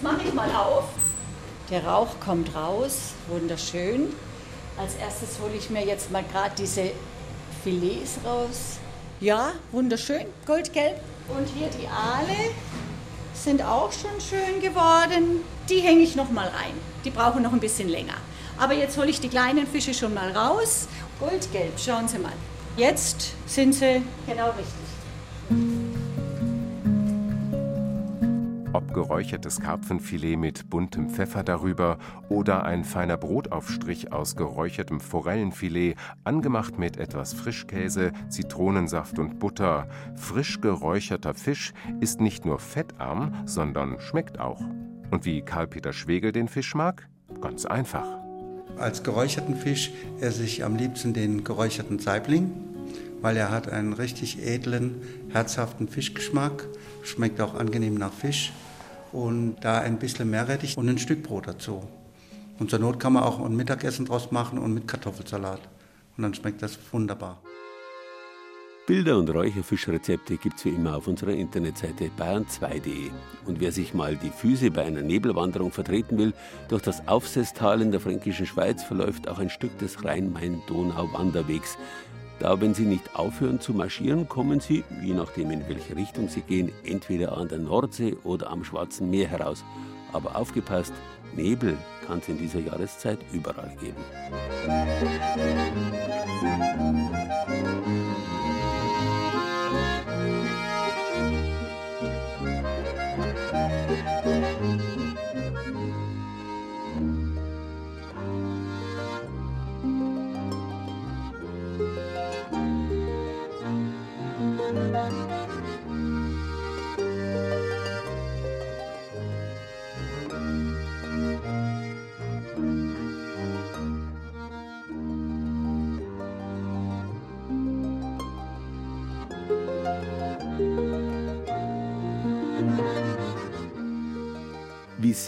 Jetzt 0.00 0.12
mache 0.12 0.28
ich 0.28 0.32
mal 0.32 0.50
auf. 0.50 0.84
Der 1.68 1.84
Rauch 1.84 2.08
kommt 2.24 2.54
raus, 2.54 3.12
wunderschön. 3.28 4.14
Als 4.78 4.94
erstes 4.94 5.38
hole 5.42 5.52
ich 5.54 5.68
mir 5.68 5.84
jetzt 5.84 6.10
mal 6.10 6.24
gerade 6.24 6.54
diese 6.56 6.92
Filets 7.62 8.16
raus. 8.24 8.78
Ja, 9.20 9.52
wunderschön, 9.72 10.24
goldgelb. 10.46 10.98
Und 11.28 11.46
hier 11.48 11.68
die 11.68 11.86
Aale 11.86 12.50
sind 13.34 13.60
auch 13.60 13.92
schon 13.92 14.18
schön 14.22 14.62
geworden. 14.62 15.44
Die 15.68 15.80
hänge 15.80 16.00
ich 16.00 16.16
noch 16.16 16.30
mal 16.30 16.48
rein. 16.48 16.72
Die 17.04 17.10
brauchen 17.10 17.42
noch 17.42 17.52
ein 17.52 17.60
bisschen 17.60 17.90
länger. 17.90 18.16
Aber 18.56 18.72
jetzt 18.72 18.96
hole 18.96 19.10
ich 19.10 19.20
die 19.20 19.28
kleinen 19.28 19.66
Fische 19.66 19.92
schon 19.92 20.14
mal 20.14 20.32
raus. 20.32 20.88
Goldgelb, 21.18 21.78
schauen 21.78 22.08
Sie 22.08 22.18
mal. 22.18 22.32
Jetzt 22.78 23.34
sind 23.46 23.74
sie 23.74 24.02
genau 24.26 24.46
richtig. 24.52 24.79
Geräuchertes 28.92 29.60
Karpfenfilet 29.60 30.36
mit 30.36 30.68
buntem 30.70 31.10
Pfeffer 31.10 31.42
darüber 31.42 31.98
oder 32.28 32.64
ein 32.64 32.84
feiner 32.84 33.16
Brotaufstrich 33.16 34.12
aus 34.12 34.36
geräuchertem 34.36 35.00
Forellenfilet, 35.00 35.96
angemacht 36.24 36.78
mit 36.78 36.96
etwas 36.96 37.32
Frischkäse, 37.32 38.12
Zitronensaft 38.28 39.18
und 39.18 39.38
Butter. 39.38 39.88
Frisch 40.16 40.60
geräucherter 40.60 41.34
Fisch 41.34 41.72
ist 42.00 42.20
nicht 42.20 42.44
nur 42.44 42.58
fettarm, 42.58 43.34
sondern 43.46 44.00
schmeckt 44.00 44.38
auch. 44.40 44.60
Und 45.10 45.24
wie 45.24 45.42
Karl-Peter 45.42 45.92
Schwegel 45.92 46.32
den 46.32 46.48
Fisch 46.48 46.74
mag? 46.74 47.08
Ganz 47.40 47.66
einfach. 47.66 48.06
Als 48.78 49.02
geräucherten 49.02 49.56
Fisch 49.56 49.92
esse 50.20 50.42
ich 50.42 50.64
am 50.64 50.76
liebsten 50.76 51.12
den 51.12 51.44
geräucherten 51.44 51.98
Saibling, 51.98 52.50
weil 53.20 53.36
er 53.36 53.50
hat 53.50 53.68
einen 53.68 53.92
richtig 53.92 54.46
edlen, 54.46 55.02
herzhaften 55.28 55.88
Fischgeschmack, 55.88 56.66
schmeckt 57.02 57.40
auch 57.40 57.54
angenehm 57.54 57.94
nach 57.94 58.12
Fisch 58.12 58.52
und 59.12 59.56
da 59.60 59.80
ein 59.80 59.98
bisschen 59.98 60.30
Meerrettich 60.30 60.76
und 60.76 60.88
ein 60.88 60.98
Stück 60.98 61.22
Brot 61.22 61.48
dazu. 61.48 61.82
Und 62.58 62.70
zur 62.70 62.78
Not 62.78 63.00
kann 63.00 63.14
man 63.14 63.22
auch 63.22 63.44
ein 63.44 63.56
Mittagessen 63.56 64.06
draus 64.06 64.30
machen 64.30 64.58
und 64.58 64.74
mit 64.74 64.86
Kartoffelsalat. 64.86 65.60
Und 66.16 66.22
dann 66.22 66.34
schmeckt 66.34 66.62
das 66.62 66.78
wunderbar. 66.92 67.40
Bilder 68.86 69.18
und 69.18 69.30
Räucherfischrezepte 69.30 70.36
gibt 70.36 70.58
es 70.58 70.64
wie 70.64 70.70
immer 70.70 70.96
auf 70.96 71.06
unserer 71.06 71.30
Internetseite 71.30 72.10
bayern2.de. 72.18 73.10
Und 73.46 73.60
wer 73.60 73.70
sich 73.70 73.94
mal 73.94 74.16
die 74.16 74.30
Füße 74.30 74.72
bei 74.72 74.84
einer 74.84 75.02
Nebelwanderung 75.02 75.70
vertreten 75.70 76.18
will, 76.18 76.34
durch 76.68 76.82
das 76.82 77.06
Aufsesstal 77.06 77.82
in 77.82 77.92
der 77.92 78.00
fränkischen 78.00 78.46
Schweiz 78.46 78.82
verläuft 78.82 79.28
auch 79.28 79.38
ein 79.38 79.48
Stück 79.48 79.78
des 79.78 80.04
Rhein-Main-Donau-Wanderwegs. 80.04 81.78
Da, 82.40 82.58
wenn 82.58 82.72
Sie 82.72 82.86
nicht 82.86 83.14
aufhören 83.14 83.60
zu 83.60 83.74
marschieren, 83.74 84.26
kommen 84.26 84.60
Sie, 84.60 84.82
je 85.02 85.12
nachdem 85.12 85.50
in 85.50 85.68
welche 85.68 85.94
Richtung 85.94 86.28
Sie 86.28 86.40
gehen, 86.40 86.72
entweder 86.84 87.36
an 87.36 87.48
der 87.48 87.58
Nordsee 87.58 88.16
oder 88.24 88.48
am 88.50 88.64
Schwarzen 88.64 89.10
Meer 89.10 89.28
heraus. 89.28 89.62
Aber 90.14 90.36
aufgepasst, 90.36 90.94
Nebel 91.36 91.76
kann 92.06 92.20
es 92.20 92.28
in 92.28 92.38
dieser 92.38 92.60
Jahreszeit 92.60 93.18
überall 93.32 93.76
geben. 93.78 94.02
Wie 98.26 98.39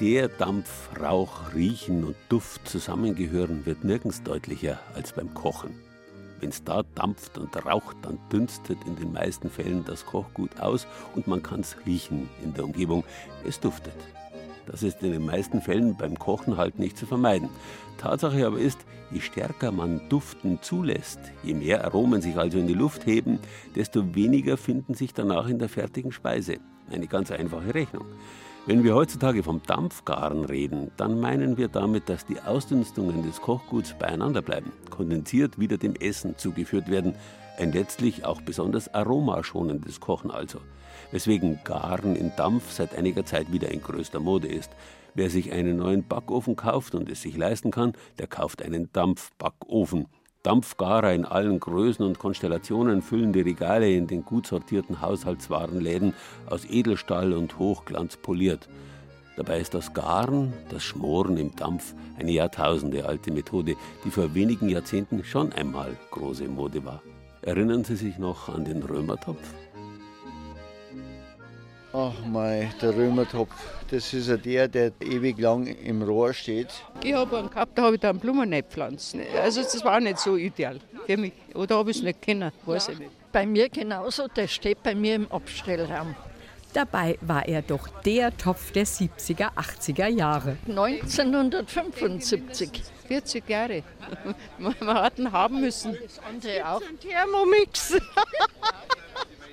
sehr 0.02 0.26
Dampf, 0.26 0.90
Rauch, 1.00 1.54
Riechen 1.54 2.02
und 2.02 2.16
Duft 2.28 2.68
zusammengehören, 2.68 3.66
wird 3.66 3.84
nirgends 3.84 4.24
deutlicher 4.24 4.80
als 4.96 5.12
beim 5.12 5.32
Kochen. 5.32 5.76
Wenn 6.40 6.48
es 6.48 6.64
da 6.64 6.82
dampft 6.96 7.38
und 7.38 7.54
raucht, 7.64 7.98
dann 8.02 8.18
dünstet 8.32 8.78
in 8.84 8.96
den 8.96 9.12
meisten 9.12 9.48
Fällen 9.48 9.84
das 9.84 10.04
Kochgut 10.04 10.58
aus 10.58 10.88
und 11.14 11.28
man 11.28 11.40
kann 11.40 11.60
es 11.60 11.76
riechen 11.86 12.28
in 12.42 12.52
der 12.52 12.64
Umgebung. 12.64 13.04
Es 13.46 13.60
duftet. 13.60 13.94
Das 14.66 14.82
ist 14.82 15.04
in 15.04 15.12
den 15.12 15.24
meisten 15.24 15.62
Fällen 15.62 15.96
beim 15.96 16.18
Kochen 16.18 16.56
halt 16.56 16.80
nicht 16.80 16.98
zu 16.98 17.06
vermeiden. 17.06 17.48
Tatsache 17.96 18.44
aber 18.44 18.58
ist, 18.58 18.80
je 19.12 19.20
stärker 19.20 19.70
man 19.70 20.08
Duften 20.08 20.58
zulässt, 20.62 21.20
je 21.44 21.54
mehr 21.54 21.84
Aromen 21.84 22.22
sich 22.22 22.36
also 22.36 22.58
in 22.58 22.66
die 22.66 22.74
Luft 22.74 23.06
heben, 23.06 23.38
desto 23.76 24.16
weniger 24.16 24.56
finden 24.56 24.94
sich 24.94 25.14
danach 25.14 25.46
in 25.46 25.60
der 25.60 25.68
fertigen 25.68 26.10
Speise. 26.10 26.56
Eine 26.90 27.06
ganz 27.06 27.30
einfache 27.30 27.72
Rechnung. 27.72 28.06
Wenn 28.64 28.84
wir 28.84 28.94
heutzutage 28.94 29.42
vom 29.42 29.60
Dampfgaren 29.66 30.44
reden, 30.44 30.92
dann 30.96 31.18
meinen 31.18 31.56
wir 31.56 31.66
damit, 31.66 32.08
dass 32.08 32.24
die 32.24 32.40
Ausdünstungen 32.40 33.24
des 33.24 33.40
Kochguts 33.40 33.96
beieinander 33.98 34.40
bleiben, 34.40 34.70
kondensiert 34.88 35.58
wieder 35.58 35.78
dem 35.78 35.96
Essen 35.96 36.38
zugeführt 36.38 36.88
werden. 36.88 37.16
Ein 37.58 37.72
letztlich 37.72 38.24
auch 38.24 38.40
besonders 38.40 38.94
aromaschonendes 38.94 39.98
Kochen 39.98 40.30
also. 40.30 40.60
Weswegen 41.10 41.58
Garen 41.64 42.14
in 42.14 42.30
Dampf 42.36 42.70
seit 42.70 42.96
einiger 42.96 43.26
Zeit 43.26 43.52
wieder 43.52 43.68
in 43.72 43.82
größter 43.82 44.20
Mode 44.20 44.46
ist. 44.46 44.70
Wer 45.14 45.28
sich 45.28 45.50
einen 45.50 45.78
neuen 45.78 46.06
Backofen 46.06 46.54
kauft 46.54 46.94
und 46.94 47.10
es 47.10 47.20
sich 47.20 47.36
leisten 47.36 47.72
kann, 47.72 47.94
der 48.20 48.28
kauft 48.28 48.62
einen 48.62 48.90
Dampfbackofen. 48.92 50.06
Dampfgarer 50.42 51.12
in 51.12 51.24
allen 51.24 51.60
Größen 51.60 52.04
und 52.04 52.18
Konstellationen 52.18 53.00
füllen 53.00 53.32
die 53.32 53.42
Regale 53.42 53.92
in 53.92 54.08
den 54.08 54.24
gut 54.24 54.48
sortierten 54.48 55.00
Haushaltswarenläden 55.00 56.14
aus 56.46 56.64
Edelstahl 56.64 57.32
und 57.32 57.60
Hochglanz 57.60 58.16
poliert. 58.16 58.68
Dabei 59.36 59.60
ist 59.60 59.72
das 59.72 59.94
Garen, 59.94 60.52
das 60.68 60.82
Schmoren 60.82 61.36
im 61.36 61.54
Dampf, 61.54 61.94
eine 62.18 62.32
Jahrtausende 62.32 63.06
alte 63.06 63.30
Methode, 63.32 63.76
die 64.04 64.10
vor 64.10 64.34
wenigen 64.34 64.68
Jahrzehnten 64.68 65.22
schon 65.22 65.52
einmal 65.52 65.96
große 66.10 66.48
Mode 66.48 66.84
war. 66.84 67.02
Erinnern 67.42 67.84
Sie 67.84 67.96
sich 67.96 68.18
noch 68.18 68.48
an 68.48 68.64
den 68.64 68.82
Römertopf? 68.82 69.61
Ach 71.94 72.14
mei, 72.24 72.72
der 72.80 72.96
Römertopf, 72.96 73.52
das 73.90 74.14
ist 74.14 74.28
ja 74.28 74.38
der, 74.38 74.66
der 74.66 74.92
ewig 75.00 75.38
lang 75.38 75.66
im 75.66 76.02
Rohr 76.02 76.32
steht. 76.32 76.68
Ich 77.02 77.12
habe 77.12 77.38
einen 77.38 77.50
gehabt, 77.50 77.76
da 77.76 77.82
habe 77.82 77.96
ich 77.96 78.00
da 78.00 78.08
einen 78.10 78.18
Blumen 78.18 78.50
gepflanzt. 78.50 79.14
Also 79.42 79.62
das 79.62 79.84
war 79.84 80.00
nicht 80.00 80.18
so 80.18 80.36
ideal 80.36 80.80
für 81.04 81.16
mich. 81.18 81.34
Oder 81.54 81.76
habe 81.76 81.90
ich 81.90 81.98
es 81.98 82.02
nicht 82.02 82.22
kennen, 82.22 82.50
weiß 82.64 82.86
ja. 82.86 82.92
ich 82.94 83.00
nicht. 83.00 83.10
Bei 83.30 83.44
mir 83.44 83.68
genauso, 83.68 84.26
der 84.26 84.48
steht 84.48 84.82
bei 84.82 84.94
mir 84.94 85.16
im 85.16 85.30
Abstellraum. 85.30 86.14
Dabei 86.72 87.18
war 87.20 87.46
er 87.46 87.60
doch 87.60 87.86
der 88.02 88.34
Topf 88.38 88.72
der 88.72 88.86
70er, 88.86 89.50
80er 89.54 90.06
Jahre. 90.06 90.56
1975. 90.66 92.70
40 93.06 93.50
Jahre. 93.50 93.82
Man 94.58 94.74
hat 94.80 95.18
ihn 95.18 95.30
haben 95.30 95.60
müssen. 95.60 95.94
Das 96.02 96.18
andere 96.26 96.66
auch. 96.66 96.80
Thermomix. 97.02 98.00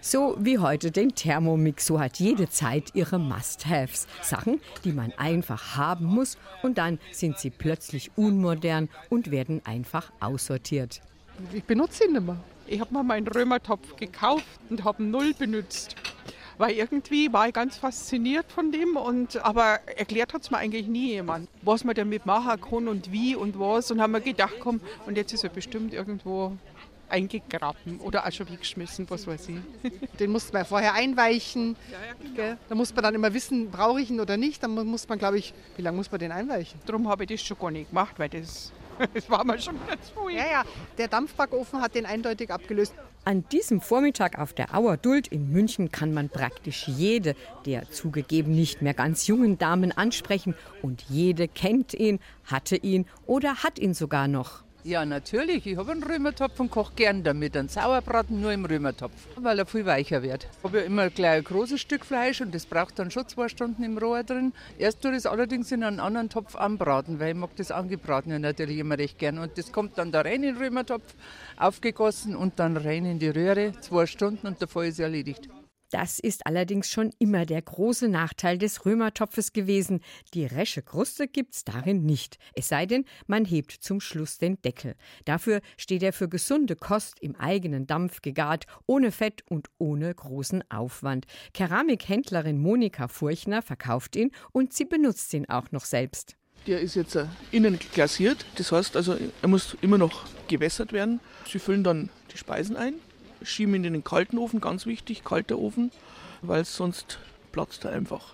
So 0.02 0.38
wie 0.40 0.60
heute 0.60 0.92
den 0.92 1.14
Thermomix, 1.14 1.86
so 1.86 2.00
hat 2.00 2.20
jede 2.20 2.50
Zeit 2.50 2.96
ihre 2.96 3.20
Must-Haves. 3.20 4.08
Sachen, 4.22 4.62
die 4.86 4.94
man 4.94 5.12
einfach 5.18 5.76
haben 5.76 6.06
muss 6.06 6.38
und 6.64 6.78
dann 6.78 7.00
sind 7.12 7.38
sie 7.38 7.50
plötzlich 7.50 8.12
unmodern 8.16 8.88
und 9.10 9.30
werden 9.30 9.62
einfach 9.66 10.12
aussortiert. 10.22 11.02
Ich 11.54 11.66
benutze 11.66 12.06
ihn 12.06 12.14
nicht 12.14 12.26
mehr. 12.26 12.38
Ich 12.66 12.80
habe 12.80 12.94
mal 12.94 13.04
meinen 13.04 13.28
Römertopf 13.28 13.96
gekauft 13.98 14.46
und 14.70 14.84
habe 14.84 15.04
null 15.04 15.34
benutzt. 15.34 15.96
Weil 16.58 16.72
irgendwie 16.74 17.32
war 17.32 17.48
ich 17.48 17.54
ganz 17.54 17.78
fasziniert 17.78 18.52
von 18.52 18.72
dem, 18.72 18.98
und, 18.98 19.38
aber 19.46 19.80
erklärt 19.96 20.34
hat 20.34 20.42
es 20.42 20.52
mir 20.52 20.58
eigentlich 20.58 20.88
nie 20.88 21.08
jemand, 21.14 21.48
was 21.62 21.86
man 21.86 21.96
damit 21.96 22.26
machen 22.26 22.60
kann 22.60 22.88
und 22.90 23.12
wie 23.12 23.36
und 23.36 23.58
was. 23.58 23.92
Und 23.92 24.02
haben 24.02 24.12
wir 24.12 24.20
gedacht, 24.20 24.56
komm, 24.60 24.82
und 25.06 25.16
jetzt 25.16 25.34
ist 25.34 25.46
er 25.46 25.50
bestimmt 25.50 25.94
irgendwo 25.94 26.52
eingegraben 27.10 28.00
oder 28.00 28.26
auch 28.26 28.32
schon 28.32 28.50
weggeschmissen, 28.50 29.10
was 29.10 29.28
weiß 29.28 29.50
ich. 29.50 29.92
Den 30.20 30.32
musste 30.32 30.54
man 30.54 30.66
vorher 30.66 30.94
einweichen. 30.94 31.76
Ja, 32.36 32.44
ja, 32.44 32.58
da 32.68 32.76
muss 32.76 32.94
man 32.94 33.04
dann 33.04 33.16
immer 33.16 33.34
wissen, 33.34 33.70
brauche 33.72 34.02
ich 34.02 34.10
ihn 34.10 34.20
oder 34.20 34.38
nicht. 34.38 34.64
Dann 34.64 34.72
muss 34.72 35.08
man, 35.08 35.20
glaube 35.20 35.38
ich, 35.38 35.54
wie 35.76 35.82
lange 35.82 35.98
muss 35.98 36.12
man 36.12 36.20
den 36.20 36.32
einweichen? 36.32 36.80
Darum 36.86 37.08
habe 37.08 37.24
ich 37.24 37.30
das 37.30 37.42
schon 37.42 37.58
gar 37.58 37.72
nicht 37.72 37.90
gemacht, 37.90 38.16
weil 38.18 38.30
das, 38.30 38.72
das 39.14 39.30
war 39.30 39.44
mir 39.44 39.60
schon 39.60 39.76
ganz 39.88 40.10
früh. 40.10 40.34
Ja, 40.34 40.46
ja, 40.46 40.64
der 40.98 41.08
Dampfbackofen 41.08 41.82
hat 41.82 41.96
den 41.96 42.06
eindeutig 42.06 42.52
abgelöst. 42.52 42.94
An 43.26 43.44
diesem 43.52 43.82
Vormittag 43.82 44.40
auf 44.40 44.54
der 44.54 44.74
Auer 44.74 44.98
Duld 44.98 45.28
in 45.28 45.52
München 45.52 45.92
kann 45.92 46.14
man 46.14 46.30
praktisch 46.30 46.88
jede 46.88 47.36
der 47.66 47.92
zugegeben 47.92 48.56
nicht 48.56 48.82
mehr 48.82 48.94
ganz 48.94 49.28
jungen 49.28 49.58
Damen 49.58 49.92
ansprechen 49.92 50.56
und 50.82 51.04
jede 51.10 51.48
kennt 51.48 51.94
ihn, 51.94 52.20
hatte 52.46 52.78
ihn 52.78 53.06
oder 53.28 53.58
hat 53.58 53.78
ihn 53.78 53.94
sogar 53.94 54.28
noch. 54.28 54.64
Ja, 54.84 55.06
natürlich. 55.06 55.68
Ich 55.68 55.76
habe 55.76 55.92
einen 55.92 56.04
Römertopf 56.04 56.58
und 56.60 56.72
koche 56.72 56.94
gern 56.96 57.22
damit. 57.24 57.58
Einen 57.58 57.68
Sauerbraten 57.68 58.40
nur 58.40 58.54
im 58.54 58.64
Römertopf, 58.64 59.12
weil 59.36 59.60
er 59.60 59.66
viel 59.66 59.86
weicher 59.86 60.24
wird. 60.24 60.48
Ich 60.58 60.64
habe 60.64 60.80
ja 60.80 60.86
immer 60.86 61.10
gleich 61.10 61.40
ein 61.40 61.44
großes 61.44 61.82
Stück 61.82 62.06
Fleisch 62.06 62.40
und 62.40 62.56
das 62.56 62.66
braucht 62.66 62.98
dann 62.98 63.12
schon 63.12 63.28
zwei 63.28 63.50
Stunden 63.50 63.84
im 63.84 63.98
Rohr 63.98 64.24
drin. 64.24 64.54
Erst 64.78 65.02
tue 65.02 65.12
ich 65.12 65.18
es 65.18 65.26
allerdings 65.26 65.72
in 65.74 65.84
einen 65.84 66.00
anderen 66.00 66.30
Topf 66.30 66.56
anbraten, 66.56 67.20
weil 67.20 67.30
ich 67.30 67.36
mag 67.36 67.54
das 67.58 67.72
angebratene 67.72 68.40
natürlich 68.40 68.78
immer 68.78 68.98
recht 68.98 69.20
gern. 69.20 69.38
Und 69.38 69.58
das 69.58 69.74
kommt 69.74 69.98
dann 69.98 70.14
da 70.14 70.22
rein 70.22 70.44
in 70.44 70.54
den 70.54 70.58
Römertopf, 70.58 71.14
aufgegossen 71.58 72.38
und 72.38 72.58
dann 72.58 72.78
rein 72.78 73.06
in 73.06 73.20
die 73.20 73.30
Röhre, 73.30 73.74
zwei 73.82 74.06
Stunden 74.06 74.48
und 74.48 74.62
der 74.62 74.70
Fall 74.70 74.88
ist 74.88 75.00
erledigt. 75.00 75.50
Das 75.92 76.20
ist 76.20 76.46
allerdings 76.46 76.90
schon 76.90 77.12
immer 77.18 77.46
der 77.48 77.62
große 77.62 78.10
Nachteil 78.10 78.60
des 78.60 78.86
Römertopfes 78.86 79.54
gewesen. 79.54 80.02
Die 80.36 80.46
resche 80.46 80.84
Kruste 80.84 81.28
gibt's 81.28 81.64
darin 81.64 82.06
nicht. 82.06 82.38
Es 82.54 82.68
sei 82.68 82.86
denn, 82.86 83.06
man 83.26 83.44
hebt 83.44 83.72
zum 83.72 84.00
Schluss 84.00 84.38
den 84.38 84.62
Deckel. 84.62 84.96
Dafür 85.26 85.62
steht 85.78 86.04
er 86.04 86.14
für 86.14 86.30
gesunde 86.30 86.76
Kost 86.76 87.20
im 87.22 87.36
eigenen 87.36 87.88
Dampf 87.88 88.22
gegart, 88.22 88.66
ohne 88.86 89.12
Fett 89.12 89.44
und 89.50 89.68
ohne 89.80 90.14
großen 90.14 90.64
Aufwand. 90.70 91.26
Keramikhändlerin 91.54 92.60
Monika 92.60 93.08
Furchner 93.08 93.64
verkauft 93.64 94.16
ihn 94.16 94.32
und 94.52 94.74
sie 94.74 94.86
benutzt 94.86 95.34
ihn 95.34 95.50
auch 95.50 95.72
noch 95.72 95.86
selbst. 95.86 96.36
Der 96.68 96.82
ist 96.82 96.96
jetzt 96.96 97.18
innen 97.52 97.80
glasiert, 97.94 98.46
das 98.58 98.72
heißt 98.72 98.96
also, 98.96 99.18
er 99.42 99.48
muss 99.48 99.76
immer 99.82 99.98
noch 99.98 100.26
gewässert 100.48 100.94
werden. 100.94 101.20
Sie 101.48 101.58
füllen 101.58 101.84
dann 101.84 102.10
die 102.32 102.38
Speisen 102.38 102.76
ein 102.76 102.96
schieben 103.44 103.76
in 103.76 103.84
den 103.84 104.04
kalten 104.04 104.38
Ofen, 104.38 104.62
ganz 104.62 104.86
wichtig, 104.86 105.24
kalter 105.24 105.58
Ofen, 105.58 105.92
weil 106.42 106.66
sonst 106.66 107.20
platzt 107.52 107.86
er 107.86 107.92
einfach. 107.92 108.34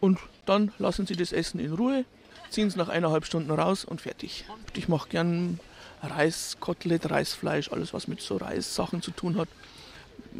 Und 0.00 0.18
dann 0.44 0.72
lassen 0.78 1.06
Sie 1.06 1.16
das 1.16 1.32
Essen 1.32 1.58
in 1.58 1.72
Ruhe, 1.72 2.04
ziehen 2.50 2.68
es 2.68 2.76
nach 2.76 2.88
eineinhalb 2.88 3.24
Stunden 3.24 3.50
raus 3.50 3.84
und 3.84 4.00
fertig. 4.00 4.44
Ich 4.74 4.88
mache 4.88 5.08
gern 5.08 5.60
Reiskotelett, 6.02 7.10
Reisfleisch, 7.10 7.72
alles 7.72 7.94
was 7.94 8.08
mit 8.08 8.20
so 8.20 8.36
Reissachen 8.36 9.02
zu 9.02 9.10
tun 9.10 9.36
hat. 9.36 9.48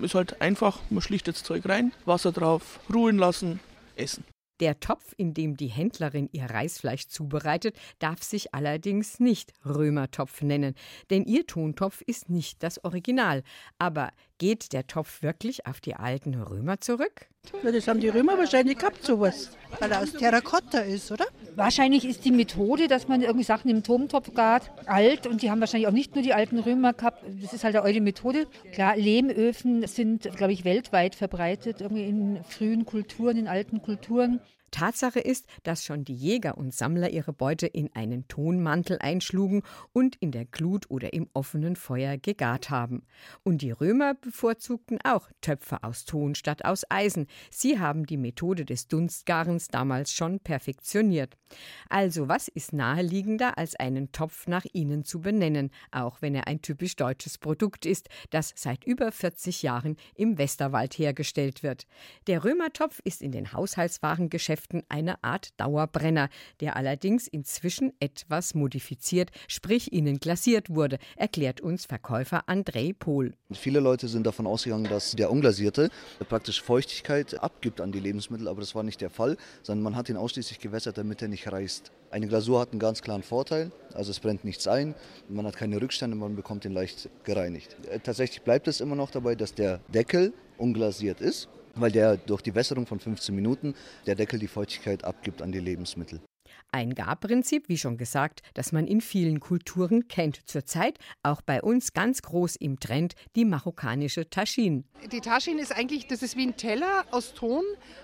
Ist 0.01 0.15
halt 0.15 0.41
einfach, 0.41 0.79
man 0.91 1.03
schlichtet 1.03 1.37
das 1.37 1.43
Zeug 1.43 1.67
rein, 1.67 1.93
Wasser 2.05 2.33
drauf, 2.33 2.81
ruhen 2.93 3.19
lassen, 3.19 3.61
essen. 3.97 4.25
Der 4.61 4.81
Topf, 4.81 5.13
in 5.17 5.35
dem 5.35 5.57
die 5.57 5.69
Händlerin 5.69 6.29
ihr 6.33 6.47
Reisfleisch 6.47 7.09
zubereitet, 7.09 7.77
darf 7.99 8.23
sich 8.23 8.55
allerdings 8.55 9.21
nicht 9.21 9.53
Römertopf 9.65 10.43
nennen, 10.43 10.75
denn 11.11 11.25
ihr 11.25 11.47
Tontopf 11.47 12.01
ist 12.03 12.31
nicht 12.31 12.63
das 12.63 12.83
Original. 12.85 13.43
Aber 13.79 14.11
geht 14.39 14.73
der 14.73 14.87
Topf 14.87 15.23
wirklich 15.23 15.67
auf 15.67 15.81
die 15.81 15.95
alten 15.95 16.35
Römer 16.35 16.81
zurück? 16.81 17.29
Das 17.63 17.89
haben 17.89 18.01
die 18.01 18.09
Römer 18.09 18.39
wahrscheinlich 18.39 18.79
gehabt, 18.79 19.05
sowas. 19.05 19.51
Weil 19.81 19.91
er 19.93 20.03
aus 20.03 20.13
Terrakotta 20.13 20.79
ist, 20.79 21.11
oder? 21.11 21.27
Wahrscheinlich 21.55 22.05
ist 22.05 22.25
die 22.25 22.31
Methode, 22.31 22.87
dass 22.87 23.09
man 23.09 23.23
irgendwie 23.23 23.45
Sachen 23.45 23.71
im 23.71 23.83
Tontopf 23.83 24.33
gart, 24.35 24.71
alt. 24.87 25.27
Und 25.27 25.43
die 25.43 25.51
haben 25.51 25.61
wahrscheinlich 25.61 25.89
auch 25.89 25.93
nicht 25.93 26.15
nur 26.15 26.23
die 26.23 26.35
alten 26.35 26.59
Römer 26.59 26.93
gehabt. 26.93 27.25
Das 27.43 27.53
ist 27.53 27.65
halt 27.65 27.75
eine 27.75 27.85
alte 27.85 28.01
Methode. 28.01 28.47
Klar, 28.73 28.97
Lehmöfen 28.97 29.87
sind, 29.87 30.31
glaube 30.37 30.53
ich, 30.53 30.65
weltweit 30.65 31.15
verbreitet, 31.15 31.81
irgendwie 31.81 32.05
in 32.05 32.45
frühen 32.45 32.85
Kulturen, 32.85 33.37
in 33.37 33.49
alten 33.49 33.83
Kulturen. 33.83 34.41
Tatsache 34.77 35.21
ist, 35.21 35.47
dass 35.63 35.87
schon 35.87 36.05
die 36.05 36.15
Jäger 36.15 36.59
und 36.59 36.75
Sammler 36.75 37.09
ihre 37.09 37.33
Beute 37.33 37.67
in 37.67 37.89
einen 37.95 38.29
Tonmantel 38.29 38.99
einschlugen 39.01 39.63
und 39.95 40.17
in 40.17 40.33
der 40.33 40.45
Glut 40.45 40.91
oder 40.91 41.15
im 41.15 41.31
offenen 41.33 41.77
Feuer 41.77 42.19
gegart 42.19 42.69
haben. 42.69 43.07
Und 43.43 43.63
die 43.63 43.71
Römer 43.71 44.13
bevorzugten 44.13 44.99
auch 45.03 45.31
Töpfe 45.41 45.83
aus 45.83 46.05
Ton 46.05 46.35
statt 46.35 46.67
aus 46.67 46.85
Eisen. 46.91 47.27
Sie 47.51 47.79
haben 47.79 48.05
die 48.05 48.19
Methode 48.19 48.67
des 48.67 48.87
Dunstgarens 48.87 49.69
damals 49.69 50.13
schon 50.13 50.41
perfektioniert. 50.41 51.39
Also, 51.89 52.29
was 52.29 52.49
ist 52.49 52.75
naheliegender, 52.75 53.57
als 53.57 53.77
einen 53.77 54.13
Topf 54.13 54.47
nach 54.47 54.67
ihnen 54.75 55.05
zu 55.05 55.23
benennen, 55.23 55.71
auch 55.91 56.21
wenn 56.21 56.35
er 56.35 56.49
ein 56.49 56.61
typisch 56.61 56.97
deutsches 56.97 57.39
Produkt 57.39 57.87
ist, 57.87 58.11
das 58.29 58.53
seit 58.55 58.85
über 58.85 59.11
40 59.11 59.63
Jahren 59.63 59.97
im 60.17 60.37
Westerwald 60.37 60.99
hergestellt 60.99 61.63
wird. 61.63 61.87
Der 62.27 62.45
Römertopf 62.45 63.01
ist 63.05 63.23
in 63.23 63.33
den 63.33 63.55
Haushaltswarengeschäften 63.55 64.66
Geschäften 64.67 64.83
eine 64.89 65.23
Art 65.23 65.49
Dauerbrenner, 65.61 66.29
der 66.61 66.77
allerdings 66.77 67.29
inzwischen 67.29 67.93
etwas 68.01 68.55
modifiziert, 68.55 69.31
sprich 69.49 69.93
innen 69.93 70.19
glasiert 70.19 70.71
wurde, 70.71 70.99
erklärt 71.17 71.61
uns 71.61 71.87
Verkäufer 71.87 72.45
André 72.49 72.95
Pohl. 72.99 73.35
Viele 73.53 73.81
Leute 73.81 74.09
sind 74.09 74.27
davon 74.27 74.47
ausgegangen, 74.47 74.85
dass 74.85 75.13
der 75.13 75.31
unglasierte 75.31 75.91
praktisch 76.29 76.63
Feuchtigkeit 76.63 77.41
abgibt 77.41 77.81
an 77.81 77.93
die 77.93 78.01
Lebensmittel, 78.01 78.49
aber 78.49 78.61
das 78.61 78.75
war 78.75 78.83
nicht 78.83 79.01
der 79.01 79.11
Fall, 79.11 79.37
sondern 79.63 79.85
man 79.85 79.97
hat 79.97 80.09
ihn 80.09 80.17
ausschließlich 80.17 80.59
gewässert, 80.59 80.99
damit 80.99 81.23
er 81.23 81.29
nicht 81.29 81.51
reißt. 81.51 81.93
Eine 82.11 82.27
Glasur 82.27 82.61
hat 82.61 82.71
einen 82.71 82.81
ganz 82.81 83.03
klaren 83.03 83.23
Vorteil, 83.23 83.71
also 83.95 84.11
es 84.11 84.21
brennt 84.21 84.45
nichts 84.45 84.67
ein, 84.67 84.95
man 85.29 85.47
hat 85.47 85.57
keine 85.57 85.81
Rückstände, 85.81 86.17
man 86.17 86.35
bekommt 86.35 86.65
ihn 86.65 86.73
leicht 86.73 87.09
gereinigt. 87.25 87.77
Äh, 87.89 88.01
tatsächlich 88.01 88.43
bleibt 88.43 88.69
es 88.69 88.81
immer 88.81 88.97
noch 88.97 89.11
dabei, 89.11 89.35
dass 89.35 89.55
der 89.55 89.79
Deckel 89.93 90.33
unglasiert 90.59 91.21
ist 91.21 91.49
weil 91.77 91.93
der 91.93 92.17
durch 92.17 92.43
die 92.43 92.55
Wässerung 92.55 92.87
von 92.87 92.99
15 92.99 93.35
Minuten 93.35 93.75
der 94.07 94.15
Deckel 94.15 94.39
die 94.39 94.49
Feuchtigkeit 94.49 95.05
abgibt 95.05 95.43
an 95.43 95.53
die 95.53 95.61
Lebensmittel. 95.61 96.21
Ein 96.73 96.95
Garbprinzip, 96.95 97.69
wie 97.69 97.79
schon 97.79 97.97
gesagt, 97.97 98.43
das 98.55 98.73
man 98.73 98.87
in 98.87 99.01
vielen 99.01 99.41
Kulturen 99.41 100.09
kennt. 100.09 100.49
Zurzeit 100.49 100.99
auch 101.23 101.41
bei 101.41 101.63
uns 101.63 101.93
ganz 101.93 102.23
groß 102.23 102.57
im 102.57 102.81
Trend 102.81 103.15
die 103.35 103.45
marokkanische 103.45 104.29
Taschine. 104.29 104.85
Die 105.11 105.21
Taschine 105.21 105.63
ist 105.63 105.73
eigentlich, 105.73 106.07
das 106.07 106.23
ist 106.23 106.37
wie 106.37 106.47
ein 106.47 106.57
Teller 106.57 107.05
aus 107.13 107.35
Ton 107.35 107.63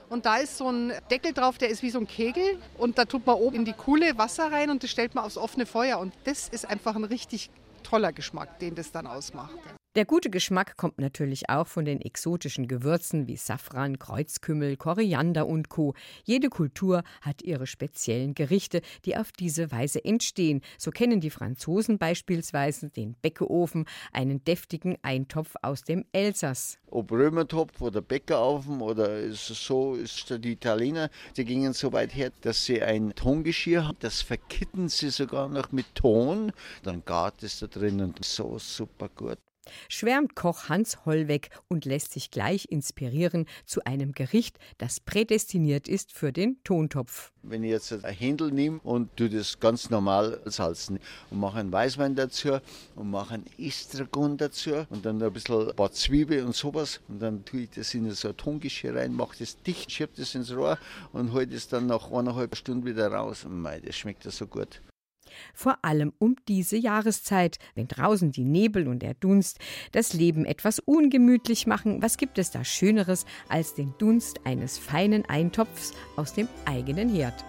und 0.08 0.26
da 0.26 0.36
ist 0.36 0.56
so 0.56 0.70
ein 0.70 0.92
Deckel 1.10 1.32
drauf, 1.32 1.58
der 1.58 1.68
ist 1.68 1.82
wie 1.82 1.90
so 1.90 1.98
ein 1.98 2.06
Kegel 2.06 2.58
und 2.78 2.98
da 2.98 3.04
tut 3.04 3.26
man 3.26 3.36
oben 3.36 3.56
in 3.56 3.64
die 3.64 3.72
Kuhle 3.72 4.16
Wasser 4.16 4.50
rein 4.50 4.70
und 4.70 4.82
das 4.82 4.90
stellt 4.90 5.14
man 5.14 5.24
aufs 5.24 5.36
offene 5.36 5.66
Feuer 5.66 5.98
und 5.98 6.14
das 6.24 6.48
ist 6.48 6.64
einfach 6.64 6.94
ein 6.96 7.04
richtig 7.04 7.50
toller 7.82 8.12
Geschmack, 8.12 8.58
den 8.60 8.74
das 8.74 8.92
dann 8.92 9.06
ausmacht. 9.06 9.58
Der 9.95 10.07
gute 10.07 10.30
Geschmack 10.30 10.78
kommt 10.78 10.99
natürlich 10.99 11.51
auch 11.51 11.66
von 11.66 11.84
den 11.84 12.01
exotischen 12.01 12.66
Gewürzen 12.66 13.26
wie 13.26 13.36
Safran, 13.36 13.99
Kreuzkümmel, 13.99 14.78
Koriander 14.78 15.47
und 15.47 15.68
Co. 15.68 15.93
Jede 16.24 16.49
Kultur 16.49 17.03
hat 17.20 17.43
ihre 17.43 17.66
speziellen 17.66 18.32
Gerichte, 18.32 18.80
die 19.05 19.18
auf 19.18 19.32
diese 19.32 19.70
Weise 19.70 20.03
entstehen. 20.03 20.62
So 20.78 20.93
kennen 20.93 21.20
die 21.20 21.28
Franzosen 21.28 21.99
beispielsweise 21.99 22.88
den 22.88 23.16
Bäckeofen, 23.20 23.84
einen 24.14 24.43
deftigen 24.43 24.97
Eintopf 25.03 25.57
aus 25.61 25.82
dem 25.82 26.07
Elsass. 26.12 26.78
Ob 26.86 27.12
Römertopf 27.12 27.78
oder 27.82 28.01
Bäckerofen 28.01 28.80
oder 28.80 29.30
so 29.32 29.95
ist 29.95 30.30
die 30.43 30.53
Italiener, 30.53 31.11
die 31.36 31.45
gingen 31.45 31.74
so 31.74 31.93
weit 31.93 32.14
her, 32.14 32.32
dass 32.40 32.64
sie 32.64 32.82
ein 32.82 33.14
Tongeschirr 33.14 33.88
haben. 33.88 33.99
Das 34.01 34.22
verkitten 34.22 34.88
sie 34.88 35.11
sogar 35.11 35.51
noch 35.51 35.70
mit 35.70 35.95
Ton. 35.95 36.51
Dann 36.82 37.05
gart 37.05 37.43
es 37.43 37.59
da 37.59 37.66
drin 37.66 38.01
und 38.01 38.24
so 38.24 38.59
super 38.59 39.11
gut 39.14 39.36
schwärmt 39.88 40.34
Koch 40.34 40.68
Hans 40.68 41.04
Hollweg 41.04 41.50
und 41.68 41.84
lässt 41.84 42.12
sich 42.12 42.30
gleich 42.30 42.66
inspirieren 42.70 43.46
zu 43.64 43.84
einem 43.84 44.12
Gericht, 44.12 44.58
das 44.78 45.00
prädestiniert 45.00 45.88
ist 45.88 46.12
für 46.12 46.32
den 46.32 46.62
Tontopf. 46.64 47.32
Wenn 47.42 47.64
ich 47.64 47.70
jetzt 47.70 47.92
ein 47.92 48.14
Händel 48.14 48.52
nehme 48.52 48.80
und 48.84 49.16
tue 49.16 49.28
das 49.28 49.58
ganz 49.58 49.90
normal 49.90 50.40
salzen 50.44 50.98
und 51.30 51.40
mache 51.40 51.58
einen 51.58 51.72
Weißwein 51.72 52.14
dazu 52.14 52.58
und 52.94 53.10
mache 53.10 53.34
einen 53.34 53.46
Estragon 53.58 54.36
dazu 54.36 54.86
und 54.90 55.04
dann 55.04 55.22
ein 55.22 55.32
bisschen 55.32 55.68
ein 55.68 55.76
paar 55.76 55.92
Zwiebeln 55.92 56.46
und 56.46 56.54
sowas 56.54 57.00
und 57.08 57.20
dann 57.20 57.44
tue 57.44 57.62
ich 57.62 57.70
das 57.70 57.94
in 57.94 58.10
so 58.12 58.28
ein 58.28 58.36
Tongeschirr 58.36 58.96
rein, 58.96 59.14
mache 59.14 59.36
das 59.38 59.60
dicht, 59.62 59.90
schiebe 59.90 60.12
das 60.16 60.34
ins 60.34 60.54
Rohr 60.54 60.78
und 61.12 61.32
halte 61.32 61.54
es 61.54 61.68
dann 61.68 61.86
nach 61.86 62.10
eineinhalb 62.10 62.56
Stunden 62.56 62.86
wieder 62.86 63.08
raus 63.08 63.44
und 63.44 63.60
mei, 63.60 63.80
das 63.80 63.96
schmeckt 63.96 64.24
ja 64.24 64.30
so 64.30 64.46
gut. 64.46 64.80
Vor 65.55 65.78
allem 65.83 66.12
um 66.18 66.37
diese 66.49 66.76
Jahreszeit, 66.76 67.59
wenn 67.74 67.89
draußen 67.89 68.33
die 68.33 68.45
Nebel 68.45 68.89
und 68.89 69.01
der 69.01 69.14
Dunst 69.14 69.59
das 69.93 70.12
Leben 70.12 70.45
etwas 70.45 70.78
ungemütlich 70.78 71.66
machen, 71.66 72.03
was 72.03 72.16
gibt 72.16 72.39
es 72.39 72.51
da 72.51 72.64
Schöneres 72.64 73.26
als 73.49 73.74
den 73.74 73.95
Dunst 73.99 74.47
eines 74.47 74.78
feinen 74.78 75.24
Eintopfs 75.24 75.93
aus 76.16 76.35
dem 76.35 76.49
eigenen 76.66 77.09
Herd? 77.09 77.45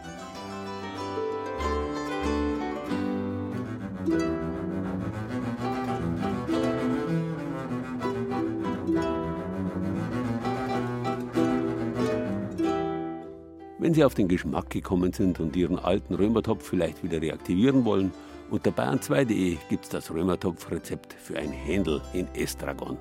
Wenn 13.83 13.93
Sie 13.93 14.05
auf 14.05 14.13
den 14.13 14.29
Geschmack 14.29 14.69
gekommen 14.69 15.11
sind 15.11 15.41
und 15.41 15.57
Ihren 15.57 15.77
alten 15.77 16.15
Römertopf 16.15 16.65
vielleicht 16.65 17.03
wieder 17.03 17.21
reaktivieren 17.21 17.83
wollen, 17.83 18.13
unter 18.49 18.71
bayern2.de 18.71 19.57
gibt 19.67 19.83
es 19.83 19.89
das 19.89 20.09
Römertopf-Rezept 20.09 21.11
für 21.11 21.37
ein 21.37 21.51
Händel 21.51 22.01
in 22.13 22.33
Estragon. 22.33 22.97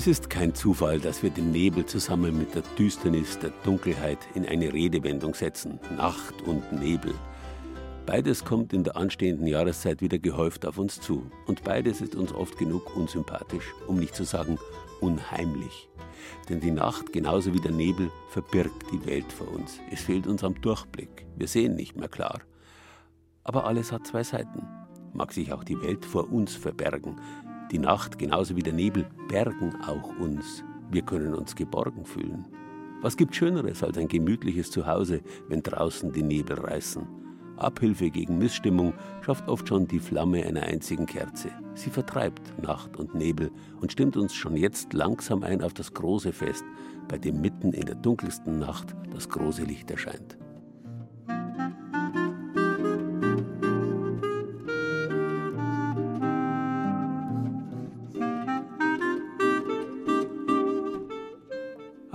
Es 0.00 0.06
ist 0.06 0.30
kein 0.30 0.54
Zufall, 0.54 0.98
dass 0.98 1.22
wir 1.22 1.28
den 1.28 1.52
Nebel 1.52 1.84
zusammen 1.84 2.38
mit 2.38 2.54
der 2.54 2.62
Düsternis 2.78 3.38
der 3.38 3.50
Dunkelheit 3.64 4.16
in 4.34 4.46
eine 4.46 4.72
Redewendung 4.72 5.34
setzen. 5.34 5.78
Nacht 5.94 6.40
und 6.46 6.72
Nebel. 6.72 7.12
Beides 8.06 8.42
kommt 8.42 8.72
in 8.72 8.82
der 8.82 8.96
anstehenden 8.96 9.46
Jahreszeit 9.46 10.00
wieder 10.00 10.18
gehäuft 10.18 10.64
auf 10.64 10.78
uns 10.78 11.02
zu. 11.02 11.30
Und 11.46 11.64
beides 11.64 12.00
ist 12.00 12.14
uns 12.14 12.32
oft 12.32 12.56
genug 12.56 12.96
unsympathisch, 12.96 13.74
um 13.88 13.96
nicht 13.96 14.14
zu 14.14 14.24
sagen 14.24 14.58
unheimlich. 15.02 15.90
Denn 16.48 16.60
die 16.60 16.70
Nacht, 16.70 17.12
genauso 17.12 17.52
wie 17.52 17.60
der 17.60 17.72
Nebel, 17.72 18.10
verbirgt 18.30 18.90
die 18.90 19.04
Welt 19.04 19.30
vor 19.30 19.52
uns. 19.52 19.80
Es 19.90 20.00
fehlt 20.00 20.26
uns 20.26 20.42
am 20.42 20.58
Durchblick. 20.62 21.26
Wir 21.36 21.46
sehen 21.46 21.74
nicht 21.74 21.98
mehr 21.98 22.08
klar. 22.08 22.40
Aber 23.44 23.66
alles 23.66 23.92
hat 23.92 24.06
zwei 24.06 24.24
Seiten. 24.24 24.66
Mag 25.12 25.34
sich 25.34 25.52
auch 25.52 25.62
die 25.62 25.82
Welt 25.82 26.06
vor 26.06 26.32
uns 26.32 26.54
verbergen, 26.54 27.20
die 27.70 27.78
Nacht, 27.78 28.18
genauso 28.18 28.56
wie 28.56 28.62
der 28.62 28.72
Nebel, 28.72 29.06
bergen 29.28 29.74
auch 29.82 30.18
uns. 30.18 30.64
Wir 30.90 31.02
können 31.02 31.34
uns 31.34 31.54
geborgen 31.54 32.04
fühlen. 32.04 32.46
Was 33.00 33.16
gibt 33.16 33.34
Schöneres 33.34 33.82
als 33.82 33.96
ein 33.96 34.08
gemütliches 34.08 34.70
Zuhause, 34.70 35.20
wenn 35.48 35.62
draußen 35.62 36.12
die 36.12 36.22
Nebel 36.22 36.58
reißen? 36.58 37.06
Abhilfe 37.56 38.10
gegen 38.10 38.38
Missstimmung 38.38 38.94
schafft 39.20 39.48
oft 39.48 39.68
schon 39.68 39.86
die 39.86 39.98
Flamme 39.98 40.44
einer 40.44 40.62
einzigen 40.62 41.06
Kerze. 41.06 41.50
Sie 41.74 41.90
vertreibt 41.90 42.58
Nacht 42.60 42.96
und 42.96 43.14
Nebel 43.14 43.50
und 43.80 43.92
stimmt 43.92 44.16
uns 44.16 44.34
schon 44.34 44.56
jetzt 44.56 44.92
langsam 44.92 45.42
ein 45.42 45.62
auf 45.62 45.74
das 45.74 45.92
große 45.94 46.32
Fest, 46.32 46.64
bei 47.08 47.18
dem 47.18 47.40
mitten 47.40 47.72
in 47.72 47.86
der 47.86 47.96
dunkelsten 47.96 48.58
Nacht 48.58 48.94
das 49.12 49.28
große 49.28 49.62
Licht 49.64 49.90
erscheint. 49.90 50.39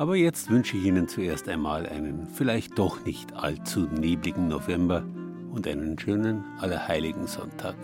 Aber 0.06 0.16
jetzt 0.16 0.51
wünsche 0.51 0.78
ich 0.78 0.86
Ihnen 0.86 1.08
zuerst 1.08 1.49
einmal 1.49 1.88
einen 1.88 2.28
vielleicht 2.28 2.78
doch 2.78 3.03
nicht 3.06 3.34
allzu 3.34 3.88
nebligen 3.88 4.47
November 4.47 5.03
und 5.51 5.66
einen 5.66 5.97
schönen 5.97 6.43
Allerheiligen 6.60 7.26
Sonntag. 7.26 7.76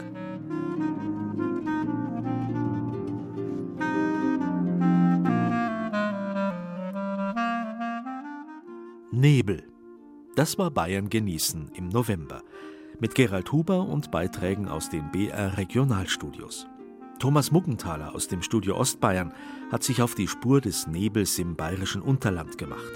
Nebel. 9.11 9.63
Das 10.35 10.59
war 10.59 10.69
Bayern 10.69 11.09
genießen 11.09 11.71
im 11.73 11.89
November 11.89 12.43
mit 12.99 13.15
Gerald 13.15 13.51
Huber 13.51 13.87
und 13.87 14.11
Beiträgen 14.11 14.67
aus 14.67 14.91
den 14.91 15.09
BR 15.11 15.57
Regionalstudios. 15.57 16.67
Thomas 17.21 17.51
Muggenthaler 17.51 18.15
aus 18.15 18.27
dem 18.27 18.41
Studio 18.41 18.75
Ostbayern 18.77 19.31
hat 19.71 19.83
sich 19.83 20.01
auf 20.01 20.15
die 20.15 20.27
Spur 20.27 20.59
des 20.59 20.87
Nebels 20.87 21.37
im 21.37 21.55
bayerischen 21.55 22.01
Unterland 22.01 22.57
gemacht. 22.57 22.93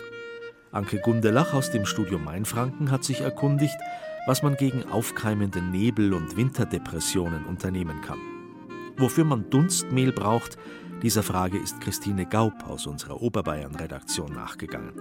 Anke 0.72 1.00
Gundelach 1.00 1.54
aus 1.54 1.70
dem 1.70 1.86
Studio 1.86 2.18
Mainfranken 2.18 2.90
hat 2.90 3.04
sich 3.04 3.22
erkundigt, 3.22 3.78
was 4.26 4.42
man 4.42 4.56
gegen 4.56 4.84
aufkeimende 4.86 5.62
Nebel- 5.62 6.16
und 6.16 6.36
Winterdepressionen 6.36 7.46
unternehmen 7.46 8.02
kann. 8.02 8.18
Wofür 8.98 9.26
man 9.26 9.52
Dunstmehl 9.52 10.12
braucht, 10.12 10.58
dieser 11.04 11.22
Frage 11.22 11.60
ist 11.60 11.80
Christine 11.80 12.26
Gaub 12.26 12.68
aus 12.68 12.88
unserer 12.88 13.22
Oberbayern-Redaktion 13.22 14.34
nachgegangen. 14.34 14.94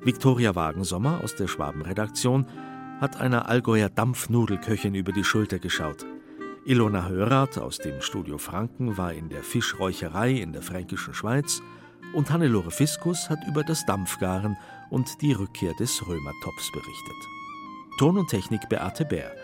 Viktoria 0.00 0.56
Wagensommer 0.56 1.20
aus 1.22 1.36
der 1.36 1.46
Schwaben-Redaktion 1.46 2.46
hat 3.00 3.20
einer 3.20 3.48
Allgäuer 3.48 3.90
Dampfnudelköchin 3.90 4.96
über 4.96 5.12
die 5.12 5.22
Schulter 5.22 5.60
geschaut. 5.60 6.04
Ilona 6.66 7.08
Hörath 7.08 7.56
aus 7.58 7.78
dem 7.78 8.02
Studio 8.02 8.36
Franken 8.36 8.98
war 8.98 9.14
in 9.14 9.30
der 9.30 9.42
Fischräucherei 9.42 10.32
in 10.32 10.52
der 10.52 10.60
fränkischen 10.60 11.14
Schweiz 11.14 11.62
und 12.14 12.30
Hannelore 12.30 12.70
Fiskus 12.70 13.30
hat 13.30 13.38
über 13.48 13.64
das 13.64 13.86
Dampfgaren 13.86 14.56
und 14.90 15.22
die 15.22 15.32
Rückkehr 15.32 15.72
des 15.74 16.06
Römertops 16.06 16.70
berichtet. 16.72 17.16
Ton 17.98 18.18
und 18.18 18.28
Technik 18.28 18.68
Beate 18.68 19.06
Bär, 19.06 19.34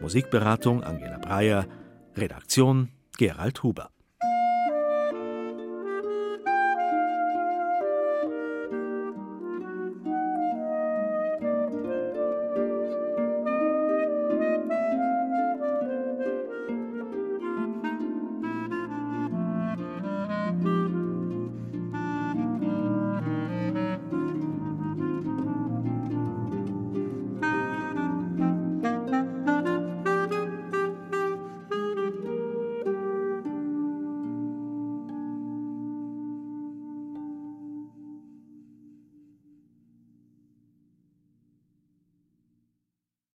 Musikberatung 0.00 0.82
Angela 0.82 1.18
Breyer, 1.18 1.66
Redaktion 2.16 2.90
Gerald 3.16 3.62
Huber. 3.62 3.93